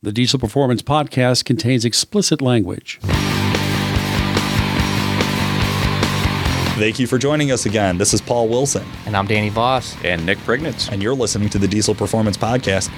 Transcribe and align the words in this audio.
The 0.00 0.12
Diesel 0.12 0.38
Performance 0.38 0.80
Podcast 0.80 1.44
contains 1.44 1.84
explicit 1.84 2.40
language. 2.40 3.00
Thank 6.78 7.00
you 7.00 7.08
for 7.08 7.18
joining 7.18 7.50
us 7.50 7.66
again. 7.66 7.98
This 7.98 8.14
is 8.14 8.20
Paul 8.20 8.46
Wilson, 8.48 8.86
And 9.06 9.16
I'm 9.16 9.26
Danny 9.26 9.48
Voss. 9.48 9.96
and 10.04 10.24
Nick 10.24 10.38
Prignitz. 10.38 10.88
and 10.92 11.02
you're 11.02 11.14
listening 11.16 11.48
to 11.48 11.58
the 11.58 11.66
Diesel 11.66 11.96
Performance 11.96 12.36
Podcast. 12.36 12.90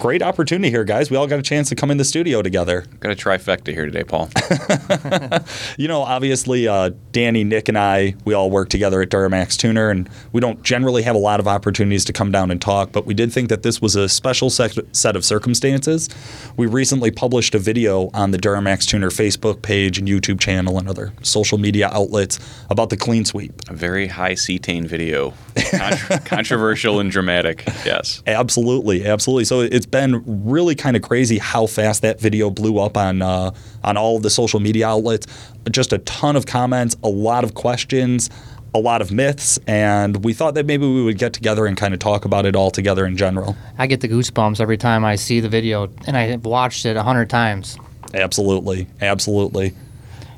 Great 0.00 0.22
opportunity 0.22 0.70
here, 0.70 0.82
guys. 0.82 1.10
We 1.10 1.18
all 1.18 1.26
got 1.26 1.38
a 1.38 1.42
chance 1.42 1.68
to 1.68 1.74
come 1.74 1.90
in 1.90 1.98
the 1.98 2.06
studio 2.06 2.40
together. 2.40 2.86
Got 3.00 3.12
a 3.12 3.14
trifecta 3.14 3.68
here 3.74 3.84
today, 3.84 4.02
Paul. 4.02 4.30
You 5.76 5.88
know, 5.88 6.02
obviously, 6.02 6.68
uh, 6.68 6.90
Danny, 7.12 7.44
Nick, 7.44 7.68
and 7.68 7.78
I, 7.78 8.14
we 8.24 8.34
all 8.34 8.50
work 8.50 8.68
together 8.68 9.00
at 9.00 9.08
Duramax 9.08 9.56
Tuner, 9.56 9.90
and 9.90 10.08
we 10.32 10.40
don't 10.40 10.62
generally 10.62 11.02
have 11.02 11.14
a 11.14 11.18
lot 11.18 11.40
of 11.40 11.48
opportunities 11.48 12.04
to 12.06 12.12
come 12.12 12.30
down 12.30 12.50
and 12.50 12.60
talk, 12.60 12.92
but 12.92 13.06
we 13.06 13.14
did 13.14 13.32
think 13.32 13.48
that 13.48 13.62
this 13.62 13.80
was 13.80 13.96
a 13.96 14.08
special 14.08 14.50
sec- 14.50 14.72
set 14.92 15.16
of 15.16 15.24
circumstances. 15.24 16.08
We 16.56 16.66
recently 16.66 17.10
published 17.10 17.54
a 17.54 17.58
video 17.58 18.10
on 18.12 18.30
the 18.30 18.38
Duramax 18.38 18.86
Tuner 18.86 19.10
Facebook 19.10 19.62
page 19.62 19.98
and 19.98 20.06
YouTube 20.08 20.40
channel 20.40 20.78
and 20.78 20.88
other 20.88 21.12
social 21.22 21.58
media 21.58 21.88
outlets 21.92 22.38
about 22.68 22.90
the 22.90 22.96
clean 22.96 23.24
sweep. 23.24 23.52
a 23.68 23.74
very 23.74 24.06
high 24.08 24.32
cetane 24.32 24.86
video, 24.86 25.32
Contro- 25.54 26.18
controversial 26.24 27.00
and 27.00 27.10
dramatic. 27.10 27.64
Yes. 27.84 28.22
Absolutely, 28.26 29.06
absolutely. 29.06 29.44
So 29.44 29.60
it's 29.60 29.86
been 29.86 30.22
really 30.26 30.74
kind 30.74 30.96
of 30.96 31.02
crazy 31.02 31.38
how 31.38 31.66
fast 31.66 32.02
that 32.02 32.20
video 32.20 32.50
blew 32.50 32.78
up 32.78 32.96
on 32.96 33.22
uh, 33.22 33.50
on 33.84 33.96
all 33.96 34.16
of 34.16 34.22
the 34.22 34.30
social 34.30 34.60
media 34.60 34.88
outlets. 34.88 35.26
Just 35.70 35.92
a 35.92 35.98
ton 35.98 36.36
of 36.36 36.46
comments, 36.46 36.96
a 37.02 37.08
lot 37.08 37.44
of 37.44 37.54
questions, 37.54 38.30
a 38.74 38.78
lot 38.78 39.02
of 39.02 39.10
myths, 39.12 39.58
and 39.66 40.24
we 40.24 40.32
thought 40.32 40.54
that 40.54 40.66
maybe 40.66 40.86
we 40.86 41.02
would 41.02 41.18
get 41.18 41.32
together 41.32 41.66
and 41.66 41.76
kind 41.76 41.92
of 41.92 42.00
talk 42.00 42.24
about 42.24 42.46
it 42.46 42.54
all 42.54 42.70
together 42.70 43.04
in 43.06 43.16
general. 43.16 43.56
I 43.78 43.86
get 43.86 44.00
the 44.00 44.08
goosebumps 44.08 44.60
every 44.60 44.76
time 44.76 45.04
I 45.04 45.16
see 45.16 45.40
the 45.40 45.48
video, 45.48 45.90
and 46.06 46.16
I 46.16 46.22
have 46.22 46.44
watched 46.44 46.86
it 46.86 46.96
a 46.96 47.02
hundred 47.02 47.28
times. 47.30 47.76
Absolutely, 48.14 48.86
absolutely. 49.00 49.74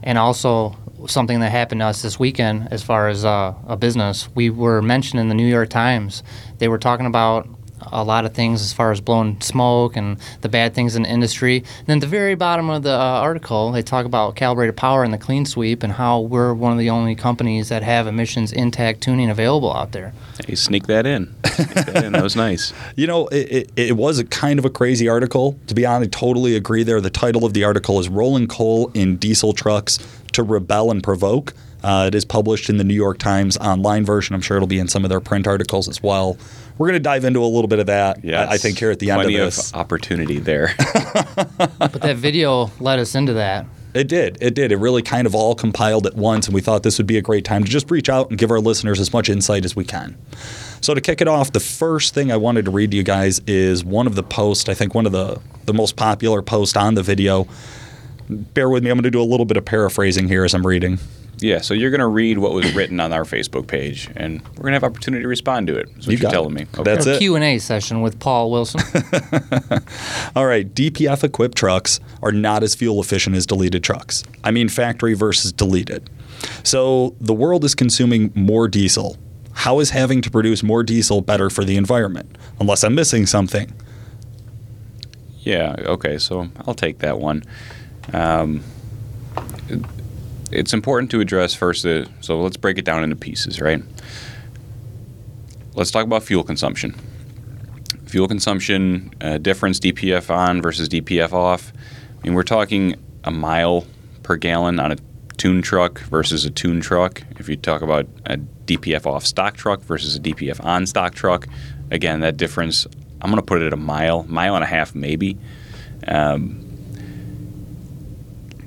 And 0.03 0.19
also, 0.19 0.77
something 1.07 1.41
that 1.41 1.51
happened 1.51 1.81
to 1.81 1.87
us 1.87 2.03
this 2.03 2.19
weekend, 2.19 2.69
as 2.71 2.83
far 2.83 3.09
as 3.09 3.25
uh, 3.25 3.55
a 3.67 3.77
business, 3.77 4.29
we 4.35 4.51
were 4.51 4.83
mentioned 4.83 5.21
in 5.21 5.29
the 5.29 5.35
New 5.35 5.47
York 5.47 5.71
Times. 5.71 6.23
They 6.59 6.69
were 6.69 6.79
talking 6.79 7.07
about 7.07 7.49
a 7.91 8.05
lot 8.05 8.25
of 8.25 8.35
things 8.35 8.63
as 8.63 8.73
far 8.73 8.93
as 8.93 9.01
blowing 9.01 9.41
smoke 9.41 9.97
and 9.97 10.19
the 10.43 10.49
bad 10.49 10.75
things 10.75 10.95
in 10.95 11.03
the 11.03 11.09
industry. 11.09 11.59
And 11.79 11.87
then 11.87 11.97
at 11.99 12.03
the 12.03 12.07
very 12.07 12.35
bottom 12.35 12.71
of 12.71 12.83
the 12.83 12.93
uh, 12.93 13.21
article, 13.21 13.73
they 13.73 13.83
talk 13.83 14.07
about 14.07 14.37
calibrated 14.37 14.77
power 14.77 15.03
and 15.03 15.13
the 15.13 15.19
clean 15.19 15.45
sweep 15.45 15.83
and 15.83 15.93
how 15.93 16.21
we're 16.21 16.55
one 16.55 16.73
of 16.73 16.79
the 16.79 16.91
only 16.91 17.15
companies 17.15 17.69
that 17.71 17.83
have 17.83 18.07
emissions 18.07 18.53
intact 18.53 19.01
tuning 19.01 19.31
available 19.31 19.73
out 19.75 19.93
there. 19.93 20.13
Hey, 20.47 20.55
sneak 20.55 20.87
that 20.87 21.07
in. 21.07 21.35
Sneak 21.47 21.69
that 21.69 22.05
in. 22.05 22.13
That 22.13 22.23
was 22.23 22.37
nice. 22.37 22.73
You 22.95 23.07
know, 23.07 23.27
it, 23.29 23.51
it, 23.51 23.73
it 23.77 23.97
was 23.97 24.19
a 24.19 24.25
kind 24.25 24.59
of 24.59 24.65
a 24.65 24.71
crazy 24.71 25.09
article. 25.09 25.59
To 25.69 25.75
be 25.75 25.87
honest, 25.87 26.15
I 26.15 26.19
totally 26.19 26.57
agree 26.57 26.83
there. 26.83 27.01
The 27.01 27.11
title 27.11 27.45
of 27.45 27.55
the 27.55 27.65
article 27.65 27.99
is 27.99 28.09
Rolling 28.09 28.47
Coal 28.49 28.91
in 28.93 29.17
Diesel 29.17 29.55
Trucks 29.55 29.99
to 30.33 30.43
Rebel 30.43 30.91
and 30.91 31.03
Provoke. 31.03 31.55
Uh, 31.83 32.05
it 32.09 32.15
is 32.15 32.25
published 32.25 32.71
in 32.71 32.77
the 32.77 32.85
New 32.85 32.95
York 32.95 33.19
Times 33.19 33.57
online 33.59 34.05
version. 34.05 34.35
I'm 34.35 34.41
sure 34.41 34.57
it'll 34.57 34.69
be 34.69 34.79
in 34.79 34.87
some 34.89 35.05
of 35.05 35.09
their 35.11 35.21
print 35.21 35.47
articles 35.49 35.89
as 35.89 36.01
well. 36.03 36.37
We're 36.79 36.87
going 36.87 36.95
to 36.99 37.01
dive 37.01 37.25
into 37.25 37.43
a 37.43 37.47
little 37.47 37.67
bit 37.69 37.81
of 37.81 37.87
that, 37.87 38.25
Yes. 38.25 38.49
I, 38.49 38.55
I 38.55 38.59
think, 38.59 38.79
here 38.79 38.91
at 38.91 38.99
the 39.01 39.07
Plenty 39.09 39.35
end 39.35 39.43
of 39.45 39.55
this. 39.55 39.71
of 39.73 39.77
opportunity 39.81 40.39
there. 40.39 40.75
But 41.79 42.01
that 42.03 42.17
video 42.17 42.71
led 42.81 42.99
us 42.99 43.15
into 43.15 43.33
that. 43.35 43.67
It 43.95 44.09
did. 44.09 44.39
It 44.41 44.55
did. 44.55 44.73
It 44.73 44.77
really 44.77 45.03
kind 45.03 45.27
of 45.27 45.35
all 45.35 45.55
compiled 45.55 46.07
at 46.07 46.15
once, 46.15 46.47
and 46.47 46.55
we 46.55 46.61
thought 46.63 46.83
this 46.83 46.97
would 46.99 47.07
be 47.07 47.19
a 47.19 47.23
great 47.23 47.45
time 47.45 47.63
to 47.65 47.71
just 47.71 47.91
reach 47.91 48.09
out 48.09 48.31
and 48.31 48.39
give 48.39 48.51
our 48.51 48.61
listeners 48.61 48.99
as 49.01 49.13
much 49.13 49.29
insight 49.29 49.65
as 49.67 49.77
we 49.77 49.85
can. 49.85 50.17
So 50.81 50.95
to 50.95 51.01
kick 51.01 51.21
it 51.21 51.29
off, 51.29 51.53
the 51.53 51.61
first 51.61 52.15
thing 52.15 52.33
I 52.33 52.37
wanted 52.37 52.65
to 52.65 52.71
read 52.71 52.91
to 52.93 52.97
you 52.97 53.03
guys 53.03 53.41
is 53.47 53.85
one 53.85 54.07
of 54.07 54.15
the 54.15 54.23
posts. 54.23 54.69
I 54.69 54.75
think 54.75 54.95
one 54.95 55.05
of 55.07 55.13
the 55.13 55.41
the 55.67 55.75
most 55.75 55.97
popular 55.97 56.41
posts 56.43 56.77
on 56.77 56.95
the 56.95 57.03
video. 57.03 57.47
Bear 58.29 58.69
with 58.69 58.83
me. 58.85 58.91
I'm 58.91 58.97
going 58.97 59.03
to 59.05 59.11
do 59.11 59.21
a 59.21 59.25
little 59.25 59.47
bit 59.47 59.57
of 59.57 59.65
paraphrasing 59.65 60.29
here 60.29 60.45
as 60.45 60.55
I'm 60.55 60.67
reading. 60.67 60.99
yeah, 61.39 61.61
so 61.61 61.75
you're 61.75 61.91
going 61.91 62.01
to 62.01 62.07
read 62.07 62.39
what 62.39 62.53
was 62.53 62.73
written 62.75 63.01
on 63.01 63.13
our 63.13 63.25
Facebook 63.25 63.67
page, 63.67 64.09
and 64.17 64.41
we're 64.57 64.63
going 64.63 64.73
to 64.73 64.77
have 64.77 64.85
opportunity 64.85 65.23
to 65.23 65.29
respond 65.29 65.67
to 65.67 65.77
it. 65.77 65.87
That's 65.95 66.07
what 66.07 66.13
You 66.13 66.13
you 66.13 66.19
are 66.19 66.23
got 66.23 66.29
it. 66.29 66.33
telling 66.33 66.55
me. 66.55 66.63
Okay. 66.75 66.83
That's 66.85 67.07
a 67.07 67.15
it. 67.17 67.19
Q&A 67.19 67.59
session 67.59 68.01
with 68.01 68.19
Paul 68.21 68.51
Wilson. 68.51 68.81
All 70.37 70.47
right, 70.47 70.73
DPF 70.73 71.25
equipped 71.25 71.57
trucks 71.59 72.01
are 72.23 72.33
not 72.33 72.63
as 72.63 72.75
fuel 72.75 73.01
efficient 73.01 73.37
as 73.37 73.45
deleted 73.47 73.83
trucks. 73.85 74.23
I 74.45 74.51
mean, 74.51 74.69
factory 74.69 75.15
versus 75.15 75.53
deleted. 75.53 76.09
So 76.63 77.15
the 77.21 77.35
world 77.35 77.65
is 77.65 77.75
consuming 77.75 78.33
more 78.35 78.69
diesel. 78.69 79.17
How 79.55 79.81
is 79.81 79.91
having 79.91 80.23
to 80.23 80.31
produce 80.31 80.63
more 80.63 80.83
diesel 80.83 81.21
better 81.21 81.51
for 81.51 81.65
the 81.65 81.77
environment? 81.77 82.37
Unless 82.61 82.85
I'm 82.85 82.95
missing 82.95 83.27
something. 83.27 83.73
Yeah, 85.41 85.75
okay, 85.81 86.19
so 86.19 86.49
I'll 86.67 86.75
take 86.75 86.99
that 87.01 87.19
one. 87.19 87.43
Um, 88.13 88.63
it- 89.69 89.85
it's 90.51 90.75
important 90.75 91.11
to 91.13 91.21
address 91.21 91.55
first 91.55 91.83
the 91.83 92.07
so 92.21 92.41
let's 92.43 92.59
break 92.59 92.77
it 92.77 92.85
down 92.85 93.03
into 93.03 93.17
pieces, 93.17 93.61
right? 93.61 93.83
Let's 95.75 95.91
talk 95.91 96.05
about 96.05 96.23
fuel 96.23 96.43
consumption. 96.45 96.95
Fuel 98.07 98.29
consumption 98.29 99.11
uh, 99.23 99.39
difference 99.39 99.81
DPF 99.81 100.29
on 100.29 100.61
versus 100.61 100.89
DPF 100.89 101.33
off. 101.33 101.73
I 102.23 102.27
mean, 102.27 102.35
we're 102.35 102.43
talking 102.43 102.97
a 103.25 103.31
mile 103.31 103.87
per 104.23 104.37
gallon 104.37 104.79
on 104.79 104.93
a 104.93 104.97
tune 105.39 105.63
truck 105.63 106.01
versus 106.01 106.45
a 106.45 106.51
tune 106.51 106.81
truck. 106.83 107.23
If 107.39 107.49
you 107.49 107.57
talk 107.57 107.81
about 107.81 108.07
a 108.27 108.37
DPF 108.67 109.07
off 109.07 109.25
stock 109.25 109.57
truck 109.57 109.81
versus 109.81 110.15
a 110.17 110.21
DPF 110.21 110.63
on 110.63 110.87
stock 110.87 111.15
truck, 111.15 111.49
again, 111.91 112.21
that 112.21 112.37
difference, 112.37 112.87
I'm 113.23 113.31
going 113.31 113.37
to 113.41 113.47
put 113.47 113.63
it 113.63 113.67
at 113.67 113.73
a 113.73 113.77
mile, 113.79 114.25
mile 114.25 114.55
and 114.55 114.63
a 114.63 114.67
half 114.67 114.95
maybe. 114.95 115.39
Um, 116.07 116.62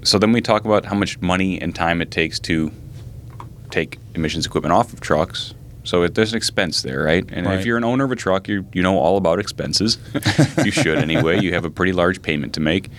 so 0.05 0.17
then 0.17 0.31
we 0.31 0.39
talk 0.41 0.63
about 0.66 0.85
how 0.85 0.95
much 0.95 1.19
money 1.19 1.59
and 1.61 1.75
time 1.75 2.01
it 2.01 2.11
takes 2.11 2.39
to 2.41 2.71
take 3.71 3.99
emissions 4.13 4.45
equipment 4.45 4.71
off 4.73 4.93
of 4.93 5.01
trucks. 5.01 5.53
So 5.83 6.03
it, 6.03 6.16
there's 6.16 6.31
an 6.31 6.38
expense 6.38 6.81
there, 6.81 7.03
right? 7.03 7.23
And 7.31 7.45
Right. 7.45 7.59
if 7.59 7.66
you're 7.66 7.77
an 7.77 7.83
owner 7.83 8.05
of 8.05 8.11
a 8.11 8.16
truck, 8.16 8.47
you 8.47 8.66
you 8.73 8.81
know 8.81 8.97
all 8.97 9.17
about 9.17 9.39
expenses. 9.39 9.97
you 10.66 10.71
should 10.71 10.97
anyway. 10.97 11.41
You 11.41 11.53
have 11.53 11.66
a 11.66 11.69
pretty 11.69 11.91
large 11.93 12.21
payment 12.21 12.53
to 12.55 12.59
make. 12.59 12.89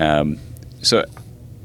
Um, 0.00 0.38
so 0.80 1.04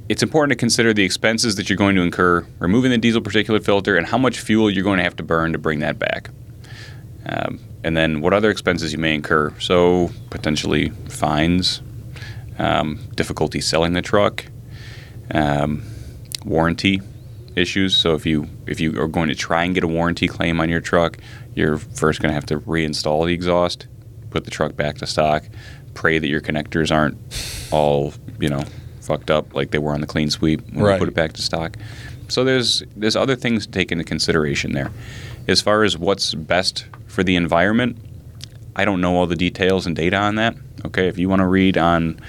it's 0.09 0.21
important 0.21 0.51
to 0.51 0.55
consider 0.55 0.93
the 0.93 1.03
expenses 1.03 1.55
that 1.55 1.69
you're 1.69 1.77
going 1.77 1.95
to 1.95 2.01
incur 2.01 2.45
removing 2.59 2.91
the 2.91 2.97
diesel 2.97 3.21
particulate 3.21 3.63
filter 3.65 3.95
and 3.97 4.05
how 4.07 4.17
much 4.17 4.39
fuel 4.39 4.69
you're 4.69 4.83
going 4.83 4.97
to 4.97 5.03
have 5.03 5.15
to 5.17 5.23
burn 5.23 5.51
to 5.53 5.57
bring 5.57 5.79
that 5.79 5.97
back. 5.97 6.29
Um, 7.25 7.59
and 7.83 7.95
then 7.97 8.21
what 8.21 8.33
other 8.33 8.49
expenses 8.49 8.91
you 8.93 8.99
may 8.99 9.13
incur. 9.15 9.53
So 9.59 10.11
potentially 10.29 10.89
fines, 11.09 11.81
um, 12.59 12.99
difficulty 13.15 13.59
selling 13.61 13.93
the 13.93 14.01
truck, 14.01 14.45
um, 15.33 15.83
warranty 16.45 17.01
issues. 17.55 17.95
So 17.95 18.13
if 18.13 18.25
you 18.25 18.47
if 18.65 18.79
you 18.79 19.01
are 19.01 19.07
going 19.07 19.29
to 19.29 19.35
try 19.35 19.63
and 19.63 19.73
get 19.73 19.83
a 19.83 19.88
warranty 19.88 20.27
claim 20.27 20.59
on 20.59 20.69
your 20.69 20.81
truck, 20.81 21.17
you're 21.55 21.77
first 21.77 22.19
going 22.21 22.29
to 22.29 22.33
have 22.35 22.45
to 22.47 22.59
reinstall 22.61 23.25
the 23.25 23.33
exhaust, 23.33 23.88
put 24.29 24.45
the 24.45 24.51
truck 24.51 24.75
back 24.75 24.97
to 24.97 25.07
stock, 25.07 25.43
pray 25.93 26.19
that 26.19 26.27
your 26.27 26.41
connectors 26.41 26.91
aren't 26.95 27.17
all 27.71 28.13
you 28.39 28.49
know 28.49 28.63
fucked 29.01 29.31
up 29.31 29.55
like 29.55 29.71
they 29.71 29.77
were 29.79 29.93
on 29.93 30.01
the 30.01 30.07
clean 30.07 30.29
sweep 30.29 30.61
when 30.71 30.83
Right. 30.83 30.93
you 30.93 30.99
put 30.99 31.07
it 31.07 31.15
back 31.15 31.33
to 31.33 31.41
stock. 31.41 31.77
So 32.29 32.44
there's 32.44 32.83
there's 32.95 33.15
other 33.15 33.35
things 33.35 33.65
to 33.65 33.71
take 33.71 33.91
into 33.91 34.03
consideration 34.03 34.73
there. 34.73 34.91
As 35.47 35.61
far 35.61 35.83
as 35.83 35.97
what's 35.97 36.33
best 36.35 36.85
for 37.07 37.23
the 37.23 37.35
environment, 37.38 37.97
I 38.75 38.83
don't 38.85 38.99
know 39.01 39.15
all 39.15 39.25
the 39.27 39.35
details 39.35 39.88
and 39.88 39.95
data 39.95 40.17
on 40.17 40.35
that. 40.35 40.55
Okay, 40.85 41.07
if 41.07 41.17
you 41.17 41.29
want 41.29 41.39
to 41.39 41.47
read 41.47 41.77
on 41.77 42.19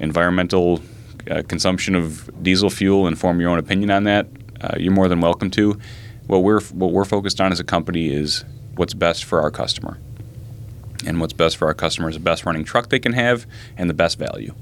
environmental 0.00 0.82
uh, 1.30 1.42
consumption 1.48 1.94
of 1.94 2.30
diesel 2.42 2.70
fuel 2.70 3.06
and 3.06 3.18
form 3.18 3.40
your 3.40 3.50
own 3.50 3.58
opinion 3.58 3.90
on 3.90 4.04
that, 4.04 4.26
uh, 4.60 4.74
you're 4.78 4.92
more 4.92 5.08
than 5.08 5.20
welcome 5.20 5.50
to. 5.52 5.78
What 6.26 6.42
we're 6.42 6.60
what 6.60 6.92
we're 6.92 7.04
focused 7.04 7.40
on 7.40 7.52
as 7.52 7.60
a 7.60 7.64
company 7.64 8.08
is 8.08 8.44
what's 8.76 8.94
best 8.94 9.24
for 9.24 9.40
our 9.40 9.50
customer, 9.50 9.98
and 11.06 11.20
what's 11.20 11.32
best 11.32 11.56
for 11.56 11.66
our 11.66 11.74
customer 11.74 12.08
is 12.08 12.16
the 12.16 12.20
best 12.20 12.44
running 12.44 12.64
truck 12.64 12.88
they 12.88 12.98
can 12.98 13.12
have 13.12 13.46
and 13.76 13.88
the 13.88 13.94
best 13.94 14.18
value. 14.18 14.54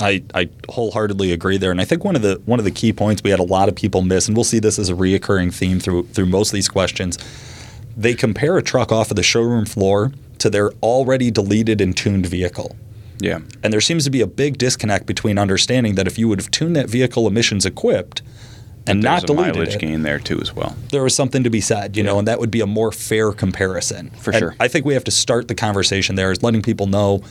I, 0.00 0.22
I 0.34 0.50
wholeheartedly 0.68 1.32
agree 1.32 1.56
there, 1.56 1.70
and 1.70 1.80
I 1.80 1.84
think 1.84 2.04
one 2.04 2.16
of 2.16 2.22
the 2.22 2.40
one 2.44 2.58
of 2.58 2.64
the 2.64 2.70
key 2.70 2.92
points 2.92 3.22
we 3.22 3.30
had 3.30 3.40
a 3.40 3.44
lot 3.44 3.68
of 3.68 3.74
people 3.74 4.02
miss, 4.02 4.28
and 4.28 4.36
we'll 4.36 4.44
see 4.44 4.58
this 4.58 4.78
as 4.78 4.88
a 4.88 4.94
reoccurring 4.94 5.54
theme 5.54 5.80
through 5.80 6.04
through 6.08 6.26
most 6.26 6.50
of 6.50 6.54
these 6.54 6.68
questions. 6.68 7.18
They 7.96 8.14
compare 8.14 8.58
a 8.58 8.62
truck 8.62 8.92
off 8.92 9.10
of 9.10 9.16
the 9.16 9.22
showroom 9.22 9.64
floor 9.64 10.12
to 10.38 10.50
their 10.50 10.70
already 10.82 11.30
deleted 11.30 11.80
and 11.80 11.96
tuned 11.96 12.26
vehicle. 12.26 12.76
Yeah, 13.18 13.38
And 13.62 13.72
there 13.72 13.80
seems 13.80 14.04
to 14.04 14.10
be 14.10 14.20
a 14.20 14.26
big 14.26 14.58
disconnect 14.58 15.06
between 15.06 15.38
understanding 15.38 15.94
that 15.94 16.06
if 16.06 16.18
you 16.18 16.28
would 16.28 16.38
have 16.40 16.50
tuned 16.50 16.76
that 16.76 16.88
vehicle 16.88 17.26
emissions 17.26 17.64
equipped 17.64 18.22
and 18.86 19.02
not 19.02 19.24
a 19.24 19.26
deleted 19.26 19.54
mileage 19.54 19.74
it, 19.74 19.80
gain 19.80 20.02
there 20.02 20.18
too 20.18 20.38
as 20.40 20.54
well. 20.54 20.76
there 20.90 21.02
was 21.02 21.14
something 21.14 21.42
to 21.42 21.50
be 21.50 21.60
said, 21.60 21.96
you 21.96 22.02
know, 22.02 22.18
and 22.18 22.28
that 22.28 22.38
would 22.38 22.50
be 22.50 22.60
a 22.60 22.66
more 22.66 22.92
fair 22.92 23.32
comparison. 23.32 24.10
For 24.10 24.30
And 24.32 24.38
sure. 24.38 24.56
I 24.60 24.68
think 24.68 24.84
we 24.84 24.94
have 24.94 25.04
to 25.04 25.10
start 25.10 25.48
the 25.48 25.54
conversation 25.54 26.14
there 26.14 26.30
is 26.30 26.42
letting 26.42 26.62
people 26.62 26.86
know 26.86 27.22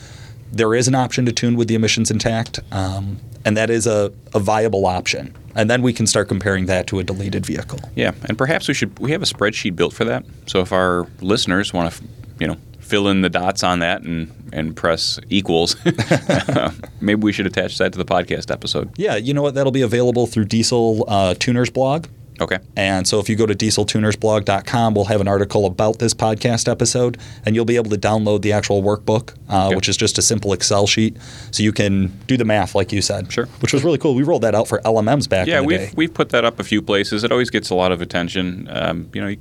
there 0.52 0.74
is 0.74 0.86
an 0.88 0.94
option 0.94 1.26
to 1.26 1.32
tune 1.32 1.56
with 1.56 1.66
the 1.68 1.74
emissions 1.74 2.10
intact, 2.10 2.60
um, 2.70 3.18
and 3.44 3.56
that 3.56 3.68
is 3.70 3.86
a, 3.86 4.12
a 4.34 4.38
viable 4.38 4.86
option. 4.86 5.34
And 5.54 5.68
then 5.70 5.82
we 5.82 5.92
can 5.92 6.06
start 6.06 6.28
comparing 6.28 6.66
that 6.66 6.86
to 6.88 6.98
a 6.98 7.04
deleted 7.04 7.44
vehicle. 7.44 7.80
Yeah, 7.94 8.12
and 8.26 8.36
perhaps 8.38 8.68
we 8.68 8.74
should 8.74 8.96
we 8.98 9.10
have 9.12 9.22
a 9.22 9.26
spreadsheet 9.26 9.74
built 9.76 9.92
for 9.94 10.04
that. 10.04 10.24
So 10.46 10.60
if 10.60 10.72
our 10.72 11.06
listeners 11.20 11.72
want 11.72 11.92
to, 11.92 12.04
you 12.38 12.46
know, 12.46 12.56
fill 12.86 13.08
in 13.08 13.20
the 13.22 13.28
dots 13.30 13.62
on 13.62 13.80
that 13.80 14.02
and 14.02 14.32
and 14.52 14.74
press 14.76 15.18
equals, 15.28 15.76
maybe 17.00 17.22
we 17.22 17.32
should 17.32 17.46
attach 17.46 17.78
that 17.78 17.92
to 17.92 17.98
the 17.98 18.04
podcast 18.04 18.50
episode. 18.50 18.90
Yeah, 18.96 19.16
you 19.16 19.34
know 19.34 19.42
what? 19.42 19.54
That'll 19.54 19.72
be 19.72 19.82
available 19.82 20.26
through 20.26 20.44
Diesel 20.46 21.04
uh, 21.08 21.34
Tuners 21.34 21.70
blog. 21.70 22.06
Okay. 22.38 22.58
And 22.76 23.08
so 23.08 23.18
if 23.18 23.30
you 23.30 23.36
go 23.36 23.46
to 23.46 23.54
dieseltunersblog.com, 23.54 24.94
we'll 24.94 25.06
have 25.06 25.22
an 25.22 25.28
article 25.28 25.64
about 25.64 25.98
this 26.00 26.12
podcast 26.12 26.70
episode, 26.70 27.16
and 27.46 27.54
you'll 27.54 27.64
be 27.64 27.76
able 27.76 27.88
to 27.90 27.96
download 27.96 28.42
the 28.42 28.52
actual 28.52 28.82
workbook, 28.82 29.34
uh, 29.48 29.66
Okay. 29.68 29.76
which 29.76 29.88
is 29.88 29.96
just 29.96 30.18
a 30.18 30.22
simple 30.22 30.52
Excel 30.52 30.86
sheet. 30.86 31.16
So 31.50 31.62
you 31.62 31.72
can 31.72 32.08
do 32.26 32.36
the 32.36 32.44
math, 32.44 32.74
like 32.74 32.92
you 32.92 33.00
said. 33.00 33.32
Sure. 33.32 33.46
Which 33.60 33.72
was 33.72 33.84
really 33.84 33.96
cool. 33.96 34.14
We 34.14 34.22
rolled 34.22 34.42
that 34.42 34.54
out 34.54 34.68
for 34.68 34.80
LMMs 34.84 35.28
back 35.30 35.46
Yeah, 35.46 35.60
in 35.60 35.62
the 35.62 35.66
we've 35.66 35.78
day. 35.78 35.90
we've 35.96 36.12
put 36.12 36.28
that 36.30 36.44
up 36.44 36.60
a 36.60 36.64
few 36.64 36.82
places. 36.82 37.24
It 37.24 37.32
always 37.32 37.48
gets 37.48 37.70
a 37.70 37.74
lot 37.74 37.90
of 37.90 38.02
attention. 38.02 38.68
Um, 38.70 39.08
you 39.14 39.22
know, 39.22 39.34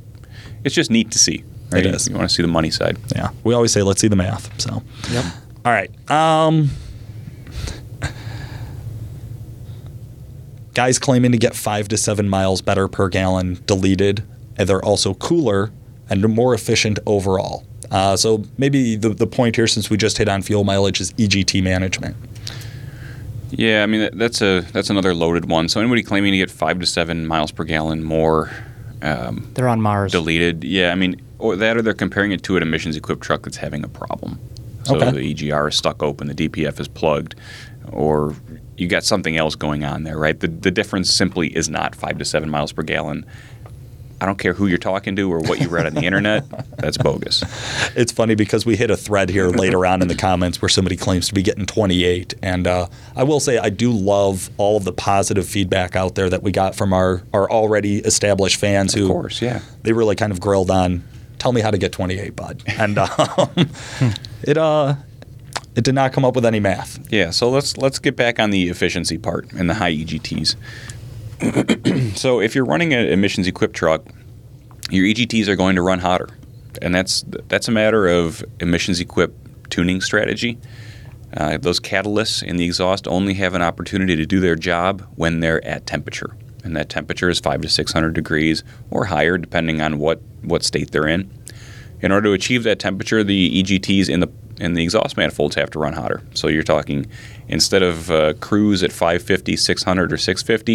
it's 0.64 0.74
just 0.74 0.90
neat 0.90 1.12
to 1.12 1.20
see. 1.20 1.44
Right? 1.72 1.86
is. 1.86 2.08
You 2.08 2.16
want 2.16 2.30
to 2.30 2.36
see 2.36 2.42
the 2.42 2.48
money 2.48 2.72
side. 2.72 2.98
yeah. 3.16 3.30
We 3.44 3.54
always 3.54 3.72
say, 3.72 3.82
let's 3.82 4.02
see 4.02 4.08
the 4.08 4.16
math. 4.16 4.60
So. 4.62 4.82
Yep. 5.12 5.26
All 5.66 5.72
right. 5.72 6.12
Um, 6.12 6.70
guys 10.74 11.00
claiming 11.00 11.32
to 11.32 11.38
get 11.38 11.56
five 11.56 11.88
to 11.88 11.98
seven 11.98 12.30
miles 12.30 12.62
better 12.62 12.88
per 12.88 13.10
gallon 13.10 13.60
deleted, 13.66 14.24
and 14.58 14.70
they're 14.70 14.84
also 14.84 15.16
cooler 15.16 15.72
and 16.10 16.22
more 16.30 16.54
efficient 16.54 17.00
overall. 17.06 17.66
Uh, 17.90 18.16
so 18.16 18.44
maybe 18.58 18.96
the, 18.96 19.10
the 19.10 19.28
point 19.28 19.56
here, 19.56 19.68
since 19.68 19.90
we 19.90 19.98
just 19.98 20.18
hit 20.18 20.28
on 20.28 20.42
fuel 20.42 20.64
mileage, 20.64 21.02
is 21.02 21.14
EGT 21.14 21.64
management. 21.64 22.16
Yeah, 23.52 23.84
I 23.84 23.86
mean 23.86 24.02
that, 24.02 24.18
that's 24.18 24.42
a 24.42 24.62
that's 24.74 24.90
another 24.90 25.14
loaded 25.14 25.46
one. 25.50 25.70
So 25.70 25.80
anybody 25.80 26.04
claiming 26.04 26.32
to 26.32 26.38
get 26.38 26.52
five 26.52 26.80
to 26.80 26.86
seven 26.86 27.26
miles 27.26 27.52
per 27.52 27.64
gallon 27.64 28.04
more 28.04 28.52
um, 29.02 29.50
They're 29.54 29.68
on 29.68 29.82
Mars. 29.82 30.12
deleted, 30.12 30.64
yeah, 30.64 30.92
I 30.92 30.96
mean, 30.96 31.22
or 31.40 31.56
that 31.56 31.78
or 31.78 31.82
they're 31.82 31.94
comparing 31.94 32.32
it 32.32 32.44
to 32.44 32.58
an 32.58 32.64
emissions 32.64 32.96
equipped 32.96 33.22
truck 33.24 33.44
that's 33.44 33.58
having 33.58 33.84
a 33.84 33.90
problem. 33.90 34.40
So 34.84 34.96
Okay. 34.96 35.12
the 35.12 35.34
EGR 35.34 35.70
is 35.70 35.76
stuck 35.76 36.04
open, 36.04 36.28
the 36.28 36.36
DPF 36.36 36.80
is 36.80 36.88
plugged, 36.88 37.36
or 37.92 38.36
you 38.78 38.88
got 38.88 39.04
something 39.04 39.36
else 39.38 39.56
going 39.56 39.84
on 39.84 40.04
there, 40.04 40.18
right? 40.18 40.40
The 40.40 40.48
the 40.48 40.72
difference 40.72 41.10
simply 41.12 41.48
is 41.56 41.70
not 41.70 41.96
five 41.96 42.18
to 42.20 42.26
seven 42.26 42.50
miles 42.50 42.72
per 42.72 42.84
gallon. 42.84 43.26
I 44.22 44.26
don't 44.26 44.38
care 44.40 44.54
who 44.54 44.68
you're 44.68 44.78
talking 44.78 45.16
to 45.18 45.30
or 45.32 45.40
what 45.40 45.60
you 45.60 45.68
read 45.68 45.86
on 45.86 45.94
the 45.94 46.02
internet. 46.10 46.46
That's 46.78 46.98
bogus. 46.98 47.44
It's 47.98 48.14
funny 48.14 48.34
because 48.34 48.66
we 48.66 48.78
hit 48.78 48.90
a 48.90 48.96
thread 48.96 49.30
here 49.30 49.50
later 49.50 49.86
on 49.86 50.02
in 50.02 50.08
the 50.08 50.16
comments 50.16 50.62
where 50.62 50.70
somebody 50.70 50.96
claims 50.96 51.28
to 51.28 51.34
be 51.34 51.42
getting 51.44 51.66
28. 51.66 52.34
And 52.42 52.66
uh, 52.66 52.88
I 53.18 53.24
will 53.24 53.42
say, 53.42 53.58
I 53.58 53.70
do 53.70 53.92
love 53.92 54.50
all 54.58 54.78
of 54.78 54.86
the 54.86 54.94
positive 54.94 55.46
feedback 55.46 55.98
out 55.98 56.16
there 56.16 56.30
that 56.30 56.44
we 56.44 56.54
got 56.54 56.76
from 56.76 56.94
our, 56.94 57.24
our 57.34 57.52
already 57.52 57.98
established 58.00 58.56
fans 58.58 58.94
who 58.94 59.04
Of 59.06 59.12
course, 59.12 59.42
yeah. 59.42 59.60
they 59.84 59.92
really 59.92 60.16
kind 60.16 60.32
of 60.32 60.40
grilled 60.40 60.72
on, 60.72 61.04
tell 61.40 61.52
me 61.52 61.62
how 61.62 61.72
to 61.72 61.78
get 61.78 61.92
28, 61.92 62.36
bud. 62.36 62.64
And 62.78 62.98
um, 62.98 63.70
it, 64.44 64.58
uh, 64.58 64.96
it 65.76 65.84
did 65.84 65.96
not 65.96 66.14
come 66.14 66.26
up 66.26 66.36
with 66.36 66.46
any 66.46 66.60
math. 66.60 67.12
Yeah, 67.12 67.32
so 67.32 67.50
let's 67.50 67.78
let's 67.78 68.00
get 68.00 68.16
back 68.16 68.40
on 68.40 68.50
the 68.50 68.70
efficiency 68.70 69.18
part 69.18 69.52
and 69.54 69.70
the 69.70 69.74
high 69.74 69.94
EGTs. 69.94 70.56
so 72.18 72.40
if 72.40 72.56
you're 72.56 72.66
running 72.66 72.94
an 72.94 73.08
emissions 73.08 73.46
equipped 73.48 73.76
truck, 73.76 74.06
your 74.90 75.06
EGTs 75.06 75.48
are 75.48 75.56
going 75.56 75.76
to 75.76 75.82
run 75.82 76.00
hotter, 76.00 76.30
and 76.82 76.96
that's 76.96 77.26
that's 77.48 77.68
a 77.68 77.72
matter 77.72 78.08
of 78.08 78.44
emissions 78.60 79.02
equipped 79.02 79.70
tuning 79.70 80.00
strategy. 80.00 80.58
Uh, 81.36 81.58
those 81.58 81.82
catalysts 81.82 82.42
in 82.42 82.56
the 82.56 82.64
exhaust 82.64 83.08
only 83.08 83.34
have 83.34 83.54
an 83.54 83.62
opportunity 83.62 84.16
to 84.16 84.26
do 84.26 84.40
their 84.40 84.56
job 84.56 85.06
when 85.16 85.42
they're 85.42 85.64
at 85.66 85.86
temperature, 85.86 86.38
and 86.66 86.76
that 86.76 86.90
temperature 86.90 87.30
is 87.30 87.40
five 87.40 87.62
to 87.62 87.70
six 87.70 87.94
hundred 87.94 88.14
degrees 88.14 88.64
or 88.90 89.06
higher, 89.06 89.38
depending 89.38 89.82
on 89.82 90.00
what 90.00 90.22
what 90.42 90.64
state 90.64 90.92
they're 90.92 91.08
in. 91.08 91.32
In 92.02 92.12
order 92.12 92.30
to 92.30 92.34
achieve 92.34 92.64
that 92.64 92.80
temperature, 92.80 93.24
the 93.24 93.64
EGTs 93.64 94.10
in 94.10 94.20
the 94.20 94.30
in 94.60 94.74
the 94.74 94.84
exhaust 94.84 95.18
manifolds 95.18 95.56
have 95.56 95.70
to 95.72 95.80
run 95.80 95.94
hotter. 95.94 96.22
So 96.34 96.48
you're 96.48 96.64
talking 96.64 97.08
instead 97.48 97.84
of 97.84 98.10
uh, 98.10 98.34
cruise 98.36 98.84
at 98.84 98.92
550, 98.92 99.56
600, 99.56 100.14
or 100.14 100.18
650, 100.18 100.74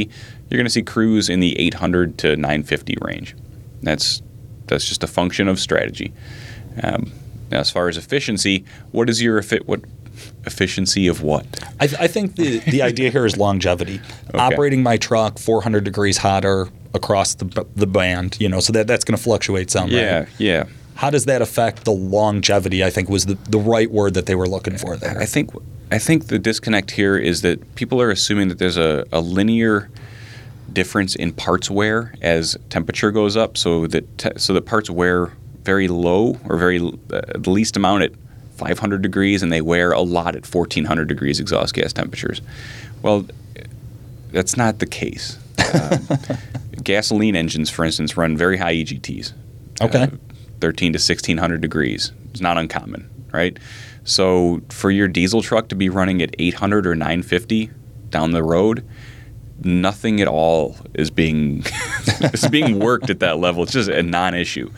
you're 0.48 0.58
going 0.58 0.64
to 0.64 0.70
see 0.70 0.82
cruise 0.82 1.28
in 1.28 1.40
the 1.40 1.58
800 1.58 2.18
to 2.18 2.36
950 2.36 2.96
range. 3.00 3.34
That's 3.82 4.22
that's 4.66 4.88
just 4.88 5.02
a 5.02 5.06
function 5.06 5.48
of 5.48 5.58
strategy. 5.58 6.12
Um, 6.82 7.12
now, 7.50 7.58
as 7.58 7.70
far 7.70 7.88
as 7.88 7.96
efficiency, 7.96 8.64
what 8.92 9.10
is 9.10 9.20
your 9.20 9.42
what 9.66 9.80
efficiency 10.46 11.06
of 11.08 11.22
what? 11.22 11.44
I, 11.80 11.84
I 11.84 12.06
think 12.06 12.36
the, 12.36 12.58
the 12.60 12.82
idea 12.82 13.10
here 13.10 13.26
is 13.26 13.36
longevity. 13.36 14.00
Operating 14.34 14.82
my 14.82 14.96
truck 14.96 15.38
400 15.38 15.84
degrees 15.84 16.18
hotter 16.18 16.68
across 16.94 17.34
the, 17.34 17.66
the 17.76 17.86
band, 17.86 18.36
you 18.40 18.48
know, 18.48 18.60
so 18.60 18.72
that, 18.72 18.86
that's 18.86 19.04
going 19.04 19.16
to 19.16 19.22
fluctuate 19.22 19.70
some. 19.70 19.88
Yeah, 19.90 20.20
Right? 20.20 20.28
yeah. 20.38 20.64
How 20.94 21.08
does 21.10 21.24
that 21.26 21.40
affect 21.40 21.84
the 21.84 21.92
longevity? 21.92 22.84
I 22.84 22.90
think 22.90 23.08
was 23.08 23.24
the, 23.26 23.34
the 23.48 23.58
right 23.58 23.90
word 23.90 24.14
that 24.14 24.26
they 24.26 24.34
were 24.34 24.48
looking 24.48 24.76
for 24.76 24.96
there. 24.96 25.18
I 25.18 25.24
think 25.24 25.50
I 25.90 25.98
think 25.98 26.26
the 26.26 26.38
disconnect 26.38 26.90
here 26.92 27.16
is 27.16 27.40
that 27.42 27.74
people 27.74 28.02
are 28.02 28.10
assuming 28.10 28.48
that 28.48 28.58
there's 28.58 28.76
a, 28.76 29.06
a 29.10 29.20
linear 29.20 29.88
difference 30.72 31.16
in 31.16 31.32
parts 31.32 31.70
wear 31.70 32.14
as 32.20 32.56
temperature 32.68 33.10
goes 33.10 33.36
up, 33.36 33.56
so 33.56 33.86
that 33.86 34.18
te- 34.18 34.36
so 34.38 34.52
that 34.52 34.66
parts 34.66 34.90
wear 34.90 35.32
very 35.64 35.88
low 35.88 36.38
or 36.44 36.56
very 36.58 36.78
uh, 36.78 37.20
the 37.34 37.50
least 37.50 37.76
amount 37.76 38.02
at 38.02 38.12
500 38.60 39.00
degrees, 39.00 39.42
and 39.42 39.50
they 39.50 39.62
wear 39.62 39.92
a 39.92 40.00
lot 40.00 40.36
at 40.36 40.46
1400 40.46 41.08
degrees 41.08 41.40
exhaust 41.40 41.74
gas 41.74 41.92
temperatures. 41.92 42.42
Well, 43.02 43.26
that's 44.32 44.56
not 44.56 44.78
the 44.78 44.86
case. 44.86 45.38
Um, 45.74 46.06
gasoline 46.84 47.36
engines, 47.36 47.70
for 47.70 47.84
instance, 47.84 48.16
run 48.16 48.36
very 48.36 48.58
high 48.58 48.74
EGTs. 48.74 49.32
Okay. 49.80 50.02
Uh, 50.02 50.08
13 50.60 50.92
to 50.92 50.98
1600 50.98 51.60
degrees. 51.60 52.12
It's 52.30 52.42
not 52.42 52.58
uncommon, 52.58 53.08
right? 53.32 53.58
So 54.04 54.60
for 54.68 54.90
your 54.90 55.08
diesel 55.08 55.40
truck 55.40 55.68
to 55.68 55.74
be 55.74 55.88
running 55.88 56.20
at 56.20 56.34
800 56.38 56.86
or 56.86 56.94
950 56.94 57.70
down 58.10 58.32
the 58.32 58.42
road, 58.42 58.86
nothing 59.64 60.20
at 60.20 60.28
all 60.28 60.76
is 60.94 61.10
being 61.10 61.64
is 62.20 62.48
being 62.48 62.78
worked 62.78 63.10
at 63.10 63.20
that 63.20 63.38
level. 63.38 63.62
It's 63.62 63.72
just 63.72 63.88
a 63.88 64.02
non-issue. 64.02 64.70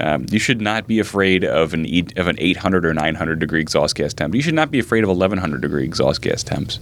Um, 0.00 0.26
you 0.30 0.38
should 0.38 0.60
not 0.60 0.86
be 0.86 0.98
afraid 1.00 1.44
of 1.44 1.74
an 1.74 1.84
e- 1.86 2.06
of 2.16 2.28
an 2.28 2.36
800 2.38 2.86
or 2.86 2.94
900 2.94 3.38
degree 3.38 3.60
exhaust 3.60 3.96
gas 3.96 4.14
temp. 4.14 4.34
You 4.34 4.42
should 4.42 4.54
not 4.54 4.70
be 4.70 4.78
afraid 4.78 5.02
of 5.02 5.08
1100 5.08 5.60
degree 5.60 5.84
exhaust 5.84 6.22
gas 6.22 6.42
temps. 6.42 6.78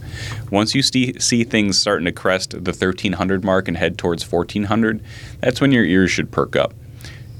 Once 0.51 0.75
you 0.75 0.83
see, 0.83 1.19
see 1.19 1.45
things 1.45 1.79
starting 1.79 2.05
to 2.05 2.13
crest 2.13 2.51
the 2.51 2.73
1300 2.73 3.45
mark 3.45 3.69
and 3.69 3.77
head 3.77 3.97
towards 3.97 4.31
1400, 4.31 5.03
that's 5.41 5.61
when 5.61 5.73
your 5.73 5.85
ears 5.85 6.11
should 6.11 6.31
perk 6.31 6.57
up. 6.57 6.75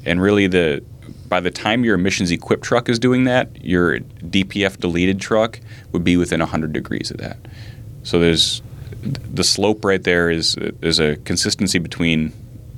And 0.05 0.21
really, 0.23 0.47
the 0.47 0.83
by 1.29 1.41
the 1.41 1.51
time 1.51 1.85
your 1.85 1.97
emissions 1.97 2.31
equipped 2.31 2.65
truck 2.65 2.89
is 2.89 2.99
doing 2.99 3.25
that, 3.25 3.65
your 3.65 3.99
DPF 3.99 4.79
deleted 4.79 5.21
truck 5.21 5.61
would 5.93 6.05
be 6.05 6.17
within 6.17 6.41
100 6.41 6.73
degrees 6.73 7.11
of 7.11 7.19
that. 7.19 7.37
So 8.03 8.21
there's 8.21 8.63
the 9.07 9.45
slope 9.45 9.85
right 9.85 10.03
there 10.03 10.31
is 10.31 10.57
is 10.83 10.99
a 10.99 11.17
consistency 11.17 11.79
between 11.79 12.33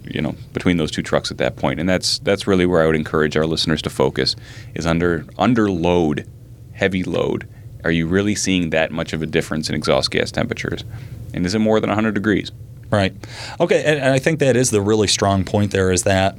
you 0.05 0.21
know 0.21 0.35
between 0.53 0.77
those 0.77 0.91
two 0.91 1.03
trucks 1.03 1.31
at 1.31 1.39
that 1.39 1.57
point, 1.57 1.81
and 1.81 1.89
that's 1.89 2.19
that's 2.21 2.47
really 2.47 2.67
where 2.67 2.83
I 2.83 2.87
would 2.87 2.97
encourage 2.97 3.37
our 3.37 3.47
listeners 3.47 3.83
to 3.83 3.91
focus 3.91 4.37
is 4.75 4.87
under 4.87 5.27
under 5.39 5.71
load, 5.71 6.29
heavy 6.73 7.05
load. 7.05 7.49
Are 7.85 7.91
you 7.91 8.07
really 8.07 8.35
seeing 8.35 8.71
that 8.71 8.91
much 8.91 9.13
of 9.13 9.23
a 9.23 9.27
difference 9.27 9.69
in 9.69 9.75
exhaust 9.75 10.11
gas 10.11 10.31
temperatures? 10.31 10.85
And 11.33 11.47
is 11.47 11.55
it 11.55 11.61
more 11.61 11.79
than 11.79 11.89
100 11.91 12.15
degrees? 12.15 12.51
Right. 12.91 13.15
Okay, 13.61 13.85
and, 13.85 14.13
I 14.13 14.19
think 14.19 14.41
that 14.41 14.57
is 14.57 14.71
the 14.71 14.81
really 14.81 15.07
strong 15.09 15.45
point 15.45 15.73
there 15.73 15.93
is 15.93 16.05
that 16.05 16.39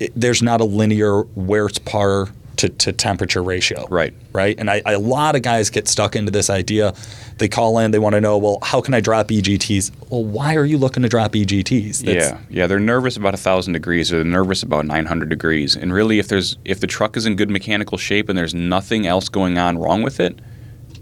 it, 0.00 0.12
there's 0.16 0.42
not 0.42 0.60
a 0.60 0.64
linear 0.64 1.22
where's 1.22 1.78
par 1.78 2.28
to, 2.64 2.68
to 2.84 2.92
temperature 2.92 3.42
ratio. 3.42 3.86
Right. 3.88 4.14
Right. 4.32 4.58
And 4.58 4.70
I, 4.70 4.82
I- 4.86 4.92
a 4.92 4.98
lot 4.98 5.36
of 5.36 5.42
guys 5.42 5.70
get 5.70 5.88
stuck 5.88 6.16
into 6.16 6.30
this 6.30 6.48
idea. 6.50 6.94
They 7.38 7.48
call 7.48 7.78
in, 7.78 7.90
they 7.90 7.98
want 7.98 8.14
to 8.14 8.20
know, 8.20 8.38
well, 8.38 8.58
how 8.62 8.80
can 8.80 8.94
I 8.94 9.00
drop 9.00 9.28
EGTs? 9.28 9.90
Well, 10.10 10.24
why 10.24 10.54
are 10.56 10.64
you 10.64 10.78
looking 10.78 11.02
to 11.02 11.08
drop 11.08 11.32
EGTs? 11.32 12.00
That's- 12.04 12.30
yeah, 12.30 12.38
yeah, 12.48 12.66
they're 12.66 12.78
nervous 12.80 13.16
about 13.16 13.38
thousand 13.38 13.72
degrees, 13.72 14.12
or 14.12 14.16
they're 14.16 14.24
nervous 14.24 14.62
about 14.62 14.86
900 14.86 15.28
degrees. 15.28 15.74
And 15.76 15.92
really, 15.92 16.18
if 16.18 16.28
there's 16.28 16.56
if 16.64 16.80
the 16.80 16.86
truck 16.86 17.16
is 17.16 17.26
in 17.26 17.36
good 17.36 17.50
mechanical 17.50 17.98
shape 17.98 18.28
and 18.28 18.38
there's 18.38 18.54
nothing 18.54 19.06
else 19.06 19.28
going 19.28 19.58
on 19.58 19.78
wrong 19.78 20.02
with 20.02 20.20
it, 20.20 20.38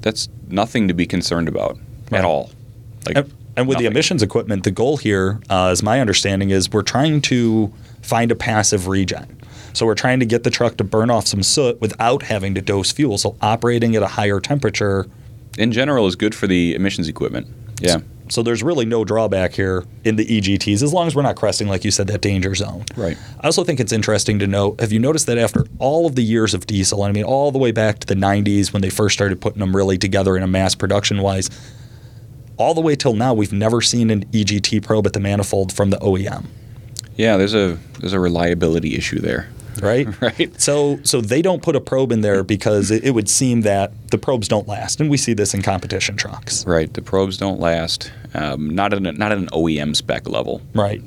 that's 0.01 0.29
nothing 0.49 0.89
to 0.89 0.95
be 0.95 1.07
concerned 1.07 1.49
about 1.49 1.79
Right. 2.11 2.19
at 2.21 2.25
all. 2.25 2.51
Like, 3.07 3.17
And, 3.17 3.33
and 3.57 3.69
with 3.69 3.79
the 3.79 3.87
emissions 3.87 4.23
equipment, 4.23 4.65
the 4.65 4.71
goal 4.71 4.97
here, 4.97 5.41
uh, 5.51 5.67
as 5.69 5.83
my 5.83 6.01
understanding 6.01 6.51
is, 6.51 6.71
we're 6.73 6.83
trying 6.83 7.21
to 7.23 7.73
find 8.01 8.33
a 8.33 8.35
passive 8.35 8.89
regen. 8.89 9.39
So 9.73 9.87
we're 9.87 9.95
trying 9.95 10.21
to 10.21 10.27
get 10.27 10.45
the 10.45 10.51
truck 10.51 10.77
to 10.79 10.85
burn 10.85 11.11
off 11.11 11.27
some 11.27 11.43
soot 11.43 11.81
without 11.81 12.23
having 12.23 12.55
to 12.55 12.61
dose 12.61 12.93
fuel. 12.93 13.19
So 13.19 13.37
operating 13.41 13.97
at 13.97 14.03
a 14.03 14.09
higher 14.09 14.41
temperature. 14.41 15.07
in 15.59 15.73
general, 15.73 16.07
is 16.07 16.17
good 16.17 16.35
for 16.35 16.47
the 16.47 16.75
emissions 16.75 17.09
equipment. 17.09 17.47
Yeah, 17.81 17.99
So 18.29 18.43
there's 18.45 18.63
really 18.63 18.85
no 18.85 19.05
drawback 19.05 19.53
here 19.55 19.85
in 20.05 20.15
the 20.17 20.25
EGTs 20.25 20.83
as 20.83 20.93
long 20.93 21.09
as 21.09 21.17
we're 21.17 21.23
not 21.23 21.35
cresting, 21.35 21.67
like 21.67 21.85
you 21.85 21.91
said, 21.91 22.07
that 22.07 22.21
danger 22.21 22.55
zone. 22.55 22.85
Right. 22.97 23.19
I 23.41 23.47
also 23.47 23.65
think 23.65 23.81
it's 23.81 23.93
interesting 23.93 24.39
to 24.39 24.47
note 24.47 24.81
have 24.81 24.93
you 24.93 25.01
noticed 25.01 25.27
that 25.27 25.37
after 25.37 25.67
all 25.81 26.07
of 26.07 26.15
the 26.15 26.23
years 26.23 26.55
of 26.55 26.67
diesel, 26.67 27.03
I 27.03 27.11
mean, 27.11 27.25
all 27.25 27.51
the 27.51 27.59
way 27.59 27.73
back 27.73 27.99
to 27.99 28.07
the 28.07 28.15
90s 28.15 28.73
when 28.73 28.83
they 28.83 28.89
first 28.91 29.15
started 29.15 29.41
putting 29.41 29.59
them 29.59 29.75
really 29.75 29.99
together 29.99 30.37
in 30.37 30.45
a 30.45 30.47
mass 30.47 30.75
production 30.77 31.23
wise, 31.23 31.51
all 32.57 32.73
the 32.75 32.81
way 32.81 32.95
till 32.95 33.15
now, 33.15 33.35
we've 33.35 33.53
never 33.53 33.81
seen 33.81 34.11
an 34.11 34.25
EGT 34.27 34.85
probe 34.85 35.07
at 35.07 35.13
the 35.15 35.21
manifold 35.21 35.73
from 35.73 35.91
the 35.91 35.97
OEM. 35.97 36.47
yeah. 37.17 37.37
There's 37.37 37.55
a 37.55 37.79
there's 37.99 38.13
a 38.13 38.21
reliability 38.21 38.95
issue 38.95 39.19
there. 39.19 39.49
right? 39.83 40.09
Right. 40.21 40.61
So 40.61 41.01
so 41.03 41.21
they 41.21 41.43
don't 41.43 41.63
put 41.63 41.75
a 41.77 41.81
probe 41.81 42.13
in 42.13 42.21
there 42.21 42.45
because 42.45 42.91
it, 42.91 43.05
it 43.05 43.11
would 43.11 43.29
seem 43.29 43.63
that 43.63 44.11
the 44.11 44.19
probes 44.19 44.49
don't 44.49 44.69
last, 44.69 45.01
and 45.01 45.11
we 45.11 45.17
see 45.17 45.35
this 45.35 45.55
in 45.55 45.63
competition 45.63 46.17
trucks. 46.17 46.67
Right. 46.67 46.93
The 46.93 47.03
probes 47.03 47.37
don't 47.37 47.61
last. 47.61 48.13
Um, 48.35 48.71
not 48.71 48.93
at 48.93 48.99
a, 49.05 49.13
not 49.13 49.33
at 49.33 49.39
an 49.39 49.49
OEM 49.49 49.97
spec 49.97 50.29
level. 50.29 50.63
Right. 50.75 51.03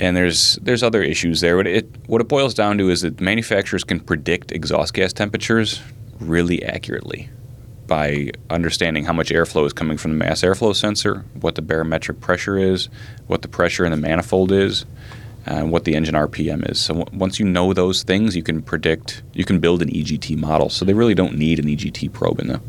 and 0.00 0.16
there's 0.16 0.56
there's 0.62 0.82
other 0.82 1.02
issues 1.02 1.40
there. 1.40 1.56
What 1.56 1.66
it 1.66 1.86
what 2.06 2.20
it 2.20 2.28
boils 2.28 2.54
down 2.54 2.78
to 2.78 2.90
is 2.90 3.02
that 3.02 3.20
manufacturers 3.20 3.84
can 3.84 4.00
predict 4.00 4.52
exhaust 4.52 4.94
gas 4.94 5.12
temperatures 5.12 5.80
really 6.20 6.62
accurately 6.64 7.28
by 7.86 8.30
understanding 8.50 9.04
how 9.04 9.12
much 9.12 9.30
airflow 9.30 9.64
is 9.66 9.72
coming 9.72 9.96
from 9.96 10.12
the 10.12 10.16
mass 10.18 10.42
airflow 10.42 10.76
sensor, 10.76 11.24
what 11.40 11.54
the 11.54 11.62
barometric 11.62 12.20
pressure 12.20 12.58
is, 12.58 12.88
what 13.26 13.42
the 13.42 13.48
pressure 13.48 13.84
in 13.84 13.90
the 13.90 13.96
manifold 13.96 14.52
is, 14.52 14.84
and 15.48 15.72
what 15.72 15.84
the 15.84 15.94
engine 15.94 16.14
RPM 16.14 16.70
is. 16.70 16.78
So 16.78 16.94
w- 16.94 17.18
once 17.18 17.40
you 17.40 17.46
know 17.46 17.72
those 17.72 18.02
things, 18.02 18.36
you 18.36 18.42
can 18.42 18.62
predict, 18.62 19.22
you 19.32 19.44
can 19.44 19.58
build 19.60 19.82
an 19.82 19.88
EGT 19.88 20.36
model. 20.36 20.68
So 20.68 20.84
they 20.84 20.94
really 20.94 21.14
don't 21.14 21.36
need 21.36 21.58
an 21.58 21.66
EGT 21.66 22.12
probe 22.12 22.40
in 22.40 22.48
the 22.48 22.60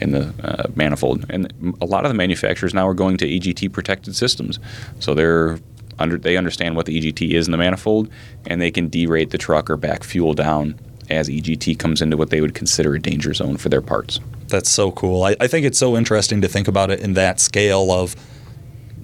in 0.00 0.12
the 0.12 0.34
uh, 0.42 0.68
manifold. 0.74 1.24
And 1.28 1.52
a 1.80 1.84
lot 1.84 2.04
of 2.04 2.10
the 2.10 2.14
manufacturers 2.14 2.74
now 2.74 2.88
are 2.88 2.94
going 2.94 3.16
to 3.18 3.26
EGT 3.26 3.72
protected 3.72 4.16
systems. 4.16 4.58
So 5.00 5.14
they're 5.14 5.58
under 5.98 6.18
they 6.18 6.36
understand 6.36 6.76
what 6.76 6.86
the 6.86 7.00
EGT 7.00 7.30
is 7.30 7.46
in 7.46 7.52
the 7.52 7.58
manifold, 7.58 8.10
and 8.46 8.60
they 8.60 8.70
can 8.70 8.90
derate 8.90 9.30
the 9.30 9.38
truck 9.38 9.70
or 9.70 9.76
back 9.76 10.04
fuel 10.04 10.34
down 10.34 10.78
as 11.10 11.28
EGT 11.28 11.78
comes 11.78 12.00
into 12.00 12.16
what 12.16 12.30
they 12.30 12.40
would 12.40 12.54
consider 12.54 12.94
a 12.94 13.00
danger 13.00 13.34
zone 13.34 13.56
for 13.56 13.68
their 13.68 13.82
parts. 13.82 14.20
That's 14.48 14.70
so 14.70 14.92
cool. 14.92 15.24
I, 15.24 15.36
I 15.40 15.46
think 15.46 15.66
it's 15.66 15.78
so 15.78 15.96
interesting 15.96 16.40
to 16.42 16.48
think 16.48 16.68
about 16.68 16.90
it 16.90 17.00
in 17.00 17.14
that 17.14 17.40
scale 17.40 17.90
of, 17.90 18.16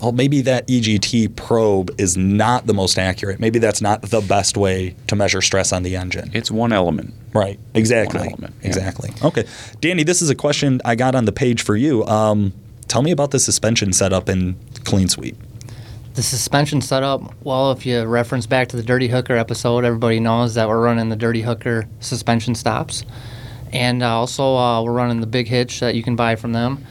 well, 0.00 0.12
maybe 0.12 0.43
that 0.43 0.67
EGT 0.69 1.37
probe 1.37 1.95
is 1.99 2.17
not 2.17 2.67
the 2.67 2.75
most 2.75 2.99
accurate. 2.99 3.40
Maybe 3.40 3.59
that's 3.59 3.81
not 3.81 4.02
the 4.02 4.21
best 4.21 4.57
way 4.57 4.95
to 5.09 5.17
measure 5.17 5.40
stress 5.40 5.73
on 5.73 5.83
the 5.83 5.97
engine. 5.97 6.31
It's 6.33 6.50
one 6.50 6.73
element. 6.73 7.14
Right. 7.35 7.59
Exactly. 7.75 8.21
One 8.21 8.28
element, 8.28 8.55
yeah. 8.61 8.69
Exactly. 8.69 9.11
Okay. 9.23 9.45
Danny, 9.81 10.05
this 10.05 10.23
is 10.23 10.31
a 10.31 10.35
question 10.35 10.81
I 10.85 10.95
got 10.95 11.14
on 11.14 11.25
the 11.25 11.33
page 11.33 11.62
for 11.62 11.76
you. 11.76 12.05
Um, 12.07 12.52
tell 12.87 13.02
me 13.02 13.11
about 13.11 13.33
the 13.33 13.38
suspension 13.38 13.93
setup 13.93 14.28
in 14.28 14.57
Clean 14.85 15.09
Sweep. 15.09 15.37
The 16.14 16.23
suspension 16.23 16.81
setup, 16.81 17.35
well, 17.45 17.71
if 17.73 17.87
you 17.87 18.02
reference 18.05 18.47
back 18.47 18.69
to 18.69 18.76
the 18.76 18.83
Dirty 18.83 19.09
Hooker 19.09 19.37
episode, 19.37 19.85
everybody 19.85 20.19
knows 20.19 20.55
that 20.55 20.69
we're 20.69 20.83
running 20.83 21.11
the 21.11 21.17
Dirty 21.17 21.43
Hooker 21.43 21.87
suspension 22.00 22.55
stops. 22.55 23.05
And 23.73 24.02
uh, 24.02 24.17
also, 24.17 24.57
uh, 24.57 24.83
we're 24.83 24.93
running 24.93 25.21
the 25.21 25.26
big 25.26 25.47
hitch 25.47 25.81
that 25.81 25.95
you 25.95 26.02
can 26.02 26.17
buy 26.17 26.37
from 26.37 26.52
them. 26.52 26.85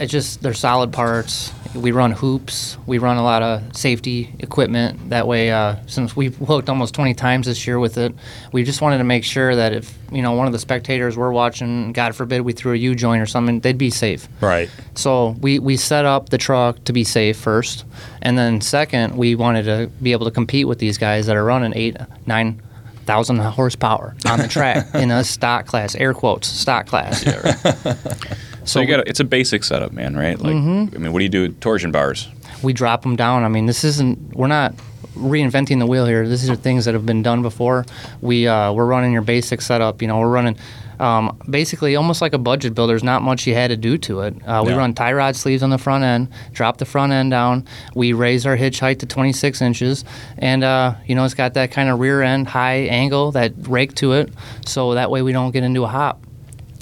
It's 0.00 0.12
just, 0.12 0.42
they're 0.42 0.54
solid 0.54 0.92
parts. 0.92 1.52
We 1.74 1.92
run 1.92 2.12
hoops. 2.12 2.78
We 2.86 2.98
run 2.98 3.16
a 3.18 3.22
lot 3.22 3.42
of 3.42 3.76
safety 3.76 4.34
equipment. 4.38 5.10
That 5.10 5.26
way, 5.26 5.50
uh, 5.50 5.76
since 5.86 6.16
we've 6.16 6.34
hooked 6.36 6.68
almost 6.68 6.94
20 6.94 7.14
times 7.14 7.46
this 7.46 7.66
year 7.66 7.78
with 7.78 7.98
it, 7.98 8.14
we 8.52 8.64
just 8.64 8.80
wanted 8.80 8.98
to 8.98 9.04
make 9.04 9.24
sure 9.24 9.54
that 9.54 9.72
if, 9.72 9.96
you 10.10 10.22
know, 10.22 10.32
one 10.32 10.46
of 10.46 10.52
the 10.52 10.58
spectators 10.58 11.16
were 11.16 11.32
watching, 11.32 11.92
God 11.92 12.14
forbid 12.14 12.42
we 12.42 12.52
threw 12.52 12.72
a 12.72 12.76
U 12.76 12.94
joint 12.94 13.20
or 13.20 13.26
something, 13.26 13.60
they'd 13.60 13.76
be 13.76 13.90
safe. 13.90 14.28
Right. 14.40 14.70
So 14.94 15.30
we, 15.40 15.58
we 15.58 15.76
set 15.76 16.04
up 16.06 16.30
the 16.30 16.38
truck 16.38 16.82
to 16.84 16.92
be 16.92 17.04
safe 17.04 17.36
first, 17.36 17.84
and 18.22 18.38
then 18.38 18.60
second, 18.60 19.16
we 19.16 19.34
wanted 19.34 19.64
to 19.64 19.90
be 20.02 20.12
able 20.12 20.24
to 20.26 20.32
compete 20.32 20.66
with 20.66 20.78
these 20.78 20.96
guys 20.96 21.26
that 21.26 21.36
are 21.36 21.44
running 21.44 21.72
eight, 21.74 21.96
nine 22.26 22.62
thousand 23.06 23.38
horsepower 23.38 24.16
on 24.28 24.40
the 24.40 24.48
track 24.48 24.86
in 24.94 25.10
a 25.10 25.24
stock 25.24 25.66
class, 25.66 25.94
air 25.94 26.12
quotes, 26.12 26.48
stock 26.48 26.86
class. 26.86 27.24
So, 28.66 28.80
you 28.80 28.86
got 28.86 29.06
it's 29.08 29.20
a 29.20 29.24
basic 29.24 29.64
setup, 29.64 29.92
man, 29.92 30.16
right? 30.16 30.38
Like, 30.38 30.54
I 30.54 30.58
mean, 30.58 31.12
what 31.12 31.20
do 31.20 31.24
you 31.24 31.28
do 31.30 31.42
with 31.42 31.60
torsion 31.60 31.92
bars? 31.92 32.28
we 32.62 32.72
drop 32.72 33.02
them 33.02 33.16
down. 33.16 33.44
I 33.44 33.48
mean, 33.48 33.66
this 33.66 33.84
isn't. 33.84 34.34
We're 34.34 34.46
not 34.46 34.74
reinventing 35.14 35.78
the 35.78 35.86
wheel 35.86 36.06
here. 36.06 36.26
These 36.28 36.48
are 36.50 36.56
things 36.56 36.84
that 36.86 36.94
have 36.94 37.06
been 37.06 37.22
done 37.22 37.42
before. 37.42 37.84
We 38.20 38.46
uh, 38.48 38.72
we're 38.72 38.86
running 38.86 39.12
your 39.12 39.22
basic 39.22 39.60
setup. 39.60 40.02
You 40.02 40.08
know, 40.08 40.18
we're 40.18 40.30
running. 40.30 40.56
Um, 40.98 41.38
basically, 41.50 41.94
almost 41.94 42.22
like 42.22 42.32
a 42.32 42.38
budget 42.38 42.74
builder. 42.74 42.92
There's 42.92 43.04
not 43.04 43.20
much 43.20 43.46
you 43.46 43.52
had 43.54 43.68
to 43.68 43.76
do 43.76 43.98
to 43.98 44.20
it. 44.22 44.34
Uh, 44.46 44.62
we 44.64 44.72
Yeah. 44.72 44.78
run 44.78 44.94
tie 44.94 45.12
rod 45.12 45.36
sleeves 45.36 45.62
on 45.62 45.68
the 45.68 45.76
front 45.76 46.04
end, 46.04 46.28
drop 46.52 46.78
the 46.78 46.86
front 46.86 47.12
end 47.12 47.30
down. 47.30 47.66
We 47.94 48.14
raise 48.14 48.46
our 48.46 48.56
hitch 48.56 48.80
height 48.80 49.00
to 49.00 49.06
26 49.06 49.60
inches, 49.60 50.04
and 50.38 50.64
uh, 50.64 50.94
you 51.06 51.14
know 51.14 51.24
it's 51.24 51.34
got 51.34 51.52
that 51.54 51.70
kind 51.70 51.90
of 51.90 52.00
rear 52.00 52.22
end 52.22 52.48
high 52.48 52.86
angle, 52.88 53.32
that 53.32 53.52
rake 53.68 53.94
to 53.96 54.14
it, 54.14 54.32
so 54.64 54.94
that 54.94 55.10
way 55.10 55.20
we 55.20 55.32
don't 55.32 55.50
get 55.50 55.62
into 55.64 55.84
a 55.84 55.88
hop. 55.88 56.22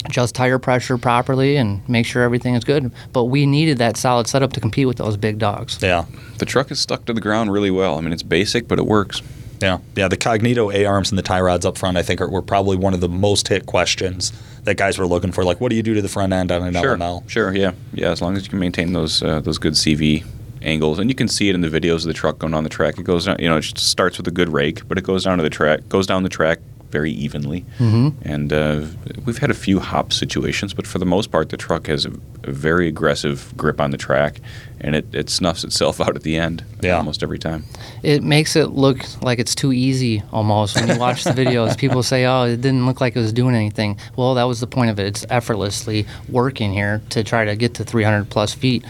Adjust 0.05 0.35
tire 0.35 0.59
pressure 0.59 0.97
properly 0.97 1.55
and 1.57 1.87
make 1.89 2.05
sure 2.05 2.23
everything 2.23 2.55
is 2.55 2.63
good. 2.63 2.91
But 3.13 3.25
we 3.25 3.45
needed 3.45 3.77
that 3.79 3.97
solid 3.97 4.27
setup 4.27 4.53
to 4.53 4.59
compete 4.59 4.87
with 4.87 4.97
those 4.97 5.17
big 5.17 5.39
dogs. 5.39 5.79
Yeah. 5.81 6.05
The 6.37 6.45
truck 6.45 6.71
is 6.71 6.79
stuck 6.79 7.05
to 7.05 7.13
the 7.13 7.21
ground 7.21 7.51
really 7.51 7.71
well. 7.71 7.97
I 7.97 8.01
mean, 8.01 8.13
it's 8.13 8.23
basic, 8.23 8.67
but 8.67 8.77
it 8.79 8.85
works. 8.85 9.21
Yeah. 9.61 9.79
Yeah. 9.95 10.07
The 10.07 10.17
Cognito 10.17 10.73
A 10.73 10.85
arms 10.85 11.11
and 11.11 11.17
the 11.17 11.23
tie 11.23 11.41
rods 11.41 11.65
up 11.65 11.77
front, 11.77 11.97
I 11.97 12.03
think, 12.03 12.21
are, 12.21 12.29
were 12.29 12.41
probably 12.41 12.77
one 12.77 12.93
of 12.93 12.99
the 13.01 13.09
most 13.09 13.47
hit 13.47 13.65
questions 13.65 14.31
that 14.63 14.77
guys 14.77 14.97
were 14.97 15.07
looking 15.07 15.31
for. 15.31 15.43
Like, 15.43 15.59
what 15.61 15.69
do 15.69 15.75
you 15.75 15.83
do 15.83 15.93
to 15.93 16.01
the 16.01 16.09
front 16.09 16.33
end 16.33 16.51
on 16.51 16.61
an 16.63 16.73
Sure, 16.73 16.97
LML? 16.97 17.29
sure, 17.29 17.55
yeah, 17.55 17.71
yeah. 17.93 18.11
As 18.11 18.21
long 18.21 18.35
as 18.35 18.43
you 18.43 18.49
can 18.49 18.59
maintain 18.59 18.93
those 18.93 19.23
uh, 19.23 19.39
those 19.41 19.57
good 19.57 19.73
CV 19.73 20.25
angles, 20.61 20.97
and 20.99 21.09
you 21.09 21.15
can 21.15 21.27
see 21.27 21.47
it 21.49 21.55
in 21.55 21.61
the 21.61 21.67
videos 21.69 21.97
of 21.97 22.03
the 22.05 22.13
truck 22.13 22.39
going 22.39 22.53
on 22.53 22.63
the 22.63 22.69
track. 22.69 22.97
It 22.97 23.03
goes 23.03 23.25
down, 23.25 23.37
you 23.39 23.47
know, 23.47 23.57
it 23.57 23.61
just 23.61 23.77
starts 23.89 24.17
with 24.17 24.27
a 24.27 24.31
good 24.31 24.49
rake, 24.49 24.87
but 24.87 24.97
it 24.97 25.03
goes 25.03 25.23
down 25.23 25.37
to 25.37 25.43
the 25.43 25.49
track, 25.49 25.87
goes 25.89 26.07
down 26.07 26.23
the 26.23 26.29
track 26.29 26.59
very 26.91 27.11
evenly. 27.11 27.65
Mm-hmm. 27.79 28.09
And 28.27 28.53
uh, 28.53 28.85
we've 29.25 29.39
had 29.39 29.51
a 29.51 29.55
few 29.55 29.79
hop 29.79 30.13
situations, 30.13 30.73
but 30.73 30.87
for 30.87 30.97
the 30.99 31.05
most 31.05 31.31
part, 31.31 31.49
the 31.49 31.57
truck 31.57 31.87
has 31.87 32.05
a, 32.05 32.11
a 32.43 32.51
very 32.51 32.87
aggressive 32.87 33.53
grip 33.57 33.81
on 33.81 33.91
the 33.91 33.97
track, 33.97 34.39
and 34.79 34.95
it, 34.95 35.05
it 35.13 35.29
snuffs 35.29 35.63
itself 35.63 35.99
out 36.05 36.15
at 36.15 36.23
the 36.23 36.37
end 36.37 36.63
Yeah. 36.81 36.97
almost 36.97 37.21
every 37.23 37.39
time. 37.39 37.63
it 38.03 38.23
makes 38.23 38.55
it 38.55 38.67
look 38.71 38.99
like 39.21 39.39
it's 39.39 39.55
too 39.55 39.73
easy 39.73 40.21
almost 40.31 40.75
when 40.75 40.87
you 40.89 40.97
watch 40.99 41.23
the 41.23 41.31
videos 41.41 41.77
people 41.77 42.03
say 42.03 42.25
oh 42.25 42.43
it 42.43 42.61
didn't 42.61 42.85
look 42.85 43.01
like 43.01 43.15
it 43.15 43.19
was 43.19 43.33
doing 43.33 43.55
anything 43.55 43.97
well 44.15 44.35
that 44.35 44.43
was 44.43 44.59
the 44.59 44.67
point 44.67 44.89
of 44.91 44.99
it 44.99 45.07
it's 45.07 45.25
effortlessly 45.29 46.05
working 46.29 46.71
here 46.73 47.01
to 47.09 47.23
try 47.23 47.45
to 47.45 47.55
get 47.55 47.73
to 47.75 47.83
300 47.83 48.29
plus 48.29 48.53
feet 48.53 48.85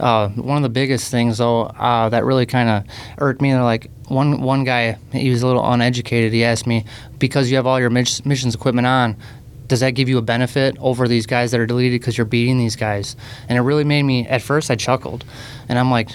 uh, 0.00 0.28
one 0.30 0.56
of 0.56 0.62
the 0.62 0.68
biggest 0.68 1.10
things 1.10 1.38
though 1.38 1.62
uh, 1.62 2.08
that 2.10 2.24
really 2.24 2.46
kind 2.46 2.68
of 2.68 2.84
irked 3.18 3.40
me 3.40 3.50
they're 3.52 3.62
like 3.62 3.90
one 4.08 4.40
one 4.40 4.64
guy 4.64 4.98
he 5.12 5.30
was 5.30 5.42
a 5.42 5.46
little 5.46 5.70
uneducated 5.70 6.32
he 6.32 6.44
asked 6.44 6.66
me 6.66 6.84
because 7.18 7.50
you 7.50 7.56
have 7.56 7.66
all 7.66 7.78
your 7.78 7.88
emissions 7.88 8.54
equipment 8.54 8.86
on 8.86 9.16
does 9.66 9.80
that 9.80 9.90
give 9.90 10.08
you 10.08 10.16
a 10.16 10.22
benefit 10.22 10.76
over 10.80 11.06
these 11.06 11.26
guys 11.26 11.50
that 11.50 11.60
are 11.60 11.66
deleted 11.66 12.00
because 12.00 12.16
you're 12.16 12.24
beating 12.24 12.58
these 12.58 12.76
guys 12.76 13.16
and 13.48 13.58
it 13.58 13.60
really 13.60 13.84
made 13.84 14.02
me 14.02 14.26
at 14.26 14.40
first 14.40 14.70
i 14.70 14.74
chuckled 14.74 15.24
and 15.68 15.78
i'm 15.78 15.90
like 15.90 16.08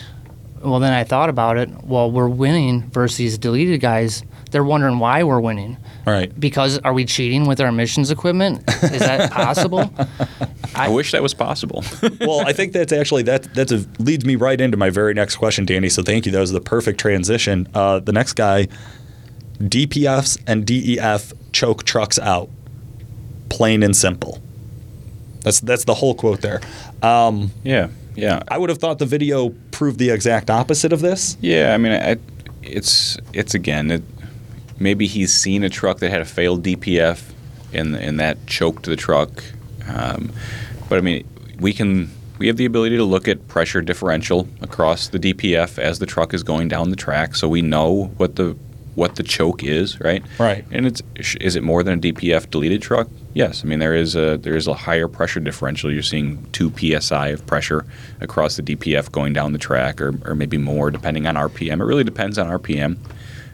well, 0.64 0.80
then 0.80 0.94
I 0.94 1.04
thought 1.04 1.30
about 1.30 1.58
it. 1.58 1.70
Well, 1.84 2.10
we're 2.10 2.30
winning 2.30 2.90
versus 2.90 3.18
these 3.18 3.38
deleted 3.38 3.82
guys. 3.82 4.24
They're 4.54 4.64
wondering 4.64 5.00
why 5.00 5.24
we're 5.24 5.40
winning. 5.40 5.78
Right. 6.06 6.40
Because 6.40 6.78
are 6.80 6.94
we 6.94 7.06
cheating 7.06 7.48
with 7.48 7.60
our 7.60 7.70
emissions 7.70 8.12
equipment? 8.12 8.64
Is 8.84 9.00
that 9.00 9.32
possible? 9.34 9.92
I, 10.76 10.90
wish 10.90 11.12
that 11.12 11.24
was 11.24 11.34
possible. 11.34 11.84
well, 12.22 12.48
I 12.48 12.54
think 12.54 12.72
that's 12.72 12.94
actually 12.94 13.24
that 13.24 13.52
that's 13.56 13.72
a, 13.72 13.84
leads 13.98 14.26
me 14.26 14.36
right 14.36 14.62
into 14.62 14.78
my 14.78 14.92
very 14.92 15.16
next 15.16 15.38
question, 15.38 15.66
Danny. 15.66 15.90
So 15.90 16.04
thank 16.04 16.28
you. 16.28 16.32
That 16.32 16.40
was 16.40 16.52
the 16.52 16.62
perfect 16.62 17.00
transition. 17.00 17.68
Uh, 17.74 17.98
the 18.00 18.14
next 18.14 18.34
guy, 18.34 18.68
DPFs 19.58 20.40
and 20.46 20.68
DEF 20.68 21.34
choke 21.52 21.84
trucks 21.84 22.20
out, 22.20 22.48
plain 23.50 23.82
and 23.82 23.96
simple. 23.96 24.40
That's 25.42 25.62
that's 25.62 25.86
the 25.86 25.96
whole 25.96 26.14
quote 26.14 26.42
there. 26.42 26.62
Um, 27.02 27.50
yeah, 27.64 27.90
yeah. 28.16 28.44
I 28.48 28.60
would 28.60 28.70
have 28.70 28.78
thought 28.78 29.00
the 29.00 29.08
video 29.08 29.50
proved 29.72 29.98
the 29.98 30.12
exact 30.12 30.52
opposite 30.52 30.94
of 30.94 31.02
this. 31.02 31.38
Yeah, 31.42 31.74
I 31.74 31.78
mean, 31.78 31.92
I, 31.92 32.18
it's 32.62 33.18
it's 33.34 33.56
again, 33.56 33.90
it, 33.90 34.04
maybe 34.84 35.08
he's 35.08 35.34
seen 35.34 35.64
a 35.64 35.70
truck 35.70 36.00
that 36.00 36.12
had 36.12 36.22
a 36.22 36.26
failed 36.26 36.64
DPF, 36.64 37.32
and 37.74 37.96
and 37.96 38.20
that 38.20 38.46
choked 38.46 38.86
the 38.86 38.96
truck. 38.96 39.44
Um, 39.88 40.32
but 40.90 41.00
I 41.00 41.02
mean, 41.02 41.28
we 41.60 41.74
can 41.74 42.12
we 42.38 42.48
have 42.48 42.58
the 42.58 42.66
ability 42.66 42.98
to 42.98 43.04
look 43.04 43.28
at 43.28 43.48
pressure 43.48 43.82
differential 43.82 44.48
across 44.62 45.08
the 45.08 45.20
DPF 45.20 45.80
as 45.80 46.00
the 46.00 46.06
truck 46.06 46.34
is 46.34 46.44
going 46.44 46.68
down 46.68 46.90
the 46.90 46.96
track, 46.96 47.36
so 47.36 47.48
we 47.48 47.62
know 47.62 48.12
what 48.18 48.36
the 48.36 48.56
what 48.96 49.16
the 49.16 49.24
choke 49.24 49.64
is, 49.64 50.00
right? 50.00 50.24
Right. 50.38 50.66
And 50.70 50.86
it's 50.86 51.02
is 51.16 51.56
it 51.56 51.64
more 51.64 51.82
than 51.82 51.98
a 51.98 52.02
DPF 52.02 52.52
deleted 52.52 52.82
truck? 52.82 53.08
Yes. 53.34 53.64
I 53.64 53.68
mean 53.68 53.80
there 53.80 53.96
is 53.96 54.16
a 54.16 54.38
there 54.38 54.56
is 54.56 54.68
a 54.68 54.74
higher 54.74 55.08
pressure 55.08 55.40
differential. 55.40 55.92
You're 55.92 56.04
seeing 56.04 56.46
two 56.52 56.72
psi 56.78 57.30
of 57.30 57.46
pressure 57.48 57.86
across 58.22 58.58
the 58.58 58.62
DPF 58.62 59.12
going 59.12 59.34
down 59.34 59.54
the 59.54 59.60
track, 59.60 60.02
or 60.02 60.14
or 60.26 60.36
maybe 60.36 60.58
more 60.58 60.92
depending 60.92 61.26
on 61.26 61.36
RPM. 61.36 61.80
It 61.80 61.86
really 61.86 62.04
depends 62.04 62.38
on 62.38 62.48
RPM. 62.48 62.98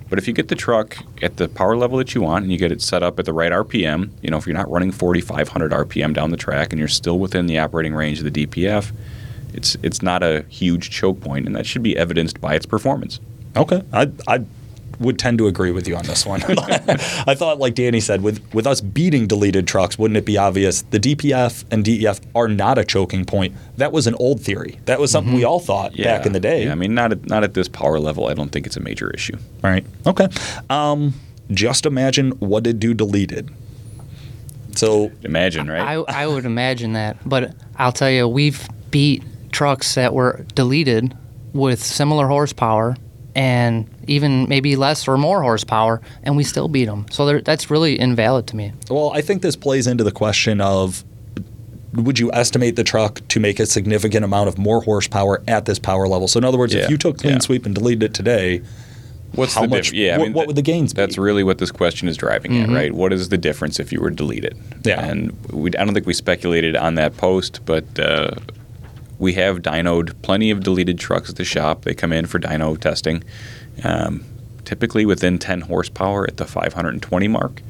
But 0.10 0.18
if 0.18 0.28
you 0.28 0.34
get 0.34 0.48
the 0.48 0.56
truck 0.56 0.98
at 1.22 1.38
the 1.38 1.48
power 1.48 1.75
level 1.75 1.98
that 2.00 2.16
you 2.16 2.22
want 2.22 2.44
and 2.44 2.51
you 2.51 2.58
get 2.58 2.72
it 2.72 2.82
set 2.82 3.04
up 3.04 3.20
at 3.20 3.25
the 3.25 3.34
right 3.34 3.51
RPM, 3.51 4.10
you 4.22 4.30
know, 4.30 4.38
if 4.38 4.48
you're 4.48 4.56
not 4.56 4.70
running 4.70 4.92
4,500 4.92 5.72
RPM 5.72 6.13
down 6.13 6.32
the 6.32 6.38
track 6.38 6.74
and 6.74 6.80
you're 6.80 6.88
still 6.88 7.20
within 7.20 7.46
the 7.46 7.60
operating 7.60 7.94
range 7.94 8.20
of 8.20 8.32
the 8.32 8.46
DPF, 8.46 8.92
it's 9.54 9.78
it's 9.82 10.01
not 10.01 10.24
a 10.24 10.46
huge 10.50 10.89
choke 10.89 11.22
point, 11.22 11.46
and 11.46 11.56
that 11.56 11.66
should 11.66 11.84
be 11.84 11.98
evidenced 11.98 12.39
by 12.42 12.56
its 12.56 12.66
performance. 12.66 13.20
Okay. 13.56 13.84
I 13.92 14.12
I 14.28 14.46
would 15.00 15.18
tend 15.18 15.38
to 15.38 15.48
agree 15.48 15.72
with 15.72 15.88
you 15.88 15.96
on 15.96 16.06
this 16.06 16.25
one. 16.25 16.44
I 16.48 17.36
thought, 17.36 17.60
like 17.60 17.75
Danny 17.75 18.00
said, 18.00 18.22
with 18.22 18.41
with 18.53 18.68
us 18.68 18.82
beating 18.82 19.27
deleted 19.27 19.68
trucks, 19.68 19.98
wouldn't 19.98 20.18
it 20.18 20.25
be 20.25 20.38
obvious 20.38 20.82
the 20.84 21.00
DPF 21.00 21.65
and 21.72 21.86
DEF 21.86 22.20
are 22.36 22.48
not 22.48 22.77
a 22.77 22.84
choking 22.84 23.25
point? 23.25 23.56
That 23.77 23.91
was 23.91 24.08
an 24.08 24.15
old 24.15 24.41
theory. 24.41 24.79
That 24.86 25.00
was 25.00 25.12
something 25.12 25.34
we 25.34 25.44
all 25.44 25.60
thought 25.60 25.96
back 25.98 26.25
in 26.25 26.34
the 26.34 26.39
day. 26.39 26.65
Yeah, 26.65 26.72
I 26.72 26.75
mean, 26.75 26.94
not 26.94 27.12
at, 27.12 27.25
not 27.27 27.44
at 27.44 27.53
this 27.53 27.68
power 27.68 28.00
level. 28.00 28.27
I 28.27 28.34
don't 28.34 28.51
think 28.51 28.65
it's 28.65 28.77
a 28.77 28.82
major 28.82 29.10
issue. 29.12 29.38
All 29.63 29.70
right. 29.70 29.86
Okay. 30.06 30.27
Um, 30.70 31.13
just 31.51 31.86
imagine 31.86 32.32
what 32.39 32.68
it 32.68 32.79
do 32.79 32.94
deleted. 32.94 33.50
So 34.75 35.12
Imagine, 35.24 35.70
right? 35.70 35.82
I, 35.82 36.24
I 36.24 36.27
would 36.27 36.46
imagine 36.46 36.94
that, 36.94 37.18
but 37.27 37.53
I'll 37.75 37.91
tell 37.91 38.10
you, 38.10 38.27
we've 38.27 38.68
beat 38.91 39.24
trucks 39.51 39.96
that 39.96 40.13
were 40.13 40.46
deleted 40.53 41.18
with 41.53 41.84
similar 41.84 42.27
horsepower 42.27 42.96
and 43.39 43.88
even 44.05 44.50
maybe 44.50 44.75
less 44.75 45.08
or 45.08 45.17
more 45.17 45.41
horsepower, 45.41 46.01
and 46.24 46.36
we 46.36 46.43
still 46.43 46.67
beat 46.67 46.86
them. 46.86 47.05
So 47.10 47.39
that's 47.39 47.72
really 47.72 47.98
invalid 47.98 48.48
to 48.48 48.58
me. 48.58 48.74
Well, 48.89 49.12
I 49.15 49.22
think 49.22 49.41
this 49.41 49.55
plays 49.55 49.88
into 49.88 50.03
the 50.03 50.12
question 50.12 50.60
of 50.60 51.05
would 51.93 52.19
you 52.19 52.29
estimate 52.34 52.75
the 52.75 52.84
truck 52.84 53.22
to 53.29 53.39
make 53.39 53.58
a 53.62 53.65
significant 53.65 54.25
amount 54.25 54.50
of 54.50 54.58
more 54.58 54.81
horsepower 54.84 55.41
at 55.48 55.63
this 55.65 55.79
power 55.79 56.05
level? 56.05 56.27
So, 56.27 56.38
in 56.38 56.43
other 56.43 56.58
words, 56.58 56.74
Yeah, 56.74 56.84
if 56.84 56.89
you 56.89 56.98
took 56.98 57.17
clean 57.17 57.36
yeah. 57.36 57.39
sweep 57.39 57.65
and 57.65 57.74
deleted 57.74 58.03
it 58.03 58.13
today, 58.13 58.62
What's 59.36 59.53
how 59.53 59.62
the 59.62 59.67
much? 59.69 59.86
diff- 59.86 59.93
Yeah, 59.93 60.15
I 60.15 60.17
what, 60.17 60.24
mean, 60.25 60.34
what 60.34 60.48
would 60.48 60.55
the 60.58 60.62
gains 60.62 60.93
be? 60.93 61.01
That's 61.01 61.17
really 61.17 61.43
what 61.46 61.60
this 61.60 61.72
question 61.72 62.10
is 62.10 62.17
driving 62.17 62.62
at, 62.62 62.67
right? 62.69 62.93
What 62.93 63.13
is 63.13 63.29
the 63.29 63.38
difference 63.38 63.79
if 63.79 63.93
you 63.93 64.01
were 64.01 64.10
to 64.10 64.15
delete 64.15 64.43
it? 64.43 64.58
Yeah. 64.84 65.00
And 65.05 65.31
we, 65.53 65.69
I 65.77 65.86
don't 65.86 65.93
think 65.93 66.05
we 66.08 66.13
speculated 66.13 66.75
on 66.75 66.96
that 66.96 67.15
post, 67.15 67.62
but 67.65 67.86
uh, 68.00 68.31
we 69.20 69.34
have 69.34 69.60
dynoed 69.60 70.20
plenty 70.22 70.50
of 70.50 70.64
deleted 70.64 70.98
trucks 70.98 71.30
at 71.30 71.36
the 71.36 71.44
shop. 71.44 71.84
They 71.84 71.94
come 71.94 72.12
in 72.14 72.26
for 72.26 72.40
dyno 72.40 72.80
testing, 72.80 73.24
um, 73.84 74.24
typically 74.66 75.06
within 75.06 75.38
10 75.38 75.62
horsepower 75.62 76.26
at 76.26 76.38
the 76.38 76.46
520 76.46 77.28
mark. 77.28 77.62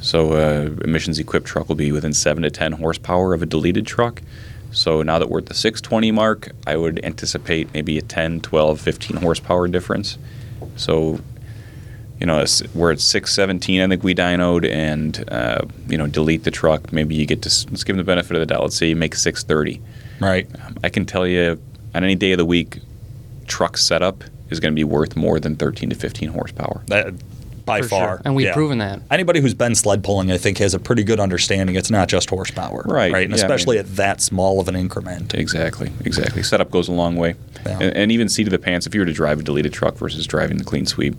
So 0.00 0.32
uh, 0.32 0.82
emissions 0.82 1.18
equipped 1.18 1.46
truck 1.46 1.68
will 1.68 1.76
be 1.76 1.92
within 1.92 2.12
7 2.12 2.42
to 2.42 2.50
10 2.50 2.72
horsepower 2.72 3.34
of 3.34 3.42
a 3.42 3.46
deleted 3.46 3.86
truck. 3.86 4.22
So 4.70 5.02
now 5.02 5.18
that 5.18 5.30
we're 5.30 5.38
at 5.38 5.46
the 5.46 5.54
620 5.54 6.10
mark, 6.10 6.50
I 6.66 6.76
would 6.76 7.04
anticipate 7.04 7.72
maybe 7.72 7.96
a 7.96 8.02
10, 8.02 8.40
12, 8.40 8.80
15 8.80 9.16
horsepower 9.18 9.68
difference. 9.68 10.18
So 10.76 11.20
you 12.20 12.26
know, 12.26 12.44
we're 12.74 12.92
at 12.92 13.00
617, 13.00 13.82
I 13.82 13.88
think 13.88 14.02
we 14.04 14.14
dynoed, 14.14 14.70
and, 14.70 15.24
uh, 15.28 15.62
you 15.88 15.98
know, 15.98 16.06
delete 16.06 16.44
the 16.44 16.50
truck. 16.50 16.92
Maybe 16.92 17.14
you 17.16 17.26
get 17.26 17.42
to, 17.42 17.48
let's 17.70 17.82
give 17.82 17.96
them 17.96 17.98
the 17.98 18.10
benefit 18.10 18.36
of 18.36 18.40
the 18.40 18.46
doubt. 18.46 18.62
Let's 18.62 18.76
say 18.76 18.88
you 18.88 18.96
make 18.96 19.14
630. 19.14 19.82
Right. 20.20 20.48
I 20.82 20.88
can 20.88 21.06
tell 21.06 21.26
you 21.26 21.60
on 21.94 22.04
any 22.04 22.14
day 22.14 22.32
of 22.32 22.38
the 22.38 22.44
week, 22.44 22.78
truck 23.46 23.76
setup 23.76 24.24
is 24.50 24.60
going 24.60 24.72
to 24.72 24.76
be 24.76 24.84
worth 24.84 25.16
more 25.16 25.40
than 25.40 25.56
13 25.56 25.90
to 25.90 25.96
15 25.96 26.28
horsepower. 26.30 26.82
That, 26.88 27.14
by 27.64 27.80
For 27.80 27.88
far. 27.88 28.08
sure. 28.08 28.22
And 28.26 28.34
we've 28.34 28.46
yeah. 28.48 28.52
proven 28.52 28.78
that. 28.78 29.00
Anybody 29.10 29.40
who's 29.40 29.54
been 29.54 29.74
sled 29.74 30.04
pulling, 30.04 30.30
I 30.30 30.36
think, 30.36 30.58
has 30.58 30.74
a 30.74 30.78
pretty 30.78 31.02
good 31.02 31.18
understanding. 31.18 31.76
It's 31.76 31.90
not 31.90 32.08
just 32.08 32.28
horsepower, 32.28 32.82
Right, 32.84 33.10
Right, 33.10 33.24
and 33.24 33.30
yeah, 33.34 33.42
I 33.42 33.44
especially 33.44 33.76
mean- 33.76 33.86
at 33.86 33.96
that 33.96 34.20
small 34.20 34.60
of 34.60 34.68
an 34.68 34.76
increment. 34.76 35.32
Exactly, 35.34 35.90
exactly. 36.04 36.42
Setup 36.42 36.70
goes 36.70 36.88
a 36.88 36.92
long 36.92 37.16
way. 37.16 37.36
Yeah. 37.64 37.78
And, 37.80 37.96
and 37.96 38.12
even 38.12 38.28
seat 38.28 38.46
of 38.46 38.50
the 38.50 38.58
pants, 38.58 38.86
if 38.86 38.94
you 38.94 39.00
were 39.00 39.06
to 39.06 39.12
drive 39.14 39.40
a 39.40 39.42
deleted 39.42 39.72
truck 39.72 39.96
versus 39.96 40.26
driving 40.26 40.58
the 40.58 40.64
clean 40.64 40.84
sweep, 40.84 41.16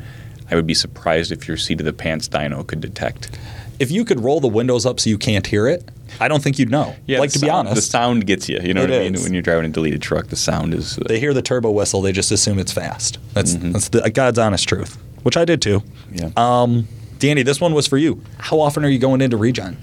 I 0.51 0.55
would 0.55 0.67
be 0.67 0.75
surprised 0.75 1.31
if 1.31 1.47
your 1.47 1.57
seat 1.57 1.79
of 1.79 1.85
the 1.85 1.93
pants 1.93 2.29
dyno 2.29 2.65
could 2.65 2.79
detect. 2.79 3.35
If 3.79 3.91
you 3.91 4.05
could 4.05 4.19
roll 4.21 4.39
the 4.39 4.47
windows 4.47 4.85
up 4.85 4.99
so 4.99 5.09
you 5.09 5.17
can't 5.17 5.45
hear 5.45 5.67
it, 5.67 5.89
I 6.19 6.27
don't 6.27 6.41
think 6.41 6.57
you'd 6.59 6.69
know. 6.71 6.95
like 7.07 7.31
the 7.31 7.39
to 7.39 7.45
be 7.45 7.49
honest, 7.49 7.75
the 7.75 7.81
sound 7.81 8.25
gets 8.25 8.47
you. 8.47 8.59
You 8.61 8.73
know 8.73 8.83
It 8.83 8.89
what 8.89 9.01
I 9.01 9.09
mean? 9.09 9.21
When 9.21 9.33
you're 9.33 9.41
driving 9.41 9.65
a 9.65 9.69
deleted 9.73 10.01
truck, 10.01 10.27
the 10.27 10.35
sound 10.35 10.73
is. 10.73 10.97
Uh, 10.97 11.03
they 11.07 11.19
hear 11.19 11.33
the 11.33 11.41
turbo 11.41 11.71
whistle, 11.71 12.01
they 12.01 12.11
just 12.11 12.31
assume 12.31 12.57
it's 12.59 12.71
fast. 12.71 13.17
That's 13.33 13.55
Mm-hmm. 13.55 13.71
that's 13.73 13.89
the 13.89 14.09
God's 14.11 14.39
honest 14.39 14.67
truth, 14.69 14.97
which 15.23 15.35
I 15.37 15.45
did 15.45 15.61
too. 15.61 15.83
yeah. 16.11 16.29
Um, 16.37 16.87
Danny, 17.19 17.43
this 17.43 17.59
one 17.61 17.73
was 17.73 17.87
for 17.87 17.97
you. 17.97 18.21
How 18.37 18.59
often 18.59 18.83
are 18.85 18.89
you 18.89 18.99
going 18.99 19.21
into 19.21 19.37
regen? 19.37 19.77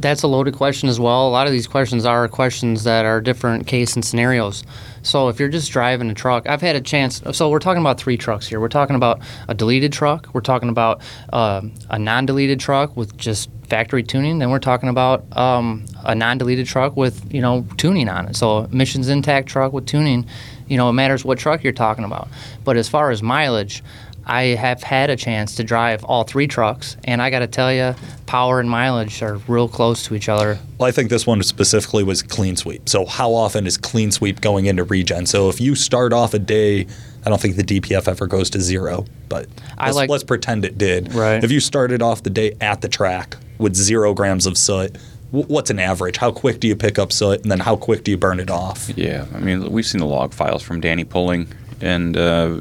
That's 0.00 0.22
a 0.22 0.26
loaded 0.26 0.54
question 0.54 0.88
as 0.88 0.98
well. 0.98 1.28
A 1.28 1.30
lot 1.30 1.46
of 1.46 1.52
these 1.52 1.66
questions 1.66 2.06
are 2.06 2.26
questions 2.28 2.84
that 2.84 3.04
are 3.04 3.20
different 3.20 3.66
case 3.66 3.94
and 3.94 4.04
scenarios. 4.04 4.64
So 5.02 5.28
if 5.28 5.38
you're 5.38 5.48
just 5.48 5.70
driving 5.72 6.10
a 6.10 6.14
truck, 6.14 6.48
I've 6.48 6.60
had 6.60 6.76
a 6.76 6.80
chance. 6.80 7.22
So 7.32 7.48
we're 7.50 7.58
talking 7.58 7.80
about 7.80 7.98
three 7.98 8.16
trucks 8.16 8.46
here. 8.46 8.60
We're 8.60 8.68
talking 8.68 8.96
about 8.96 9.20
a 9.48 9.54
deleted 9.54 9.92
truck. 9.92 10.28
We're 10.32 10.40
talking 10.40 10.68
about 10.68 11.02
um, 11.32 11.74
a 11.88 11.98
non-deleted 11.98 12.60
truck 12.60 12.96
with 12.96 13.16
just 13.16 13.50
factory 13.68 14.02
tuning. 14.02 14.38
Then 14.38 14.50
we're 14.50 14.58
talking 14.58 14.88
about 14.88 15.24
um, 15.36 15.86
a 16.04 16.14
non-deleted 16.14 16.66
truck 16.66 16.96
with 16.96 17.32
you 17.32 17.40
know 17.40 17.66
tuning 17.76 18.08
on 18.08 18.26
it. 18.26 18.36
So 18.36 18.64
emissions 18.64 19.08
intact 19.08 19.48
truck 19.48 19.72
with 19.72 19.86
tuning. 19.86 20.26
You 20.66 20.76
know, 20.76 20.88
it 20.90 20.92
matters 20.92 21.24
what 21.24 21.38
truck 21.38 21.64
you're 21.64 21.72
talking 21.72 22.04
about. 22.04 22.28
But 22.64 22.76
as 22.76 22.88
far 22.88 23.10
as 23.10 23.22
mileage, 23.22 23.82
I 24.30 24.54
have 24.54 24.80
had 24.84 25.10
a 25.10 25.16
chance 25.16 25.56
to 25.56 25.64
drive 25.64 26.04
all 26.04 26.22
three 26.22 26.46
trucks, 26.46 26.96
and 27.04 27.20
I 27.20 27.30
got 27.30 27.40
to 27.40 27.48
tell 27.48 27.72
you, 27.72 27.96
power 28.26 28.60
and 28.60 28.70
mileage 28.70 29.22
are 29.22 29.38
real 29.48 29.66
close 29.66 30.04
to 30.04 30.14
each 30.14 30.28
other. 30.28 30.56
Well, 30.78 30.88
I 30.88 30.92
think 30.92 31.10
this 31.10 31.26
one 31.26 31.42
specifically 31.42 32.04
was 32.04 32.22
clean 32.22 32.54
sweep. 32.54 32.88
So 32.88 33.04
how 33.06 33.34
often 33.34 33.66
is 33.66 33.76
clean 33.76 34.12
sweep 34.12 34.40
going 34.40 34.66
into 34.66 34.84
regen? 34.84 35.26
So 35.26 35.48
if 35.48 35.60
you 35.60 35.74
start 35.74 36.12
off 36.12 36.32
a 36.32 36.38
day, 36.38 36.86
I 37.26 37.28
don't 37.28 37.40
think 37.40 37.56
the 37.56 37.64
DPF 37.64 38.06
ever 38.06 38.28
goes 38.28 38.50
to 38.50 38.60
zero, 38.60 39.04
but 39.28 39.48
let's, 39.78 39.96
like- 39.96 40.08
let's 40.08 40.22
pretend 40.24 40.64
it 40.64 40.78
did. 40.78 41.12
Right. 41.12 41.42
If 41.42 41.50
you 41.50 41.58
started 41.58 42.00
off 42.00 42.22
the 42.22 42.30
day 42.30 42.56
at 42.60 42.82
the 42.82 42.88
track 42.88 43.36
with 43.58 43.74
zero 43.74 44.14
grams 44.14 44.46
of 44.46 44.56
soot, 44.56 44.96
what's 45.32 45.70
an 45.70 45.80
average? 45.80 46.18
How 46.18 46.30
quick 46.30 46.60
do 46.60 46.68
you 46.68 46.76
pick 46.76 47.00
up 47.00 47.12
soot, 47.12 47.42
and 47.42 47.50
then 47.50 47.58
how 47.60 47.74
quick 47.76 48.04
do 48.04 48.10
you 48.12 48.16
burn 48.16 48.38
it 48.40 48.48
off? 48.50 48.90
Yeah, 48.96 49.26
I 49.34 49.38
mean, 49.40 49.70
we've 49.72 49.86
seen 49.86 49.98
the 50.00 50.06
log 50.06 50.32
files 50.34 50.62
from 50.62 50.80
Danny 50.80 51.04
pulling, 51.04 51.48
and 51.80 52.16
uh, 52.16 52.60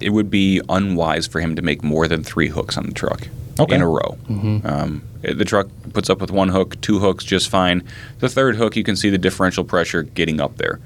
it 0.00 0.10
would 0.10 0.30
be 0.30 0.60
unwise 0.68 1.26
for 1.26 1.40
him 1.40 1.56
to 1.56 1.62
make 1.62 1.82
more 1.82 2.06
than 2.08 2.22
three 2.22 2.48
hooks 2.48 2.76
on 2.78 2.86
the 2.86 2.92
truck 2.94 3.28
Okay. 3.58 3.74
in 3.74 3.82
a 3.82 3.88
row. 3.88 4.16
Um, 4.28 5.02
the 5.22 5.44
truck 5.44 5.68
puts 5.92 6.08
up 6.08 6.20
with 6.20 6.30
one 6.30 6.48
hook, 6.48 6.80
two 6.80 6.98
hooks 6.98 7.24
just 7.24 7.48
fine. 7.50 7.82
The 8.20 8.28
third 8.28 8.56
hook, 8.56 8.74
you 8.76 8.84
can 8.84 8.96
see 8.96 9.10
the 9.10 9.18
differential 9.18 9.64
pressure 9.64 10.02
getting 10.02 10.40
up 10.40 10.56
there. 10.56 10.80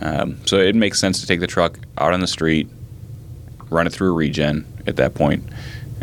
Um, 0.00 0.38
so 0.44 0.58
it 0.58 0.74
makes 0.74 0.98
sense 0.98 1.20
to 1.20 1.26
take 1.26 1.38
the 1.40 1.46
truck 1.46 1.78
out 1.98 2.12
on 2.12 2.20
the 2.20 2.26
street, 2.26 2.68
run 3.70 3.86
it 3.86 3.92
through 3.92 4.08
a 4.10 4.12
regen 4.14 4.66
at 4.86 4.96
that 4.96 5.14
point. 5.14 5.44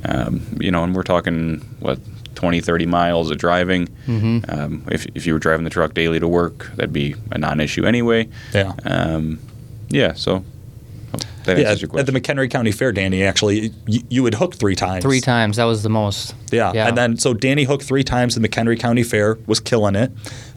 Um, 0.06 0.41
you 0.60 0.72
know, 0.72 0.84
and 0.84 0.96
we're 0.96 1.04
talking, 1.04 1.60
what, 1.80 2.00
20, 2.36 2.62
30 2.62 2.86
miles 2.86 3.30
of 3.30 3.38
driving. 3.38 3.88
Um, 4.08 4.84
if, 4.91 5.06
if 5.15 5.26
you 5.26 5.34
were 5.34 5.39
driving 5.39 5.63
the 5.63 5.69
truck 5.69 5.93
daily 5.93 6.19
to 6.19 6.28
work, 6.28 6.72
that'd 6.76 6.93
be 6.93 7.15
a 7.32 7.38
non 7.38 7.60
issue 7.60 7.86
anyway. 7.86 8.28
Yeah. 8.54 8.74
Um, 8.86 9.39
yeah, 9.89 10.13
so 10.13 10.43
oh, 11.13 11.19
that 11.45 11.58
Yeah, 11.58 11.69
answers 11.69 11.82
your 11.84 11.99
at 11.99 12.06
the. 12.06 12.12
McHenry 12.12 12.49
County 12.49 12.71
Fair, 12.71 12.91
Danny, 12.91 13.23
actually, 13.23 13.71
you, 13.88 14.02
you 14.10 14.23
would 14.23 14.36
hook 14.36 14.56
three 14.56 14.76
times. 14.76 15.04
Three 15.04 15.21
times, 15.21 15.58
that 15.58 15.65
was 15.65 15.84
the 15.84 15.89
most. 15.89 16.36
Yeah. 16.52 16.71
Yeah. 16.73 16.88
And 16.88 16.97
then, 16.97 17.17
so 17.17 17.34
Danny 17.34 17.63
hooked 17.63 17.84
three 17.84 18.04
times 18.04 18.36
in 18.36 18.41
the 18.41 18.49
McHenry 18.49 18.80
County 18.80 19.04
Fair, 19.04 19.38
was 19.45 19.60
killing 19.60 19.95
it. 19.95 20.12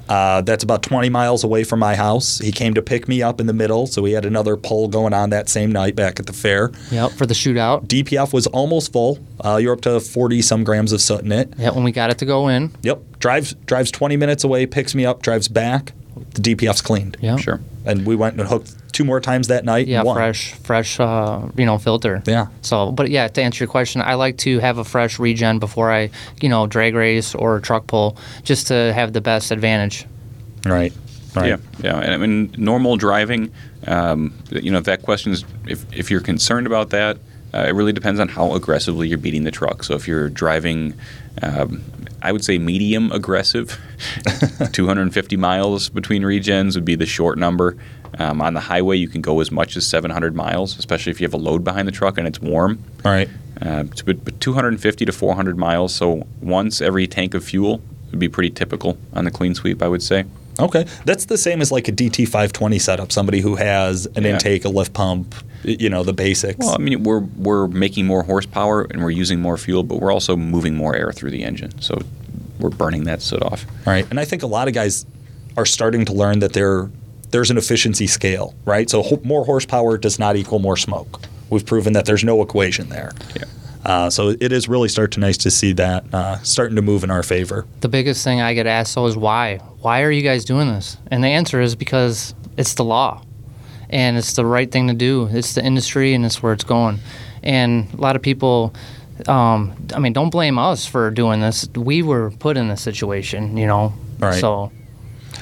Uh, 0.09 0.41
that's 0.43 0.63
about 0.63 0.85
20 0.85 1.09
miles 1.09 1.43
away 1.43 1.65
from 1.65 1.81
my 1.81 1.97
house. 1.97 2.39
He 2.39 2.53
came 2.53 2.75
to 2.75 2.83
pick 2.83 3.09
me 3.09 3.23
up 3.23 3.41
in 3.41 3.47
the 3.49 3.53
middle, 3.53 3.89
so 3.89 4.03
we 4.03 4.13
had 4.13 4.25
another 4.25 4.57
pull 4.57 4.87
going 4.87 5.13
on 5.13 5.31
that 5.31 5.49
same 5.49 5.73
night 5.73 5.97
back 5.97 6.21
at 6.21 6.27
the 6.27 6.33
fair. 6.33 6.71
Yep, 6.93 7.11
for 7.13 7.27
the 7.27 7.35
shootout. 7.35 7.87
DPF 7.89 8.33
was 8.33 8.47
almost 8.47 8.93
full. 8.93 9.19
Uh, 9.45 9.57
you're 9.57 9.73
up 9.73 9.81
to 9.81 9.99
40 9.99 10.43
some 10.43 10.63
grams 10.63 10.93
of 10.93 11.01
soot 11.01 11.23
in 11.23 11.33
it. 11.33 11.53
Yeah, 11.59 11.71
when 11.71 11.83
we 11.83 11.91
got 11.91 12.11
it 12.11 12.19
to 12.19 12.25
go 12.25 12.47
in. 12.47 12.73
Yep. 12.83 13.19
Drives 13.19 13.55
drives 13.67 13.91
20 13.91 14.17
minutes 14.17 14.45
away, 14.45 14.67
picks 14.67 14.95
me 14.95 15.05
up, 15.05 15.23
drives 15.23 15.49
back. 15.49 15.93
The 16.35 16.55
DPF's 16.55 16.83
cleaned. 16.83 17.17
Yeah. 17.21 17.37
Sure. 17.37 17.61
And 17.85 18.07
we 18.07 18.17
went 18.17 18.39
and 18.39 18.49
hooked 18.49 18.75
two 18.93 19.05
more 19.05 19.21
times 19.21 19.49
that 19.49 19.65
night. 19.65 19.87
Yeah, 19.87 19.99
and 19.99 20.07
won. 20.07 20.17
fresh, 20.17 20.55
fresh, 20.55 20.99
uh, 20.99 21.49
you 21.57 21.67
know, 21.67 21.79
filter. 21.79 22.23
Yeah. 22.27 22.47
So, 22.63 22.91
but 22.93 23.11
yeah, 23.11 23.29
to 23.29 23.43
answer 23.43 23.65
your 23.65 23.71
question, 23.71 24.01
I 24.01 24.15
like 24.15 24.39
to 24.39 24.59
have 24.61 24.79
a 24.79 24.85
fresh 24.85 25.19
regen 25.19 25.59
before 25.59 25.93
I, 25.93 26.11
you 26.41 26.49
know, 26.49 26.67
drag 26.67 26.95
race 26.95 27.35
or 27.35 27.61
truck 27.61 27.87
pull, 27.87 28.17
just 28.43 28.69
to 28.69 28.93
have 28.93 29.13
the 29.13 29.21
best 29.21 29.51
advantage. 29.51 30.07
Right. 30.65 30.93
Right. 31.35 31.49
Yeah, 31.49 31.57
yeah. 31.83 31.99
And 31.99 32.15
I 32.15 32.17
mean, 32.17 32.55
normal 32.57 32.97
driving, 32.97 33.53
um, 33.87 34.33
you 34.51 34.71
know, 34.71 34.79
if 34.79 34.85
that 34.85 35.03
question 35.03 35.33
is, 35.33 35.45
if, 35.67 35.85
if 35.93 36.11
you're 36.11 36.23
concerned 36.23 36.67
about 36.67 36.91
that, 36.91 37.19
uh, 37.53 37.67
it 37.69 37.75
really 37.75 37.93
depends 37.93 38.21
on 38.21 38.29
how 38.29 38.55
aggressively 38.55 39.09
you're 39.09 39.19
beating 39.19 39.45
the 39.45 39.51
truck. 39.51 39.85
So 39.85 39.95
if 39.95 40.09
you're 40.09 40.31
driving, 40.31 40.95
um, 41.43 41.83
I 42.23 42.33
would 42.33 42.45
say 42.45 42.59
medium 42.59 43.13
aggressive, 43.13 43.79
250 44.73 45.37
miles 45.37 45.89
between 45.89 46.23
regens 46.23 46.75
would 46.75 46.85
be 46.85 46.95
the 46.95 47.07
short 47.07 47.39
number. 47.39 47.77
Um, 48.19 48.41
on 48.41 48.55
the 48.55 48.61
highway, 48.61 48.97
you 48.97 49.09
can 49.09 49.21
go 49.21 49.41
as 49.41 49.51
much 49.51 49.77
as 49.77 49.87
700 49.87 50.35
miles, 50.35 50.79
especially 50.79 51.11
if 51.11 51.21
you 51.21 51.27
have 51.27 51.35
a 51.35 51.39
load 51.39 51.63
behind 51.65 51.87
the 51.87 51.93
truck 51.93 52.17
and 52.19 52.27
it's 52.27 52.41
warm. 52.41 52.83
Right. 53.05 53.29
Uh, 53.61 53.85
but, 54.05 54.25
but 54.25 54.41
250 54.41 55.05
to 55.05 55.13
400 55.13 55.59
miles, 55.59 55.95
so 55.95 56.27
once 56.41 56.81
every 56.81 57.07
tank 57.07 57.35
of 57.35 57.45
fuel 57.45 57.81
would 58.11 58.19
be 58.21 58.29
pretty 58.29 58.51
typical 58.51 58.97
on 59.13 59.25
the 59.25 59.31
clean 59.31 59.55
sweep, 59.55 59.83
I 59.83 59.89
would 59.89 60.03
say. 60.03 60.25
Okay, 60.59 60.87
that's 61.05 61.27
the 61.27 61.37
same 61.37 61.61
as 61.61 61.71
like 61.71 61.87
a 61.89 61.93
DT 61.93 62.25
520 62.27 62.79
setup. 62.79 63.13
Somebody 63.13 63.41
who 63.41 63.57
has 63.57 64.07
an 64.17 64.25
Yeah. 64.25 64.35
intake, 64.35 64.65
a 64.65 64.71
lift 64.71 64.95
pump, 64.95 65.35
you 65.67 65.91
know, 65.91 66.03
the 66.03 66.13
basics. 66.13 66.59
Well, 66.65 66.75
I 66.75 66.79
mean, 66.79 67.03
we're 67.03 67.21
we're 67.21 67.67
making 67.69 68.07
more 68.07 68.23
horsepower 68.23 68.83
and 68.91 69.03
we're 69.03 69.11
using 69.11 69.41
more 69.41 69.57
fuel, 69.57 69.83
but 69.83 70.01
we're 70.01 70.13
also 70.13 70.37
moving 70.37 70.75
more 70.75 70.95
air 70.95 71.13
through 71.13 71.31
the 71.31 71.45
engine, 71.45 71.81
so 71.81 71.99
we're 72.61 72.71
burning 72.71 73.05
that 73.05 73.21
soot 73.23 73.43
off. 73.43 73.67
right, 73.87 74.09
and 74.11 74.19
I 74.21 74.25
think 74.25 74.43
a 74.43 74.47
lot 74.47 74.69
of 74.69 74.75
guys 74.75 75.05
are 75.57 75.67
starting 75.67 76.05
to 76.07 76.13
learn 76.13 76.39
that 76.41 76.53
there 76.53 76.91
there's 77.31 77.51
an 77.51 77.59
efficiency 77.59 78.07
scale, 78.07 78.55
right? 78.65 78.89
So 78.89 79.03
ho- 79.03 79.21
more 79.25 79.45
horsepower 79.45 79.99
does 79.99 80.19
not 80.19 80.37
equal 80.37 80.59
more 80.61 80.77
smoke. 80.77 81.21
We've 81.51 81.67
proven 81.67 81.93
that 81.95 82.07
there's 82.07 82.25
no 82.25 82.41
equation 82.43 82.89
there. 82.89 83.13
Yeah. 83.37 83.45
Uh, 83.85 84.11
so 84.11 84.31
it 84.41 84.53
is 84.53 84.69
really 84.69 84.89
starting 84.89 85.13
to 85.13 85.21
nice 85.21 85.37
to 85.39 85.51
see 85.51 85.73
that 85.75 86.05
uh, 86.13 86.39
starting 86.43 86.75
to 86.77 86.83
move 86.83 87.05
in 87.05 87.11
our 87.11 87.23
favor. 87.23 87.67
The 87.81 87.89
biggest 87.89 88.25
thing 88.25 88.41
I 88.41 88.55
get 88.55 88.67
asked 88.67 88.95
though 88.95 89.07
is 89.07 89.17
why? 89.17 89.59
Why 89.81 90.03
are 90.03 90.11
you 90.11 90.23
guys 90.23 90.45
doing 90.45 90.69
this? 90.69 90.97
And 91.11 91.23
the 91.23 91.29
answer 91.29 91.61
is 91.61 91.77
because 91.77 92.35
it's 92.57 92.75
the 92.75 92.85
law, 92.85 93.23
and 93.91 94.17
it's 94.17 94.35
the 94.35 94.45
right 94.47 94.71
thing 94.71 94.89
to 94.89 94.95
do. 94.95 95.29
It's 95.31 95.55
the 95.55 95.65
industry, 95.65 96.15
and 96.15 96.25
it's 96.25 96.43
where 96.43 96.53
it's 96.53 96.65
going. 96.65 96.99
And 97.43 97.93
a 97.95 97.97
lot 98.01 98.17
of 98.17 98.23
people, 98.23 98.75
um, 99.29 99.75
I 99.95 99.99
mean, 99.99 100.13
don't 100.13 100.31
blame 100.31 100.59
us 100.59 100.87
for 100.87 101.11
doing 101.11 101.41
this. 101.41 101.69
We 101.75 102.03
were 102.03 102.31
put 102.33 102.57
in 102.57 102.69
this 102.69 102.81
situation, 102.83 103.57
you 103.57 103.67
know. 103.67 103.93
Right. 104.19 104.41
So 104.41 104.73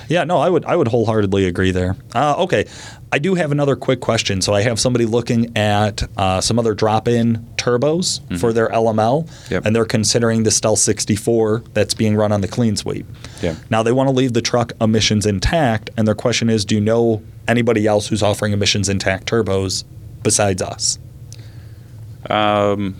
Yeah, 0.08 0.24
no, 0.24 0.38
I 0.38 0.50
would 0.50 0.64
I 0.64 0.76
would 0.76 0.88
wholeheartedly 0.88 1.46
agree 1.46 1.70
there. 1.70 1.96
Uh, 2.14 2.34
okay, 2.44 2.66
I 3.12 3.18
do 3.18 3.34
have 3.36 3.52
another 3.52 3.76
quick 3.76 4.00
question. 4.00 4.40
So 4.42 4.52
I 4.52 4.62
have 4.62 4.78
somebody 4.78 5.06
looking 5.06 5.56
at 5.56 6.02
uh, 6.16 6.40
some 6.40 6.58
other 6.58 6.74
drop-in 6.74 7.46
turbos 7.56 8.20
for 8.40 8.52
their 8.52 8.68
LML, 8.68 9.26
Yep. 9.50 9.64
and 9.64 9.74
they're 9.74 9.84
considering 9.86 10.42
the 10.42 10.50
Stealth 10.50 10.80
64 10.80 11.62
that's 11.72 11.94
being 11.94 12.16
run 12.16 12.32
on 12.32 12.40
the 12.42 12.48
Clean 12.48 12.76
Sweep. 12.76 13.06
Yep. 13.40 13.56
Now 13.70 13.82
they 13.82 13.92
want 13.92 14.08
to 14.08 14.14
leave 14.14 14.32
the 14.34 14.42
truck 14.42 14.72
emissions 14.80 15.24
intact, 15.26 15.88
and 15.96 16.06
their 16.06 16.14
question 16.16 16.50
is, 16.50 16.64
do 16.64 16.74
you 16.74 16.80
know 16.80 17.22
anybody 17.46 17.86
else 17.86 18.08
who's 18.08 18.22
offering 18.22 18.52
emissions 18.52 18.88
intact 18.88 19.26
turbos 19.26 19.84
besides 20.22 20.62
us? 20.62 20.98
Um, 22.30 22.96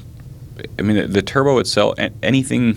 I 0.78 0.82
mean, 0.82 0.96
the, 0.96 1.06
the 1.06 1.22
turbo 1.22 1.58
itself, 1.58 1.98
anything 2.22 2.76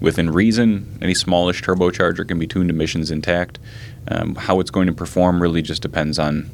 within 0.00 0.30
reason, 0.30 0.98
any 1.02 1.14
smallish 1.14 1.62
turbocharger 1.62 2.26
can 2.26 2.38
be 2.38 2.46
tuned 2.46 2.70
emissions 2.70 3.10
intact. 3.10 3.58
Um, 4.08 4.34
how 4.36 4.60
it's 4.60 4.70
going 4.70 4.86
to 4.86 4.92
perform 4.92 5.42
really 5.42 5.62
just 5.62 5.82
depends 5.82 6.18
on 6.18 6.48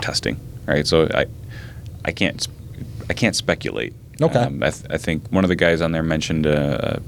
testing, 0.00 0.38
right? 0.66 0.86
So 0.86 1.08
I, 1.12 1.26
I 2.04 2.12
can't, 2.12 2.46
I 3.10 3.14
can't 3.14 3.34
speculate. 3.34 3.94
Okay. 4.20 4.38
Um, 4.38 4.62
I, 4.62 4.70
th- 4.70 4.86
I 4.90 4.96
think 4.96 5.26
one 5.28 5.44
of 5.44 5.48
the 5.48 5.56
guys 5.56 5.80
on 5.80 5.92
there 5.92 6.02
mentioned 6.02 6.46
a, 6.46 7.02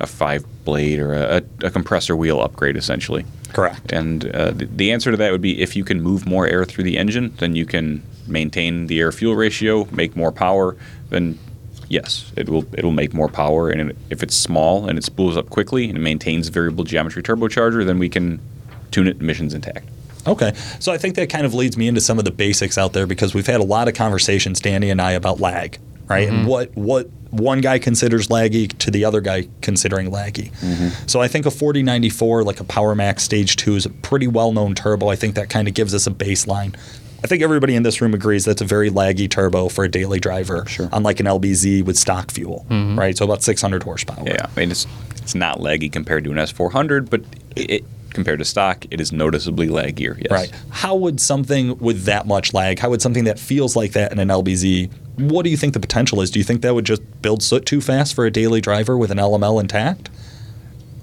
a 0.00 0.06
five 0.06 0.44
blade 0.64 0.98
or 0.98 1.12
a, 1.14 1.42
a 1.62 1.70
compressor 1.70 2.16
wheel 2.16 2.40
upgrade, 2.40 2.76
essentially. 2.76 3.24
Correct. 3.52 3.92
And 3.92 4.26
uh, 4.34 4.50
the, 4.50 4.66
the 4.66 4.92
answer 4.92 5.10
to 5.10 5.16
that 5.16 5.32
would 5.32 5.40
be 5.40 5.60
if 5.60 5.74
you 5.74 5.84
can 5.84 6.00
move 6.00 6.26
more 6.26 6.46
air 6.46 6.64
through 6.64 6.84
the 6.84 6.98
engine, 6.98 7.34
then 7.38 7.56
you 7.56 7.66
can 7.66 8.02
maintain 8.26 8.86
the 8.86 9.00
air 9.00 9.10
fuel 9.10 9.34
ratio, 9.34 9.86
make 9.90 10.14
more 10.14 10.30
power. 10.30 10.76
Then 11.08 11.38
yes, 11.88 12.30
it 12.36 12.48
will 12.48 12.66
it 12.74 12.84
will 12.84 12.92
make 12.92 13.14
more 13.14 13.28
power. 13.28 13.70
And 13.70 13.90
it, 13.90 13.96
if 14.10 14.22
it's 14.22 14.36
small 14.36 14.88
and 14.88 14.98
it 14.98 15.04
spools 15.04 15.36
up 15.36 15.50
quickly 15.50 15.88
and 15.88 15.96
it 15.96 16.00
maintains 16.00 16.48
variable 16.48 16.84
geometry 16.84 17.22
turbocharger, 17.22 17.84
then 17.84 17.98
we 17.98 18.08
can 18.08 18.40
tune 18.90 19.06
it 19.06 19.20
emissions 19.20 19.54
intact. 19.54 19.88
Okay. 20.26 20.52
So 20.78 20.92
I 20.92 20.98
think 20.98 21.14
that 21.14 21.30
kind 21.30 21.46
of 21.46 21.54
leads 21.54 21.76
me 21.76 21.88
into 21.88 22.00
some 22.00 22.18
of 22.18 22.24
the 22.24 22.30
basics 22.30 22.76
out 22.76 22.92
there 22.92 23.06
because 23.06 23.34
we've 23.34 23.46
had 23.46 23.60
a 23.60 23.64
lot 23.64 23.88
of 23.88 23.94
conversations, 23.94 24.60
Danny 24.60 24.90
and 24.90 25.00
I, 25.00 25.12
about 25.12 25.40
lag, 25.40 25.78
right? 26.08 26.28
And 26.28 26.46
what 26.46 26.74
what 26.76 27.08
one 27.30 27.60
guy 27.60 27.78
considers 27.78 28.28
laggy 28.28 28.76
to 28.78 28.90
the 28.90 29.04
other 29.04 29.20
guy 29.20 29.48
considering 29.60 30.10
laggy. 30.10 30.50
Mm-hmm. 30.60 31.06
So 31.06 31.20
I 31.20 31.28
think 31.28 31.44
a 31.46 31.50
4094, 31.50 32.42
like 32.42 32.60
a 32.60 32.64
Power 32.64 32.94
Max 32.94 33.22
Stage 33.22 33.56
2, 33.56 33.76
is 33.76 33.86
a 33.86 33.90
pretty 33.90 34.26
well 34.26 34.52
known 34.52 34.74
turbo. 34.74 35.08
I 35.08 35.16
think 35.16 35.34
that 35.34 35.50
kind 35.50 35.68
of 35.68 35.74
gives 35.74 35.94
us 35.94 36.06
a 36.06 36.10
baseline. 36.10 36.74
I 37.22 37.26
think 37.26 37.42
everybody 37.42 37.74
in 37.74 37.82
this 37.82 38.00
room 38.00 38.14
agrees 38.14 38.44
that's 38.44 38.62
a 38.62 38.64
very 38.64 38.90
laggy 38.90 39.28
turbo 39.28 39.68
for 39.68 39.84
a 39.84 39.88
daily 39.88 40.20
driver, 40.20 40.64
Sure. 40.66 40.88
unlike 40.92 41.18
an 41.18 41.26
LBZ 41.26 41.84
with 41.84 41.98
stock 41.98 42.30
fuel, 42.30 42.64
mm-hmm. 42.70 42.98
right? 42.98 43.16
So 43.16 43.24
about 43.24 43.42
600 43.42 43.82
horsepower. 43.82 44.24
Yeah, 44.24 44.46
I 44.46 44.60
mean 44.60 44.70
it's 44.70 44.86
it's 45.16 45.34
not 45.34 45.58
laggy 45.58 45.90
compared 45.92 46.24
to 46.24 46.30
an 46.30 46.36
S400, 46.36 47.10
but 47.10 47.22
it, 47.56 47.84
compared 48.14 48.38
to 48.38 48.44
stock, 48.44 48.84
it 48.90 49.00
is 49.00 49.12
noticeably 49.12 49.68
laggier. 49.68 50.16
Yes. 50.18 50.30
Right. 50.30 50.52
How 50.70 50.94
would 50.96 51.20
something 51.20 51.78
with 51.78 52.04
that 52.04 52.26
much 52.26 52.54
lag, 52.54 52.78
how 52.78 52.90
would 52.90 53.02
something 53.02 53.24
that 53.24 53.38
feels 53.38 53.76
like 53.76 53.92
that 53.92 54.12
in 54.12 54.18
an 54.18 54.28
LBZ, 54.28 54.90
what 55.16 55.42
do 55.42 55.50
you 55.50 55.56
think 55.56 55.74
the 55.74 55.80
potential 55.80 56.20
is? 56.20 56.30
Do 56.30 56.38
you 56.38 56.44
think 56.44 56.62
that 56.62 56.74
would 56.74 56.86
just 56.86 57.02
build 57.22 57.42
soot 57.42 57.66
too 57.66 57.80
fast 57.80 58.14
for 58.14 58.24
a 58.24 58.30
daily 58.30 58.60
driver 58.60 58.96
with 58.96 59.10
an 59.10 59.18
LML 59.18 59.60
intact? 59.60 60.10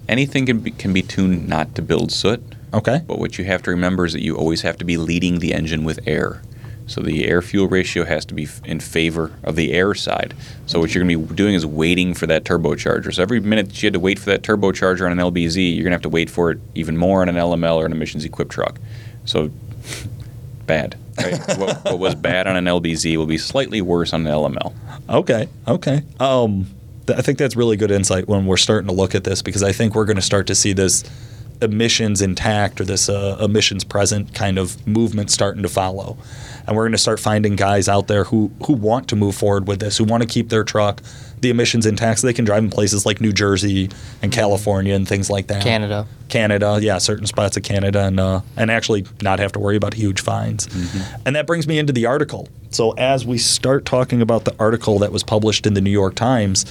Anything 0.07 0.45
can 0.45 0.59
be, 0.59 0.71
can 0.71 0.93
be 0.93 1.01
tuned 1.01 1.47
not 1.47 1.75
to 1.75 1.81
build 1.81 2.11
soot. 2.11 2.41
Okay. 2.73 3.01
But 3.07 3.19
what 3.19 3.37
you 3.37 3.45
have 3.45 3.63
to 3.63 3.71
remember 3.71 4.05
is 4.05 4.13
that 4.13 4.21
you 4.21 4.35
always 4.35 4.61
have 4.61 4.77
to 4.77 4.85
be 4.85 4.97
leading 4.97 5.39
the 5.39 5.53
engine 5.53 5.83
with 5.83 5.99
air. 6.05 6.41
So 6.87 7.01
the 7.01 7.25
air 7.25 7.41
fuel 7.41 7.67
ratio 7.67 8.05
has 8.05 8.25
to 8.25 8.33
be 8.33 8.43
f- 8.43 8.61
in 8.63 8.79
favor 8.79 9.31
of 9.43 9.55
the 9.55 9.73
air 9.73 9.93
side. 9.95 10.33
So 10.67 10.79
what 10.79 10.93
you're 10.93 11.03
going 11.03 11.19
to 11.19 11.27
be 11.27 11.35
doing 11.35 11.55
is 11.55 11.65
waiting 11.65 12.13
for 12.13 12.27
that 12.27 12.43
turbocharger. 12.43 13.13
So 13.13 13.23
every 13.23 13.39
minute 13.39 13.67
that 13.67 13.81
you 13.81 13.87
had 13.87 13.93
to 13.93 13.99
wait 13.99 14.19
for 14.19 14.25
that 14.25 14.43
turbocharger 14.43 15.05
on 15.09 15.11
an 15.11 15.17
LBZ, 15.17 15.73
you're 15.75 15.83
going 15.83 15.91
to 15.91 15.95
have 15.95 16.01
to 16.03 16.09
wait 16.09 16.29
for 16.29 16.51
it 16.51 16.59
even 16.75 16.95
more 16.95 17.21
on 17.21 17.29
an 17.29 17.35
LML 17.35 17.77
or 17.77 17.85
an 17.85 17.91
emissions 17.91 18.23
equipped 18.23 18.51
truck. 18.51 18.79
So 19.25 19.49
bad. 20.67 20.95
Right? 21.17 21.39
what, 21.57 21.83
what 21.85 21.99
was 21.99 22.15
bad 22.15 22.45
on 22.45 22.55
an 22.55 22.65
LBZ 22.65 23.17
will 23.17 23.25
be 23.25 23.37
slightly 23.37 23.81
worse 23.81 24.13
on 24.13 24.27
an 24.27 24.33
LML. 24.33 24.73
Okay. 25.09 25.47
Okay. 25.67 26.03
Um, 26.19 26.67
th- 27.07 27.17
I 27.17 27.21
think 27.21 27.39
that's 27.39 27.55
really 27.55 27.77
good 27.77 27.91
insight 27.91 28.27
when 28.27 28.45
we're 28.45 28.57
starting 28.57 28.87
to 28.87 28.93
look 28.93 29.15
at 29.15 29.23
this 29.23 29.41
because 29.41 29.63
I 29.63 29.71
think 29.71 29.95
we're 29.95 30.05
going 30.05 30.17
to 30.17 30.21
start 30.21 30.47
to 30.47 30.55
see 30.55 30.73
this 30.73 31.03
emissions 31.65 32.21
intact 32.21 32.79
or 32.79 32.85
this 32.85 33.09
uh, 33.09 33.37
emissions 33.41 33.83
present 33.83 34.33
kind 34.33 34.57
of 34.57 34.85
movement 34.87 35.29
starting 35.31 35.63
to 35.63 35.69
follow. 35.69 36.17
And 36.67 36.75
we're 36.75 36.83
going 36.83 36.93
to 36.93 36.97
start 36.97 37.19
finding 37.19 37.55
guys 37.55 37.87
out 37.89 38.07
there 38.07 38.23
who, 38.23 38.51
who 38.65 38.73
want 38.73 39.07
to 39.09 39.15
move 39.15 39.35
forward 39.35 39.67
with 39.67 39.79
this, 39.81 39.97
who 39.97 40.03
want 40.03 40.23
to 40.23 40.27
keep 40.29 40.49
their 40.49 40.63
truck, 40.63 41.01
the 41.41 41.49
emissions 41.49 41.85
intact, 41.85 42.21
so 42.21 42.27
they 42.27 42.33
can 42.33 42.45
drive 42.45 42.63
in 42.63 42.69
places 42.71 43.05
like 43.05 43.21
New 43.21 43.31
Jersey 43.31 43.89
and 44.23 44.31
California 44.31 44.95
and 44.95 45.07
things 45.07 45.29
like 45.29 45.47
that. 45.47 45.61
Canada. 45.61 46.07
Canada, 46.27 46.79
yeah, 46.81 46.97
certain 46.97 47.27
spots 47.27 47.55
of 47.55 47.61
Canada, 47.61 48.05
and 48.05 48.19
uh, 48.19 48.41
and 48.57 48.71
actually 48.71 49.05
not 49.21 49.37
have 49.37 49.51
to 49.51 49.59
worry 49.59 49.75
about 49.75 49.93
huge 49.93 50.21
fines. 50.21 50.67
And 51.23 51.35
that 51.35 51.45
brings 51.45 51.67
me 51.67 51.77
into 51.77 51.93
the 51.93 52.07
article. 52.07 52.49
So 52.71 52.91
as 52.93 53.25
we 53.27 53.37
start 53.37 53.85
talking 53.85 54.21
about 54.23 54.45
the 54.45 54.55
article 54.57 54.97
that 54.99 55.11
was 55.11 55.23
published 55.23 55.67
in 55.67 55.75
the 55.75 55.81
New 55.81 55.91
York 55.91 56.15
Times, 56.15 56.65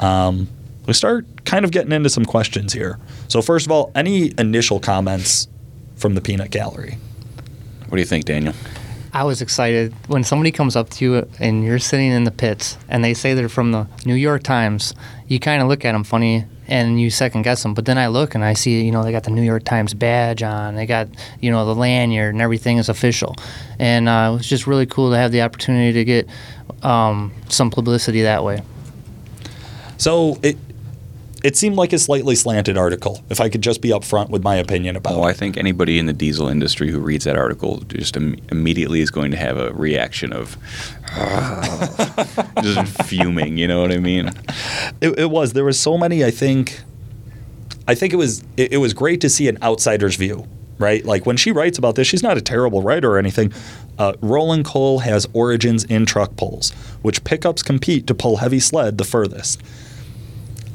um, 0.00 0.48
we 0.90 0.94
start 0.94 1.24
kind 1.44 1.64
of 1.64 1.70
getting 1.70 1.92
into 1.92 2.10
some 2.10 2.24
questions 2.24 2.72
here. 2.72 2.98
So 3.28 3.42
first 3.42 3.64
of 3.64 3.70
all, 3.70 3.92
any 3.94 4.32
initial 4.38 4.80
comments 4.80 5.46
from 5.94 6.16
the 6.16 6.20
Peanut 6.20 6.50
Gallery? 6.50 6.98
What 7.86 7.94
do 7.94 7.98
you 7.98 8.06
think, 8.06 8.24
Daniel? 8.24 8.54
I 9.12 9.22
was 9.22 9.40
excited 9.40 9.94
when 10.08 10.24
somebody 10.24 10.50
comes 10.50 10.74
up 10.74 10.90
to 10.90 11.04
you 11.04 11.28
and 11.38 11.62
you're 11.62 11.78
sitting 11.78 12.10
in 12.10 12.24
the 12.24 12.32
pits 12.32 12.76
and 12.88 13.04
they 13.04 13.14
say 13.14 13.34
they're 13.34 13.48
from 13.48 13.70
the 13.70 13.86
New 14.04 14.16
York 14.16 14.42
Times. 14.42 14.92
You 15.28 15.38
kind 15.38 15.62
of 15.62 15.68
look 15.68 15.84
at 15.84 15.92
them 15.92 16.02
funny 16.02 16.46
and 16.66 17.00
you 17.00 17.08
second 17.08 17.42
guess 17.42 17.62
them. 17.62 17.72
But 17.72 17.84
then 17.84 17.96
I 17.96 18.08
look 18.08 18.34
and 18.34 18.44
I 18.44 18.54
see, 18.54 18.82
you 18.82 18.90
know, 18.90 19.04
they 19.04 19.12
got 19.12 19.22
the 19.22 19.30
New 19.30 19.42
York 19.42 19.62
Times 19.62 19.94
badge 19.94 20.42
on. 20.42 20.74
They 20.74 20.86
got, 20.86 21.06
you 21.40 21.52
know, 21.52 21.66
the 21.66 21.74
lanyard 21.76 22.34
and 22.34 22.42
everything 22.42 22.78
is 22.78 22.88
official. 22.88 23.36
And 23.78 24.08
uh, 24.08 24.30
it 24.32 24.38
was 24.38 24.48
just 24.48 24.66
really 24.66 24.86
cool 24.86 25.10
to 25.10 25.16
have 25.16 25.30
the 25.30 25.42
opportunity 25.42 25.92
to 25.92 26.04
get 26.04 26.28
um, 26.82 27.32
some 27.48 27.70
publicity 27.70 28.22
that 28.22 28.42
way. 28.42 28.62
So 29.98 30.36
it 30.42 30.56
it 31.42 31.56
seemed 31.56 31.76
like 31.76 31.92
a 31.92 31.98
slightly 31.98 32.34
slanted 32.34 32.76
article. 32.76 33.22
If 33.30 33.40
I 33.40 33.48
could 33.48 33.62
just 33.62 33.80
be 33.80 33.88
upfront 33.90 34.28
with 34.30 34.42
my 34.42 34.56
opinion 34.56 34.96
about 34.96 35.14
Oh, 35.14 35.22
I 35.22 35.32
think 35.32 35.56
anybody 35.56 35.98
in 35.98 36.06
the 36.06 36.12
diesel 36.12 36.48
industry 36.48 36.90
who 36.90 36.98
reads 37.00 37.24
that 37.24 37.36
article 37.36 37.78
just 37.88 38.16
Im- 38.16 38.36
immediately 38.50 39.00
is 39.00 39.10
going 39.10 39.30
to 39.30 39.36
have 39.36 39.56
a 39.56 39.72
reaction 39.72 40.32
of 40.32 40.56
just 42.62 43.02
fuming. 43.06 43.56
You 43.56 43.68
know 43.68 43.80
what 43.80 43.92
I 43.92 43.98
mean? 43.98 44.28
It, 45.00 45.18
it 45.18 45.30
was. 45.30 45.52
There 45.52 45.64
was 45.64 45.78
so 45.78 45.96
many. 45.98 46.24
I 46.24 46.30
think. 46.30 46.80
I 47.88 47.94
think 47.94 48.12
it 48.12 48.16
was. 48.16 48.44
It, 48.56 48.72
it 48.74 48.76
was 48.78 48.92
great 48.94 49.20
to 49.22 49.28
see 49.28 49.48
an 49.48 49.58
outsider's 49.62 50.16
view, 50.16 50.46
right? 50.78 51.04
Like 51.04 51.26
when 51.26 51.36
she 51.36 51.52
writes 51.52 51.78
about 51.78 51.94
this, 51.94 52.06
she's 52.06 52.22
not 52.22 52.36
a 52.36 52.40
terrible 52.40 52.82
writer 52.82 53.10
or 53.12 53.18
anything. 53.18 53.52
Uh, 53.98 54.14
Rolling 54.20 54.62
coal 54.64 55.00
has 55.00 55.26
origins 55.32 55.84
in 55.84 56.06
truck 56.06 56.36
pulls, 56.36 56.70
which 57.02 57.22
pickups 57.24 57.62
compete 57.62 58.06
to 58.06 58.14
pull 58.14 58.38
heavy 58.38 58.60
sled 58.60 58.96
the 58.98 59.04
furthest. 59.04 59.60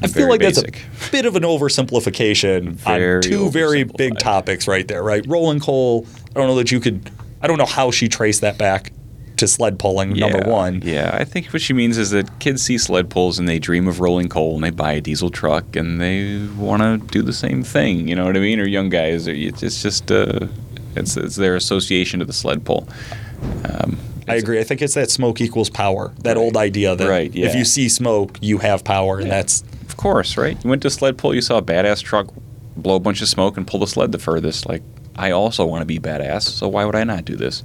I 0.06 0.13
feel 0.13 0.30
like 0.30 0.39
basic. 0.39 0.74
that's 0.91 1.08
a 1.08 1.12
bit 1.12 1.26
of 1.26 1.36
an 1.36 1.44
oversimplification 1.44 2.72
Very 2.74 3.15
on 3.18 3.22
two 3.22 3.50
very 3.50 3.84
big 3.84 4.18
topics 4.20 4.68
right 4.68 4.88
there, 4.88 5.04
right? 5.04 5.26
Rolling 5.28 5.60
coal. 5.60 6.06
I 6.32 6.39
don't 6.39 6.48
know 6.48 6.56
that 6.56 6.72
you 6.72 6.80
could. 6.80 7.10
I 7.41 7.48
don't 7.48 7.58
know 7.58 7.65
how 7.65 7.91
she 7.91 8.08
traced 8.08 8.41
that 8.41 8.58
back 8.58 8.91
to 9.38 9.48
sled 9.48 9.78
pulling. 9.78 10.13
number 10.13 10.50
one. 10.50 10.82
Yeah, 10.84 11.12
I 11.13 11.26
think 11.26 11.48
what 11.48 11.62
she 11.62 11.74
means 11.74 11.98
is 11.98 12.12
that 12.12 12.39
kids 12.39 12.63
see 12.63 12.78
sled 12.78 13.10
pulls 13.10 13.38
and 13.38 13.48
they 13.50 13.60
dream 13.60 13.88
of 13.88 14.00
rolling 14.00 14.30
coal 14.30 14.56
and 14.56 14.63
they 14.63 14.70
buy 14.70 14.94
a 14.94 15.02
diesel 15.02 15.30
truck 15.30 15.76
and 15.76 16.00
they 16.00 16.48
want 16.58 16.82
to 16.82 17.06
do 17.12 17.22
the 17.22 17.34
same 17.34 17.62
thing. 17.63 18.08
You 18.08 18.15
know 18.15 18.26
what 18.26 18.38
I 18.38 18.39
mean? 18.39 18.60
Or 18.62 18.65
young 18.65 18.88
guys, 18.89 19.28
it's 19.28 19.82
just 19.82 20.10
uh, 20.12 20.48
it's 20.96 21.18
it's 21.18 21.36
their 21.36 21.56
association 21.58 22.20
to 22.20 22.26
the 22.26 22.34
sled 22.34 22.63
pull. 22.65 22.88
Um, 23.65 23.98
I 24.28 24.36
agree. 24.36 24.60
I 24.60 24.63
think 24.63 24.82
it's 24.82 24.96
that 24.96 25.12
smoke 25.12 25.39
equals 25.41 25.70
power. 25.70 26.12
That 26.24 26.36
Right. 26.36 26.38
old 26.38 26.58
idea 26.58 26.96
that 26.96 27.08
Right, 27.08 27.32
if 27.36 27.54
you 27.54 27.63
see 27.65 27.89
smoke, 27.89 28.39
you 28.41 28.58
have 28.60 28.84
power, 28.84 29.18
and 29.20 29.28
Yeah. 29.28 29.36
that's 29.36 29.63
Of 29.95 30.01
course, 30.01 30.36
right? 30.36 30.62
You 30.62 30.69
went 30.69 30.81
to 30.81 30.89
sled 30.89 31.17
pull, 31.17 31.34
you 31.34 31.39
saw 31.39 31.60
a 31.60 31.62
badass 31.62 32.03
truck 32.03 32.27
blow 32.75 32.97
a 32.97 32.99
bunch 32.99 33.21
of 33.21 33.29
smoke 33.29 33.55
and 33.55 33.65
pull 33.65 33.79
the 33.79 33.88
sled 33.88 34.12
the 34.12 34.19
furthest. 34.19 34.67
Like, 34.67 34.84
I 35.15 35.31
also 35.31 35.65
want 35.65 35.84
to 35.84 35.86
be 35.86 35.99
badass, 35.99 36.41
so 36.41 36.67
why 36.67 36.84
would 36.84 36.95
I 36.95 37.05
not 37.05 37.23
do 37.23 37.38
this? 37.38 37.63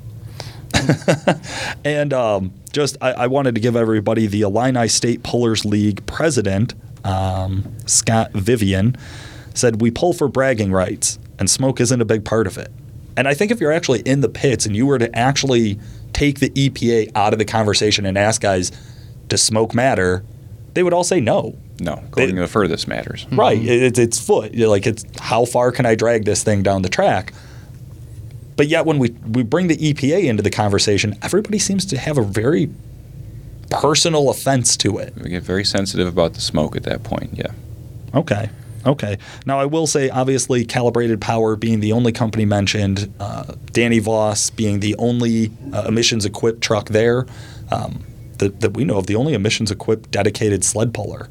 and 1.85 2.13
um, 2.13 2.55
just 2.73 2.97
I, 3.01 3.11
I 3.11 3.27
wanted 3.27 3.57
to 3.57 3.61
give 3.61 3.75
everybody 3.75 4.29
the 4.29 4.43
Illini 4.43 4.87
State 4.87 5.25
Pullers 5.25 5.65
League 5.65 6.07
president 6.07 6.75
um, 7.03 7.65
Scott 7.87 8.31
Vivian 8.33 8.97
said 9.53 9.81
we 9.81 9.91
pull 9.91 10.13
for 10.13 10.29
bragging 10.29 10.71
rights, 10.71 11.19
and 11.41 11.51
smoke 11.51 11.81
isn't 11.81 12.01
a 12.01 12.05
big 12.05 12.25
part 12.25 12.47
of 12.47 12.57
it. 12.57 12.71
And 13.17 13.27
I 13.27 13.35
think 13.35 13.51
if 13.51 13.61
you're 13.61 13.73
actually 13.73 14.03
in 14.03 14.21
the 14.21 14.29
pits 14.29 14.67
and 14.67 14.77
you 14.77 14.87
were 14.87 15.01
to 15.01 15.13
actually 15.19 15.81
take 16.13 16.39
the 16.39 16.51
EPA 16.51 17.11
out 17.17 17.33
of 17.33 17.41
the 17.41 17.45
conversation 17.45 18.07
and 18.07 18.17
ask 18.17 18.41
guys, 18.41 18.71
does 19.27 19.43
smoke 19.43 19.75
matter? 19.75 20.25
They 20.75 20.85
would 20.85 20.93
all 20.93 21.03
say 21.03 21.21
no. 21.21 21.59
No, 21.81 22.03
according 22.09 22.37
to 22.37 22.43
the 22.43 22.49
furthest 22.49 22.89
matters. 22.89 23.27
Right. 23.33 23.59
It, 23.59 23.83
it's 23.83 23.99
it's 23.99 24.19
foot. 24.21 24.55
Like 24.57 24.87
it's 24.87 25.05
how 25.19 25.45
far 25.45 25.73
can 25.73 25.87
I 25.87 25.95
drag 25.95 26.25
this 26.25 26.43
thing 26.43 26.63
down 26.63 26.83
the 26.83 26.89
track? 26.89 27.33
But 28.57 28.69
yet 28.69 28.85
when 28.87 28.99
we 28.99 29.11
we 29.11 29.43
bring 29.43 29.69
the 29.69 29.77
EPA 29.77 30.25
into 30.25 30.43
the 30.43 30.51
conversation, 30.51 31.19
everybody 31.23 31.59
seems 31.59 31.87
to 31.87 31.99
have 31.99 32.19
a 32.19 32.23
very 32.23 32.71
personal 33.71 34.29
offense 34.31 34.77
to 34.79 34.99
it. 34.99 35.15
We 35.17 35.31
get 35.31 35.43
very 35.43 35.65
sensitive 35.65 36.09
about 36.09 36.35
the 36.35 36.41
smoke 36.41 36.77
at 36.77 36.83
that 36.85 37.03
point. 37.03 37.31
Yeah. 37.35 37.53
Okay. 38.15 38.51
Okay. 38.87 39.19
Now 39.47 39.61
I 39.61 39.67
will 39.67 39.87
say, 39.87 40.09
obviously, 40.09 40.65
Calibrated 40.65 41.21
Power 41.21 41.57
being 41.57 41.81
the 41.81 41.93
only 41.93 42.13
company 42.13 42.45
mentioned, 42.45 43.13
uh, 43.21 43.55
Danny 43.73 43.99
Voss 43.99 44.51
being 44.51 44.81
the 44.81 44.97
only 44.97 45.53
uh, 45.73 45.85
emissions-equipped 45.87 46.63
truck 46.63 46.89
there 46.89 47.27
um, 47.71 48.05
that, 48.39 48.61
that 48.61 48.73
we 48.75 48.85
know 48.85 48.97
of, 48.97 49.07
the 49.07 49.17
only 49.17 49.35
emissions-equipped 49.35 50.11
dedicated 50.11 50.65
sled 50.65 50.95
puller. 50.95 51.29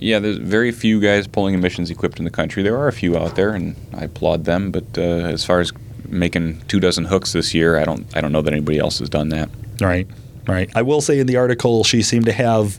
Yeah, 0.00 0.18
there's 0.18 0.36
very 0.38 0.72
few 0.72 1.00
guys 1.00 1.26
pulling 1.26 1.54
emissions 1.54 1.90
equipped 1.90 2.18
in 2.18 2.24
the 2.24 2.30
country. 2.30 2.62
There 2.62 2.76
are 2.76 2.88
a 2.88 2.92
few 2.92 3.16
out 3.16 3.34
there, 3.36 3.50
and 3.54 3.76
I 3.94 4.04
applaud 4.04 4.44
them. 4.44 4.70
But 4.70 4.84
uh, 4.98 5.00
as 5.02 5.44
far 5.44 5.60
as 5.60 5.72
making 6.08 6.60
two 6.68 6.80
dozen 6.80 7.04
hooks 7.06 7.32
this 7.32 7.54
year, 7.54 7.78
I 7.78 7.84
don't 7.84 8.06
I 8.16 8.20
don't 8.20 8.32
know 8.32 8.42
that 8.42 8.52
anybody 8.52 8.78
else 8.78 8.98
has 8.98 9.08
done 9.08 9.30
that. 9.30 9.48
Right. 9.80 10.06
Right. 10.46 10.70
I 10.76 10.82
will 10.82 11.00
say 11.00 11.18
in 11.18 11.26
the 11.26 11.36
article, 11.36 11.82
she 11.82 12.02
seemed 12.02 12.26
to 12.26 12.32
have 12.32 12.78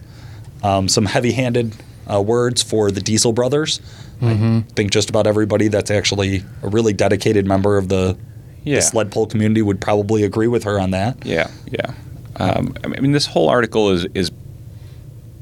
um, 0.64 0.88
some 0.88 1.06
heavy-handed 1.06 1.76
uh, 2.12 2.22
words 2.22 2.64
for 2.64 2.92
the 2.92 3.02
Diesel 3.02 3.34
brothers. 3.34 3.82
I 4.22 4.64
think 4.76 4.90
just 4.92 5.10
about 5.12 5.28
everybody 5.28 5.68
that's 5.68 5.92
actually 5.92 6.44
a 6.64 6.68
really 6.70 6.92
dedicated 6.94 7.46
member 7.46 7.78
of 7.78 7.88
the, 7.90 8.18
Yeah. 8.64 8.78
the 8.78 8.82
sled 8.82 9.12
pull 9.12 9.28
community 9.28 9.62
would 9.62 9.80
probably 9.80 10.24
agree 10.24 10.48
with 10.48 10.64
her 10.64 10.80
on 10.80 10.90
that. 10.92 11.24
Yeah, 11.24 11.52
yeah. 11.70 11.94
Um, 12.38 12.74
I 12.84 12.88
mean, 13.00 13.12
this 13.12 13.28
whole 13.28 13.48
article 13.50 13.92
is 13.92 14.06
is 14.16 14.32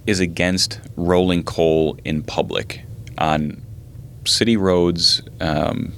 is 0.08 0.20
against 0.20 0.80
rolling 0.96 1.44
coal 1.44 1.98
in 2.06 2.22
public 2.24 2.82
on 3.18 3.62
city 4.26 4.58
roads 4.58 5.22
um, 5.40 5.94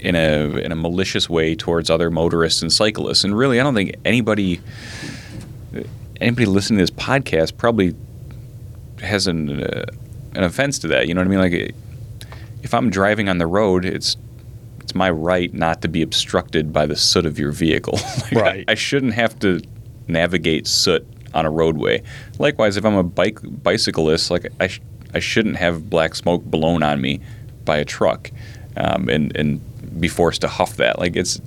in 0.00 0.14
a 0.16 0.56
in 0.58 0.72
a 0.72 0.76
malicious 0.76 1.28
way 1.30 1.54
towards 1.54 1.90
other 1.90 2.10
motorists 2.10 2.62
and 2.62 2.72
cyclists. 2.72 3.24
And 3.24 3.36
really, 3.36 3.60
I 3.60 3.62
don't 3.62 3.74
think 3.74 3.94
anybody 4.04 4.60
anybody 6.20 6.46
listening 6.46 6.78
to 6.78 6.82
this 6.82 6.90
podcast 6.90 7.56
probably 7.56 7.94
has 9.00 9.26
an 9.26 9.62
uh, 9.62 9.84
an 10.34 10.44
offense 10.44 10.78
to 10.80 10.88
that. 10.88 11.08
You 11.08 11.14
know 11.14 11.20
what 11.20 11.26
I 11.26 11.30
mean? 11.30 11.38
Like, 11.38 11.74
if 12.62 12.74
I'm 12.74 12.90
driving 12.90 13.28
on 13.28 13.38
the 13.38 13.46
road, 13.46 13.84
it's 13.84 14.16
it's 14.80 14.94
my 14.94 15.10
right 15.10 15.52
not 15.54 15.82
to 15.82 15.88
be 15.88 16.02
obstructed 16.02 16.72
by 16.72 16.86
the 16.86 16.96
soot 16.96 17.26
of 17.26 17.38
your 17.38 17.52
vehicle. 17.52 17.98
Like, 18.22 18.32
Right. 18.32 18.64
I, 18.68 18.72
I 18.72 18.74
shouldn't 18.74 19.14
have 19.14 19.38
to 19.40 19.60
navigate 20.08 20.66
soot 20.66 21.06
on 21.34 21.46
a 21.46 21.50
roadway. 21.50 22.02
Likewise, 22.38 22.76
if 22.76 22.84
I'm 22.84 22.96
a 22.96 23.02
bike 23.02 23.38
bicyclist, 23.42 24.30
like 24.30 24.46
I, 24.60 24.68
sh- 24.68 24.80
I 25.14 25.18
shouldn't 25.18 25.56
have 25.56 25.88
black 25.88 26.14
smoke 26.14 26.44
blown 26.44 26.82
on 26.82 27.00
me 27.00 27.20
by 27.64 27.78
a 27.78 27.84
truck, 27.84 28.30
um, 28.76 29.08
and 29.08 29.36
and 29.36 30.00
be 30.00 30.08
forced 30.08 30.40
to 30.42 30.48
huff 30.48 30.76
that. 30.76 30.98
Like 30.98 31.16
it's 31.16 31.40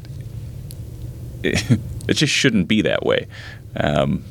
it, 1.43 1.80
it 2.08 2.13
just 2.13 2.34
shouldn't 2.34 2.67
be 2.67 2.82
that 2.82 3.06
way. 3.06 3.28
Um, 3.78 4.24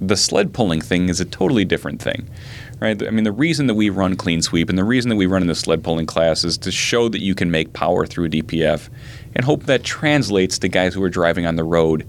the 0.00 0.16
sled 0.16 0.52
pulling 0.52 0.80
thing 0.80 1.08
is 1.08 1.20
a 1.20 1.24
totally 1.24 1.64
different 1.64 2.02
thing, 2.02 2.28
right? 2.80 3.00
I 3.06 3.10
mean, 3.10 3.24
the 3.24 3.32
reason 3.32 3.68
that 3.68 3.74
we 3.74 3.88
run 3.88 4.16
clean 4.16 4.42
sweep 4.42 4.68
and 4.68 4.76
the 4.76 4.84
reason 4.84 5.08
that 5.10 5.16
we 5.16 5.26
run 5.26 5.42
in 5.42 5.48
the 5.48 5.54
sled 5.54 5.84
pulling 5.84 6.06
class 6.06 6.42
is 6.42 6.58
to 6.58 6.72
show 6.72 7.08
that 7.08 7.20
you 7.20 7.36
can 7.36 7.50
make 7.52 7.72
power 7.72 8.04
through 8.04 8.24
a 8.24 8.28
DPF 8.28 8.88
and 9.36 9.44
hope 9.44 9.64
that 9.64 9.84
translates 9.84 10.58
to 10.58 10.68
guys 10.68 10.92
who 10.94 11.02
are 11.04 11.08
driving 11.08 11.46
on 11.46 11.54
the 11.54 11.64
road 11.64 12.06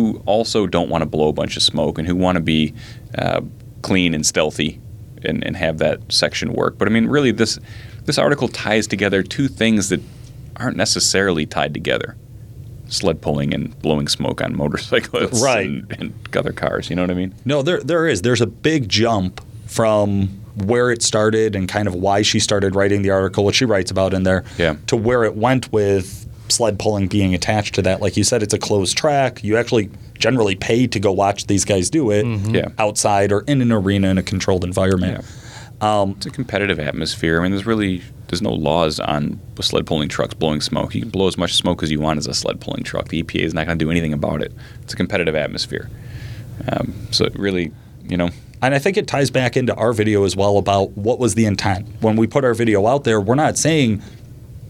who 0.00 0.22
also 0.26 0.66
don't 0.66 0.88
want 0.88 1.02
to 1.02 1.06
blow 1.06 1.28
a 1.28 1.32
bunch 1.32 1.56
of 1.56 1.62
smoke 1.62 1.98
and 1.98 2.06
who 2.08 2.16
want 2.16 2.36
to 2.36 2.40
be 2.40 2.72
uh, 3.18 3.40
clean 3.82 4.14
and 4.14 4.24
stealthy 4.24 4.80
and, 5.24 5.44
and 5.44 5.56
have 5.56 5.78
that 5.78 6.00
section 6.10 6.52
work. 6.52 6.78
But 6.78 6.88
I 6.88 6.90
mean, 6.90 7.06
really, 7.06 7.32
this 7.32 7.58
this 8.04 8.18
article 8.18 8.48
ties 8.48 8.86
together 8.86 9.22
two 9.22 9.46
things 9.48 9.88
that 9.90 10.00
aren't 10.56 10.76
necessarily 10.76 11.46
tied 11.46 11.74
together 11.74 12.16
sled 12.88 13.20
pulling 13.22 13.54
and 13.54 13.78
blowing 13.82 14.08
smoke 14.08 14.40
on 14.42 14.56
motorcyclists 14.56 15.40
Right. 15.44 15.64
and, 15.66 15.96
and 16.00 16.36
other 16.36 16.52
cars. 16.52 16.90
You 16.90 16.96
know 16.96 17.02
what 17.02 17.10
I 17.12 17.14
mean? 17.14 17.34
No, 17.44 17.62
there 17.62 17.80
there 17.80 18.08
is. 18.08 18.22
There's 18.22 18.40
a 18.40 18.46
big 18.46 18.88
jump 18.88 19.40
from 19.66 20.28
where 20.64 20.90
it 20.90 21.00
started 21.02 21.54
and 21.54 21.68
kind 21.68 21.86
of 21.86 21.94
why 21.94 22.22
she 22.22 22.40
started 22.40 22.74
writing 22.74 23.02
the 23.02 23.10
article, 23.10 23.44
what 23.44 23.54
she 23.54 23.64
writes 23.64 23.90
about 23.90 24.12
in 24.12 24.24
there, 24.24 24.42
Yeah. 24.58 24.74
to 24.88 24.96
where 24.96 25.22
it 25.24 25.36
went 25.36 25.72
with 25.72 26.26
sled 26.50 26.78
pulling 26.78 27.08
being 27.08 27.34
attached 27.34 27.74
to 27.76 27.82
that. 27.82 28.00
Like 28.00 28.16
you 28.16 28.24
said, 28.24 28.42
it's 28.42 28.54
a 28.54 28.58
closed 28.58 28.96
track. 28.96 29.42
You 29.44 29.56
actually 29.56 29.90
generally 30.18 30.54
pay 30.56 30.86
to 30.86 31.00
go 31.00 31.12
watch 31.12 31.46
these 31.46 31.64
guys 31.64 31.88
do 31.90 32.10
it 32.10 32.26
Yeah. 32.26 32.68
outside 32.78 33.32
or 33.32 33.40
in 33.46 33.60
an 33.62 33.72
arena 33.72 34.08
in 34.08 34.18
a 34.18 34.22
controlled 34.22 34.64
environment. 34.64 35.24
It's 35.82 36.26
a 36.26 36.30
competitive 36.30 36.78
atmosphere. 36.78 37.38
I 37.40 37.42
mean, 37.42 37.52
there's 37.52 37.66
really 37.66 38.02
there's 38.28 38.42
no 38.42 38.52
laws 38.52 39.00
on 39.00 39.40
sled 39.60 39.86
pulling 39.86 40.08
trucks 40.08 40.34
blowing 40.34 40.60
smoke. 40.60 40.94
You 40.94 41.00
can 41.00 41.10
blow 41.10 41.26
as 41.26 41.36
much 41.36 41.54
smoke 41.54 41.82
as 41.82 41.90
you 41.90 41.98
want 42.00 42.18
as 42.18 42.26
a 42.28 42.34
sled 42.34 42.60
pulling 42.60 42.84
truck. 42.84 43.08
The 43.08 43.22
EPA 43.24 43.40
is 43.44 43.54
not 43.54 43.66
going 43.66 43.76
to 43.78 43.84
do 43.84 43.90
anything 43.90 44.12
about 44.12 44.40
it. 44.42 44.52
It's 44.82 44.92
a 44.92 44.96
competitive 44.96 45.34
atmosphere. 45.34 45.90
Um, 46.68 46.92
so 47.10 47.24
it 47.24 47.36
really, 47.38 47.72
you 48.08 48.16
know, 48.16 48.28
And 48.62 48.74
I 48.74 48.78
think 48.78 48.98
it 48.98 49.06
ties 49.08 49.30
back 49.30 49.56
into 49.56 49.74
our 49.74 49.92
video 49.94 50.24
as 50.24 50.36
well 50.36 50.58
about 50.58 50.90
what 50.90 51.18
was 51.18 51.34
the 51.34 51.46
intent. 51.46 51.86
When 52.02 52.14
we 52.16 52.26
put 52.26 52.44
our 52.44 52.52
video 52.54 52.86
out 52.86 53.04
there, 53.04 53.18
we're 53.20 53.34
not 53.34 53.56
saying 53.56 54.02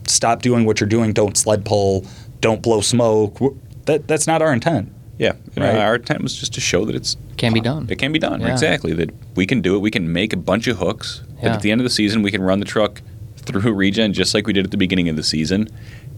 stop 0.07 0.43
doing 0.43 0.65
what 0.65 0.81
you're 0.81 0.89
doing, 0.89 1.13
don't 1.13 1.37
sled 1.37 1.65
pull, 1.65 2.07
don't 2.41 2.63
blow 2.63 2.81
smoke. 2.81 3.39
That 3.87 4.07
that's 4.09 4.27
not 4.27 4.43
our 4.43 4.53
intent. 4.53 4.93
yeah. 5.19 5.33
You 5.55 5.63
know, 5.63 5.69
Right. 5.69 5.79
Our 5.79 5.97
intent 5.97 6.23
was 6.23 6.35
just 6.35 6.55
to 6.55 6.61
show 6.61 6.85
that 6.85 6.95
it's 6.95 7.17
Can 7.37 7.53
be 7.53 7.61
done. 7.61 7.87
It 7.91 7.97
can 7.99 8.13
be 8.13 8.19
done. 8.19 8.41
Yeah. 8.41 8.53
Exactly. 8.53 8.93
That 8.95 9.11
we 9.35 9.47
can 9.47 9.61
do 9.61 9.75
it. 9.77 9.79
We 9.81 9.91
can 9.91 10.13
make 10.13 10.33
a 10.33 10.37
bunch 10.37 10.67
of 10.67 10.79
hooks. 10.79 11.23
That 11.37 11.45
Yeah. 11.45 11.55
at 11.55 11.63
the 11.63 11.71
end 11.73 11.81
of 11.81 11.85
the 11.85 11.91
season, 11.91 12.23
we 12.23 12.31
can 12.31 12.43
run 12.43 12.59
the 12.61 12.67
truck 12.67 13.01
through 13.37 13.73
regen 13.73 14.13
just 14.13 14.35
like 14.35 14.47
we 14.47 14.53
did 14.53 14.65
at 14.65 14.71
the 14.71 14.77
beginning 14.77 15.09
of 15.09 15.17
the 15.17 15.23
season. 15.23 15.69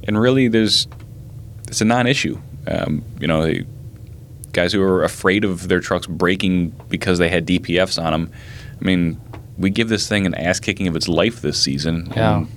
And 0.04 0.20
really, 0.20 0.48
there's 0.48 0.88
it's 1.68 1.80
a 1.80 1.84
non-issue. 1.84 2.38
Um, 2.66 3.02
you 3.20 3.26
know, 3.26 3.42
the 3.46 3.64
guys 4.52 4.72
who 4.72 4.82
are 4.82 5.02
afraid 5.04 5.44
of 5.44 5.68
their 5.68 5.80
trucks 5.80 6.06
breaking 6.06 6.74
because 6.90 7.18
they 7.18 7.28
had 7.28 7.46
DPFs 7.46 8.02
on 8.02 8.12
them. 8.12 8.30
I 8.80 8.84
mean, 8.84 9.18
we 9.56 9.70
give 9.70 9.88
this 9.88 10.08
thing 10.08 10.26
an 10.26 10.34
ass 10.34 10.60
kicking 10.60 10.86
of 10.88 10.94
its 10.96 11.08
life 11.08 11.40
this 11.40 11.58
season. 11.60 12.12
Yeah. 12.16 12.38
and 12.38 12.48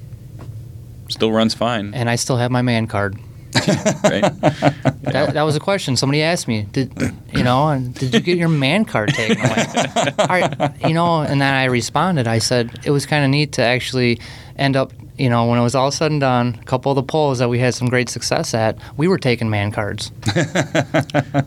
Still 1.08 1.32
runs 1.32 1.54
fine, 1.54 1.94
And 1.94 2.10
I 2.10 2.16
still 2.16 2.38
have 2.38 2.52
my 2.52 2.62
man 2.62 2.88
card. 2.88 3.18
right? 3.56 4.22
That, 4.42 5.32
that 5.34 5.44
was 5.44 5.56
a 5.56 5.60
question 5.62 5.96
somebody 5.96 6.22
asked 6.22 6.48
me. 6.48 6.64
Did 6.74 6.92
you 7.34 7.44
know? 7.44 7.70
and 7.70 7.94
Did 7.94 8.14
you 8.14 8.20
get 8.20 8.38
your 8.38 8.50
man 8.50 8.84
card 8.84 9.14
taken 9.14 9.38
away? 9.38 9.66
All 10.20 10.28
right, 10.28 10.72
you 10.86 10.94
know. 10.94 11.22
And 11.22 11.40
then 11.42 11.54
I 11.54 11.66
responded. 11.66 12.28
I 12.28 12.40
said 12.40 12.80
it 12.84 12.92
was 12.92 13.06
kind 13.06 13.24
of 13.24 13.30
neat 13.30 13.54
to 13.54 13.62
actually 13.62 14.20
end 14.58 14.76
up. 14.76 14.92
You 15.18 15.30
know, 15.30 15.46
when 15.46 15.58
it 15.58 15.64
was 15.64 15.76
all 15.76 15.92
said 15.92 16.12
and 16.12 16.20
done, 16.20 16.60
a 16.62 16.66
couple 16.66 16.92
of 16.92 16.98
the 16.98 17.04
polls 17.04 17.40
that 17.40 17.48
we 17.48 17.60
had 17.60 17.74
some 17.74 17.88
great 17.88 18.10
success 18.10 18.54
at, 18.54 18.78
we 18.98 19.08
were 19.08 19.18
taking 19.18 19.50
man 19.50 19.72
cards. 19.72 20.12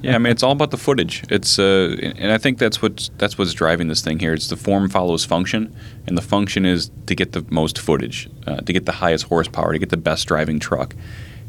Yeah, 0.01 0.15
I 0.15 0.19
mean 0.19 0.31
it's 0.31 0.43
all 0.43 0.53
about 0.53 0.71
the 0.71 0.77
footage. 0.77 1.25
It's 1.29 1.59
uh, 1.59 1.97
and 2.17 2.31
I 2.31 2.39
think 2.39 2.59
that's 2.59 2.81
what's 2.81 3.11
that's 3.19 3.37
what's 3.37 3.53
driving 3.53 3.89
this 3.89 4.01
thing 4.01 4.19
here. 4.19 4.33
It's 4.33 4.49
the 4.49 4.57
form 4.57 4.89
follows 4.89 5.25
function, 5.25 5.75
and 6.07 6.17
the 6.17 6.23
function 6.23 6.65
is 6.65 6.91
to 7.07 7.15
get 7.15 7.33
the 7.33 7.45
most 7.51 7.79
footage, 7.79 8.29
uh, 8.47 8.59
to 8.59 8.73
get 8.73 8.87
the 8.87 8.93
highest 8.93 9.25
horsepower, 9.25 9.73
to 9.73 9.79
get 9.79 9.89
the 9.89 9.97
best 9.97 10.29
driving 10.29 10.59
truck. 10.61 10.95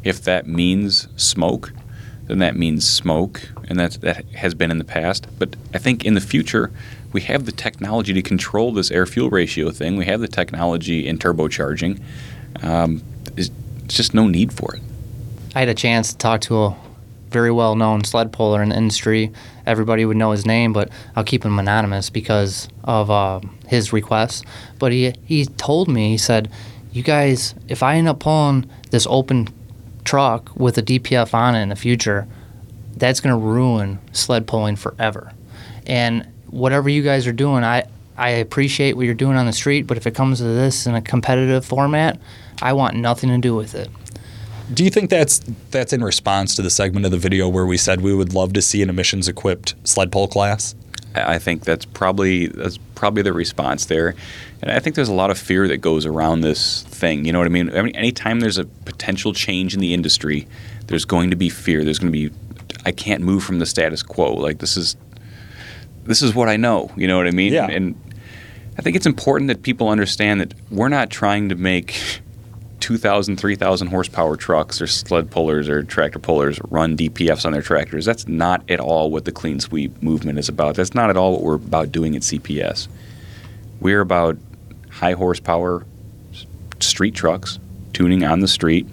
If 0.02 0.22
that 0.24 0.46
means 0.46 1.08
smoke, 1.16 1.72
then 2.26 2.38
that 2.38 2.56
means 2.56 2.88
smoke, 2.88 3.50
and 3.68 3.78
that 3.78 3.92
that 4.00 4.24
has 4.30 4.54
been 4.54 4.70
in 4.70 4.78
the 4.78 4.84
past. 4.84 5.26
But 5.38 5.56
I 5.74 5.78
think 5.78 6.04
in 6.04 6.14
the 6.14 6.20
future, 6.20 6.72
we 7.12 7.20
have 7.22 7.46
the 7.46 7.52
technology 7.52 8.12
to 8.12 8.22
control 8.22 8.72
this 8.72 8.90
air 8.90 9.06
fuel 9.06 9.30
ratio 9.30 9.70
thing. 9.70 9.96
We 9.96 10.06
have 10.06 10.20
the 10.20 10.28
technology 10.28 11.06
in 11.06 11.18
turbocharging. 11.18 12.00
Um, 12.62 13.02
there's 13.34 13.50
just 13.86 14.14
no 14.14 14.26
need 14.26 14.52
for 14.52 14.74
it. 14.76 14.82
I 15.54 15.60
had 15.60 15.68
a 15.68 15.74
chance 15.74 16.12
to 16.12 16.18
talk 16.18 16.40
to 16.42 16.64
a 16.64 16.76
very 17.30 17.50
well 17.50 17.74
known 17.76 18.04
sled 18.04 18.32
puller 18.32 18.62
in 18.62 18.70
the 18.70 18.76
industry. 18.76 19.32
Everybody 19.66 20.04
would 20.04 20.16
know 20.16 20.32
his 20.32 20.46
name, 20.46 20.72
but 20.72 20.90
I'll 21.16 21.24
keep 21.24 21.44
him 21.44 21.58
anonymous 21.58 22.10
because 22.10 22.68
of 22.84 23.10
uh, 23.10 23.40
his 23.66 23.92
request. 23.92 24.44
But 24.78 24.92
he, 24.92 25.14
he 25.24 25.46
told 25.46 25.88
me, 25.88 26.10
he 26.10 26.18
said, 26.18 26.50
You 26.92 27.02
guys, 27.02 27.54
if 27.68 27.82
I 27.82 27.96
end 27.96 28.08
up 28.08 28.20
pulling 28.20 28.70
this 28.90 29.06
open 29.08 29.48
truck 30.04 30.50
with 30.56 30.78
a 30.78 30.82
DPF 30.82 31.34
on 31.34 31.54
it 31.54 31.62
in 31.62 31.68
the 31.68 31.76
future, 31.76 32.26
that's 32.96 33.20
going 33.20 33.34
to 33.34 33.46
ruin 33.46 33.98
sled 34.12 34.46
pulling 34.46 34.76
forever. 34.76 35.32
And 35.86 36.26
whatever 36.50 36.88
you 36.88 37.02
guys 37.02 37.26
are 37.26 37.32
doing, 37.32 37.64
I, 37.64 37.84
I 38.16 38.30
appreciate 38.30 38.96
what 38.96 39.06
you're 39.06 39.14
doing 39.14 39.36
on 39.36 39.46
the 39.46 39.52
street, 39.52 39.86
but 39.86 39.96
if 39.96 40.06
it 40.06 40.14
comes 40.14 40.38
to 40.38 40.44
this 40.44 40.86
in 40.86 40.94
a 40.94 41.02
competitive 41.02 41.64
format, 41.64 42.20
I 42.60 42.72
want 42.72 42.96
nothing 42.96 43.30
to 43.30 43.38
do 43.38 43.54
with 43.54 43.74
it. 43.74 43.88
Do 44.72 44.84
you 44.84 44.90
think 44.90 45.10
that's 45.10 45.40
that's 45.70 45.92
in 45.92 46.04
response 46.04 46.54
to 46.54 46.62
the 46.62 46.70
segment 46.70 47.04
of 47.04 47.10
the 47.10 47.18
video 47.18 47.48
where 47.48 47.66
we 47.66 47.76
said 47.76 48.02
we 48.02 48.14
would 48.14 48.34
love 48.34 48.52
to 48.52 48.62
see 48.62 48.82
an 48.82 48.88
emissions 48.88 49.26
equipped 49.26 49.74
sled 49.82 50.12
pull 50.12 50.28
class? 50.28 50.76
I 51.14 51.34
I 51.34 51.38
think 51.38 51.64
that's 51.64 51.84
probably 51.84 52.46
that's 52.46 52.78
probably 52.94 53.22
the 53.22 53.32
response 53.32 53.86
there, 53.86 54.14
and 54.62 54.70
I 54.70 54.78
think 54.78 54.94
there's 54.94 55.08
a 55.08 55.14
lot 55.14 55.30
of 55.30 55.38
fear 55.38 55.66
that 55.66 55.78
goes 55.78 56.06
around 56.06 56.42
this 56.42 56.82
thing. 56.84 57.24
You 57.24 57.32
know 57.32 57.40
what 57.40 57.46
I 57.46 57.50
mean? 57.50 57.76
I 57.76 57.82
mean, 57.82 57.96
anytime 57.96 58.40
there's 58.40 58.58
a 58.58 58.64
potential 58.64 59.32
change 59.32 59.74
in 59.74 59.80
the 59.80 59.92
industry, 59.92 60.46
there's 60.86 61.04
going 61.04 61.30
to 61.30 61.36
be 61.36 61.48
fear. 61.48 61.82
There's 61.84 61.98
going 61.98 62.12
to 62.12 62.28
be, 62.30 62.34
I 62.84 62.92
can't 62.92 63.22
move 63.22 63.42
from 63.42 63.58
the 63.58 63.66
status 63.66 64.02
quo. 64.02 64.34
Like 64.34 64.58
this 64.58 64.76
is, 64.76 64.96
this 66.04 66.22
is 66.22 66.34
what 66.34 66.48
I 66.48 66.56
know. 66.56 66.90
You 66.96 67.06
know 67.06 67.16
what 67.16 67.26
I 67.26 67.30
mean? 67.30 67.52
Yeah. 67.52 67.66
And 67.66 67.94
I 68.78 68.82
think 68.82 68.96
it's 68.96 69.06
important 69.06 69.48
that 69.48 69.62
people 69.62 69.88
understand 69.88 70.40
that 70.40 70.54
we're 70.70 70.88
not 70.88 71.10
trying 71.10 71.48
to 71.50 71.54
make 71.54 72.00
2,000, 72.80 73.36
3,000 73.36 73.88
horsepower 73.88 74.36
trucks 74.36 74.80
or 74.80 74.86
sled 74.86 75.30
pullers 75.30 75.68
or 75.68 75.82
tractor 75.82 76.18
pullers 76.18 76.58
run 76.70 76.96
DPFs 76.96 77.44
on 77.44 77.52
their 77.52 77.62
tractors. 77.62 78.04
That's 78.04 78.26
not 78.26 78.68
at 78.70 78.80
all 78.80 79.10
what 79.10 79.26
the 79.26 79.32
clean 79.32 79.60
sweep 79.60 80.02
movement 80.02 80.38
is 80.38 80.48
about. 80.48 80.76
That's 80.76 80.94
not 80.94 81.10
at 81.10 81.16
all 81.16 81.32
what 81.32 81.42
we're 81.42 81.54
about 81.54 81.92
doing 81.92 82.16
at 82.16 82.22
CPS. 82.22 82.88
We're 83.80 84.00
about 84.00 84.38
high 84.90 85.12
horsepower 85.12 85.84
street 86.80 87.14
trucks, 87.14 87.58
tuning 87.92 88.24
on 88.24 88.40
the 88.40 88.48
street, 88.48 88.86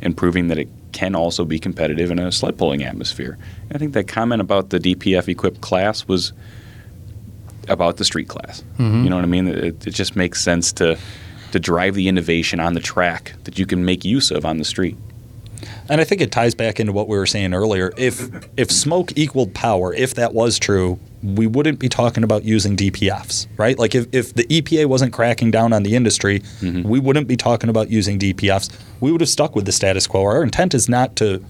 and 0.00 0.16
proving 0.16 0.48
that 0.48 0.58
it 0.58 0.68
can 0.92 1.14
also 1.14 1.44
be 1.44 1.58
competitive 1.58 2.10
in 2.10 2.18
a 2.18 2.32
sled 2.32 2.56
pulling 2.56 2.82
atmosphere. 2.82 3.36
I 3.72 3.78
think 3.78 3.92
that 3.94 4.08
comment 4.08 4.40
about 4.40 4.70
the 4.70 4.78
DPF 4.78 5.28
equipped 5.28 5.60
class 5.60 6.06
was 6.06 6.32
about 7.68 7.96
the 7.96 8.04
street 8.04 8.28
class. 8.28 8.62
Mm-hmm. 8.78 9.04
You 9.04 9.10
know 9.10 9.16
what 9.16 9.24
I 9.24 9.28
mean? 9.28 9.48
It, 9.48 9.86
it 9.86 9.94
just 9.94 10.16
makes 10.16 10.42
sense 10.42 10.72
to 10.74 10.98
to 11.52 11.60
drive 11.60 11.94
the 11.94 12.08
innovation 12.08 12.58
on 12.58 12.74
the 12.74 12.80
track 12.80 13.32
that 13.44 13.60
you 13.60 13.64
can 13.64 13.84
make 13.84 14.04
use 14.04 14.32
of 14.32 14.44
on 14.44 14.58
the 14.58 14.64
street. 14.64 14.96
And 15.88 16.00
I 16.00 16.04
think 16.04 16.20
it 16.20 16.32
ties 16.32 16.52
back 16.52 16.80
into 16.80 16.92
what 16.92 17.08
we 17.08 17.16
were 17.16 17.26
saying 17.26 17.54
earlier. 17.54 17.92
If 17.96 18.28
if 18.56 18.70
smoke 18.70 19.16
equaled 19.16 19.54
power, 19.54 19.94
if 19.94 20.14
that 20.14 20.34
was 20.34 20.58
true, 20.58 20.98
we 21.22 21.46
wouldn't 21.46 21.78
be 21.78 21.88
talking 21.88 22.24
about 22.24 22.44
using 22.44 22.76
DPFs, 22.76 23.46
right? 23.56 23.78
Like 23.78 23.94
if, 23.94 24.06
if 24.12 24.34
the 24.34 24.44
EPA 24.44 24.86
wasn't 24.86 25.12
cracking 25.12 25.50
down 25.50 25.72
on 25.72 25.82
the 25.82 25.94
industry, 25.94 26.40
mm-hmm. 26.40 26.86
we 26.86 26.98
wouldn't 26.98 27.28
be 27.28 27.36
talking 27.36 27.70
about 27.70 27.88
using 27.88 28.18
DPFs. 28.18 28.70
We 29.00 29.10
would 29.12 29.20
have 29.20 29.30
stuck 29.30 29.54
with 29.54 29.64
the 29.64 29.72
status 29.72 30.06
quo. 30.06 30.24
Our 30.24 30.42
intent 30.42 30.74
is 30.74 30.88
not 30.88 31.16
to 31.16 31.42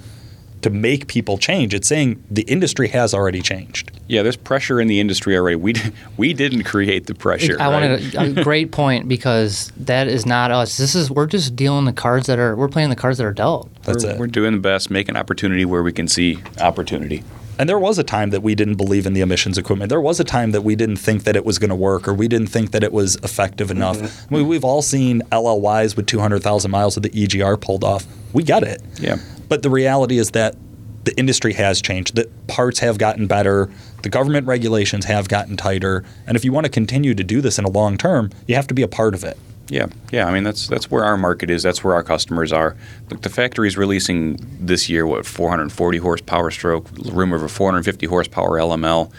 to 0.64 0.70
make 0.70 1.08
people 1.08 1.36
change. 1.36 1.74
It's 1.74 1.86
saying 1.86 2.24
the 2.30 2.40
industry 2.44 2.88
has 2.88 3.12
already 3.12 3.42
changed. 3.42 3.90
Yeah, 4.08 4.22
there's 4.22 4.36
pressure 4.36 4.80
in 4.80 4.88
the 4.88 4.98
industry 4.98 5.36
already. 5.36 5.56
We 5.56 5.74
we 6.16 6.32
didn't 6.32 6.64
create 6.64 7.06
the 7.06 7.14
pressure. 7.14 7.60
I 7.60 7.64
right? 7.64 7.68
wanted 7.68 8.14
a, 8.14 8.40
a 8.40 8.44
great 8.44 8.72
point 8.72 9.06
because 9.06 9.70
that 9.76 10.08
is 10.08 10.24
not 10.24 10.50
us. 10.50 10.78
This 10.78 10.94
is 10.94 11.10
we're 11.10 11.26
just 11.26 11.54
dealing 11.54 11.84
the 11.84 11.92
cards 11.92 12.28
that 12.28 12.38
are 12.38 12.56
we're 12.56 12.68
playing 12.68 12.88
the 12.88 12.96
cards 12.96 13.18
that 13.18 13.26
are 13.26 13.32
dealt. 13.34 13.68
That's 13.82 14.04
we're, 14.04 14.10
it. 14.12 14.18
we're 14.18 14.26
doing 14.26 14.54
the 14.54 14.58
best, 14.58 14.90
making 14.90 15.16
opportunity 15.16 15.66
where 15.66 15.82
we 15.82 15.92
can 15.92 16.08
see 16.08 16.38
opportunity. 16.58 17.22
And 17.58 17.68
there 17.68 17.78
was 17.78 17.98
a 17.98 18.02
time 18.02 18.30
that 18.30 18.42
we 18.42 18.54
didn't 18.54 18.76
believe 18.76 19.04
in 19.04 19.12
the 19.12 19.20
emissions 19.20 19.58
equipment. 19.58 19.90
There 19.90 20.00
was 20.00 20.18
a 20.18 20.24
time 20.24 20.52
that 20.52 20.62
we 20.62 20.74
didn't 20.74 20.96
think 20.96 21.24
that 21.24 21.36
it 21.36 21.44
was 21.44 21.58
going 21.58 21.68
to 21.68 21.76
work 21.76 22.08
or 22.08 22.14
we 22.14 22.26
didn't 22.26 22.48
think 22.48 22.72
that 22.72 22.82
it 22.82 22.92
was 22.92 23.16
effective 23.16 23.70
enough. 23.70 23.98
Mm-hmm. 23.98 24.34
I 24.34 24.38
mean, 24.38 24.48
we've 24.48 24.64
all 24.64 24.82
seen 24.82 25.20
LLYs 25.30 25.94
with 25.94 26.06
200,000 26.06 26.70
miles 26.70 26.96
of 26.96 27.04
the 27.04 27.10
EGR 27.10 27.60
pulled 27.60 27.84
off. 27.84 28.06
We 28.32 28.42
get 28.42 28.64
it. 28.64 28.82
Yeah. 28.98 29.18
But 29.48 29.62
the 29.62 29.70
reality 29.70 30.18
is 30.18 30.30
that 30.32 30.56
the 31.04 31.16
industry 31.18 31.52
has 31.54 31.82
changed. 31.82 32.16
The 32.16 32.28
parts 32.48 32.78
have 32.80 32.98
gotten 32.98 33.26
better. 33.26 33.70
The 34.02 34.08
government 34.08 34.46
regulations 34.46 35.04
have 35.04 35.28
gotten 35.28 35.56
tighter. 35.56 36.04
And 36.26 36.36
if 36.36 36.44
you 36.44 36.52
want 36.52 36.64
to 36.64 36.70
continue 36.70 37.14
to 37.14 37.24
do 37.24 37.40
this 37.40 37.58
in 37.58 37.64
a 37.64 37.70
long 37.70 37.96
term, 37.98 38.30
you 38.46 38.54
have 38.54 38.66
to 38.68 38.74
be 38.74 38.82
a 38.82 38.88
part 38.88 39.14
of 39.14 39.24
it. 39.24 39.38
Yeah, 39.68 39.86
yeah. 40.12 40.26
I 40.26 40.32
mean, 40.32 40.44
that's 40.44 40.68
that's 40.68 40.90
where 40.90 41.04
our 41.04 41.16
market 41.16 41.50
is. 41.50 41.62
That's 41.62 41.82
where 41.82 41.94
our 41.94 42.02
customers 42.02 42.52
are. 42.52 42.76
Look, 43.10 43.22
the 43.22 43.30
factory 43.30 43.66
is 43.66 43.78
releasing 43.78 44.38
this 44.60 44.90
year 44.90 45.06
what 45.06 45.24
440 45.24 45.98
horsepower 45.98 46.50
stroke, 46.50 46.90
rumor 47.06 47.36
of 47.36 47.42
a 47.42 47.48
450 47.48 48.06
horsepower 48.06 48.58
LML. 48.58 49.10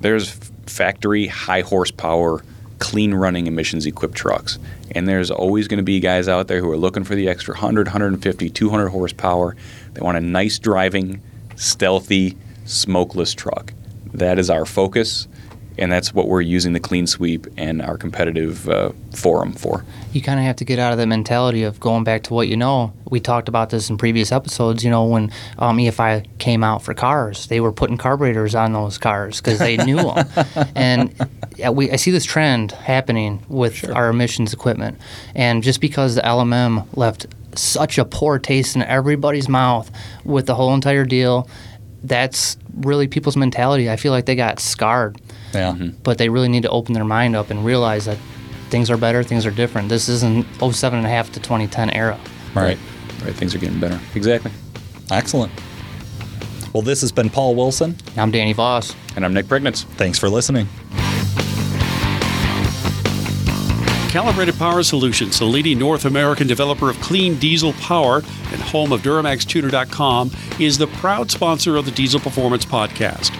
There's 0.00 0.30
factory 0.66 1.26
high 1.26 1.62
horsepower, 1.62 2.44
clean 2.78 3.14
running 3.14 3.46
emissions 3.46 3.86
equipped 3.86 4.14
trucks, 4.16 4.58
and 4.92 5.08
there's 5.08 5.30
always 5.30 5.68
going 5.68 5.78
to 5.78 5.84
be 5.84 6.00
guys 6.00 6.28
out 6.28 6.48
there 6.48 6.60
who 6.60 6.70
are 6.70 6.76
looking 6.76 7.04
for 7.04 7.14
the 7.14 7.28
extra 7.28 7.54
100, 7.54 7.88
150, 7.88 8.50
200 8.50 8.88
horsepower. 8.88 9.56
They 9.94 10.00
want 10.00 10.18
a 10.18 10.20
nice 10.20 10.58
driving, 10.58 11.20
stealthy, 11.56 12.36
smokeless 12.64 13.34
truck. 13.34 13.72
That 14.14 14.38
is 14.38 14.50
our 14.50 14.64
focus. 14.64 15.28
And 15.78 15.92
that's 15.92 16.12
what 16.12 16.28
we're 16.28 16.40
using 16.40 16.72
the 16.72 16.80
clean 16.80 17.06
sweep 17.06 17.46
and 17.56 17.80
our 17.80 17.96
competitive 17.96 18.68
uh, 18.68 18.92
forum 19.14 19.52
for. 19.52 19.84
you 20.12 20.20
kind 20.20 20.38
of 20.38 20.44
have 20.44 20.56
to 20.56 20.64
get 20.64 20.78
out 20.78 20.92
of 20.92 20.98
that 20.98 21.06
mentality 21.06 21.62
of 21.62 21.78
going 21.80 22.04
back 22.04 22.24
to 22.24 22.34
what 22.34 22.48
you 22.48 22.56
know. 22.56 22.92
We 23.10 23.20
talked 23.20 23.48
about 23.48 23.70
this 23.70 23.88
in 23.88 23.96
previous 23.96 24.32
episodes. 24.32 24.84
You 24.84 24.90
know, 24.90 25.04
when 25.04 25.30
um, 25.58 25.78
EFI 25.78 26.26
came 26.38 26.64
out 26.64 26.82
for 26.82 26.94
cars, 26.94 27.46
they 27.46 27.60
were 27.60 27.72
putting 27.72 27.96
carburetors 27.96 28.54
on 28.54 28.72
those 28.72 28.98
cars 28.98 29.40
because 29.40 29.58
they 29.58 29.76
knew 29.76 29.96
them. 29.96 30.28
and 30.74 31.28
we, 31.72 31.90
I 31.90 31.96
see 31.96 32.10
this 32.10 32.24
trend 32.24 32.72
happening 32.72 33.44
with 33.48 33.88
our 33.90 34.10
emissions 34.10 34.52
equipment. 34.52 34.98
And 35.34 35.62
just 35.62 35.80
because 35.80 36.14
the 36.14 36.22
LMM 36.22 36.86
left 36.96 37.26
such 37.54 37.98
a 37.98 38.04
poor 38.04 38.38
taste 38.38 38.76
in 38.76 38.82
everybody's 38.82 39.48
mouth 39.48 39.90
with 40.24 40.46
the 40.46 40.54
whole 40.54 40.74
entire 40.74 41.04
deal, 41.04 41.48
that's 42.02 42.56
really 42.76 43.08
people's 43.08 43.36
mentality. 43.36 43.90
I 43.90 43.96
feel 43.96 44.12
like 44.12 44.26
they 44.26 44.36
got 44.36 44.60
scarred 44.60 45.20
Yeah. 45.54 45.72
Mm-hmm. 45.72 46.02
but 46.02 46.18
they 46.18 46.28
really 46.28 46.48
need 46.48 46.62
to 46.64 46.70
open 46.70 46.92
their 46.92 47.04
mind 47.04 47.34
up 47.34 47.50
and 47.50 47.64
realize 47.64 48.04
that 48.04 48.18
things 48.68 48.90
are 48.90 48.96
better, 48.96 49.22
things 49.22 49.46
are 49.46 49.50
different. 49.50 49.88
This 49.88 50.08
isn't 50.08 50.46
07 50.60 50.98
and 50.98 51.06
a 51.06 51.10
half 51.10 51.32
to 51.32 51.40
2010 51.40 51.90
era. 51.90 52.18
Right. 52.54 52.78
Right, 53.24 53.34
things 53.34 53.54
are 53.54 53.58
getting 53.58 53.80
better. 53.80 53.98
Exactly. 54.14 54.50
Excellent. 55.10 55.52
Well, 56.72 56.82
this 56.82 57.00
has 57.00 57.10
been 57.10 57.30
Paul 57.30 57.54
Wilson. 57.54 57.96
I'm 58.16 58.30
Danny 58.30 58.52
Voss. 58.52 58.94
And 59.16 59.24
I'm 59.24 59.32
Nick 59.32 59.46
Pregnitz. 59.46 59.84
Thanks 59.96 60.18
for 60.18 60.28
listening. 60.28 60.68
Calibrated 64.10 64.56
Power 64.58 64.82
Solutions, 64.82 65.38
the 65.38 65.44
leading 65.44 65.78
North 65.78 66.04
American 66.06 66.46
developer 66.46 66.88
of 66.88 66.98
clean 67.00 67.38
diesel 67.38 67.74
power 67.74 68.16
and 68.52 68.60
home 68.60 68.90
of 68.90 69.02
DuramaxTuner.com, 69.02 70.30
is 70.58 70.78
the 70.78 70.86
proud 70.86 71.30
sponsor 71.30 71.76
of 71.76 71.84
the 71.84 71.90
Diesel 71.90 72.18
Performance 72.18 72.64
Podcast. 72.64 73.34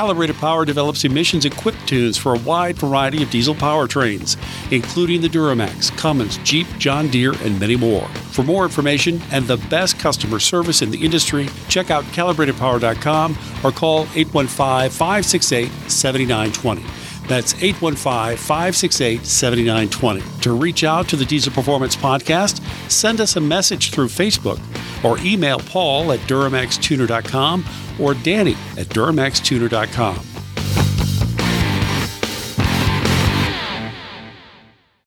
Calibrated 0.00 0.36
Power 0.36 0.64
develops 0.64 1.04
emissions 1.04 1.44
equipped 1.44 1.86
tunes 1.86 2.16
for 2.16 2.34
a 2.34 2.38
wide 2.38 2.74
variety 2.78 3.22
of 3.22 3.28
diesel 3.28 3.54
powertrains, 3.54 4.38
including 4.72 5.20
the 5.20 5.28
Duramax, 5.28 5.94
Cummins, 5.98 6.38
Jeep, 6.38 6.66
John 6.78 7.08
Deere, 7.08 7.34
and 7.42 7.60
many 7.60 7.76
more. 7.76 8.08
For 8.32 8.42
more 8.42 8.64
information 8.64 9.20
and 9.30 9.46
the 9.46 9.58
best 9.68 9.98
customer 9.98 10.38
service 10.38 10.80
in 10.80 10.90
the 10.90 11.04
industry, 11.04 11.50
check 11.68 11.90
out 11.90 12.04
calibratedpower.com 12.04 13.36
or 13.62 13.72
call 13.72 14.06
815 14.14 14.88
568 14.88 15.70
7920. 15.90 16.99
That's 17.30 17.54
815 17.62 18.36
568 18.38 19.24
7920. 19.24 20.40
To 20.40 20.52
reach 20.52 20.82
out 20.82 21.08
to 21.10 21.16
the 21.16 21.24
Diesel 21.24 21.52
Performance 21.52 21.94
Podcast, 21.94 22.60
send 22.90 23.20
us 23.20 23.36
a 23.36 23.40
message 23.40 23.92
through 23.92 24.08
Facebook 24.08 24.58
or 25.04 25.16
email 25.20 25.60
Paul 25.60 26.10
at 26.10 26.18
DuramaxTuner.com 26.20 27.64
or 28.00 28.14
Danny 28.14 28.56
at 28.76 28.88
DuramaxTuner.com. 28.88 30.29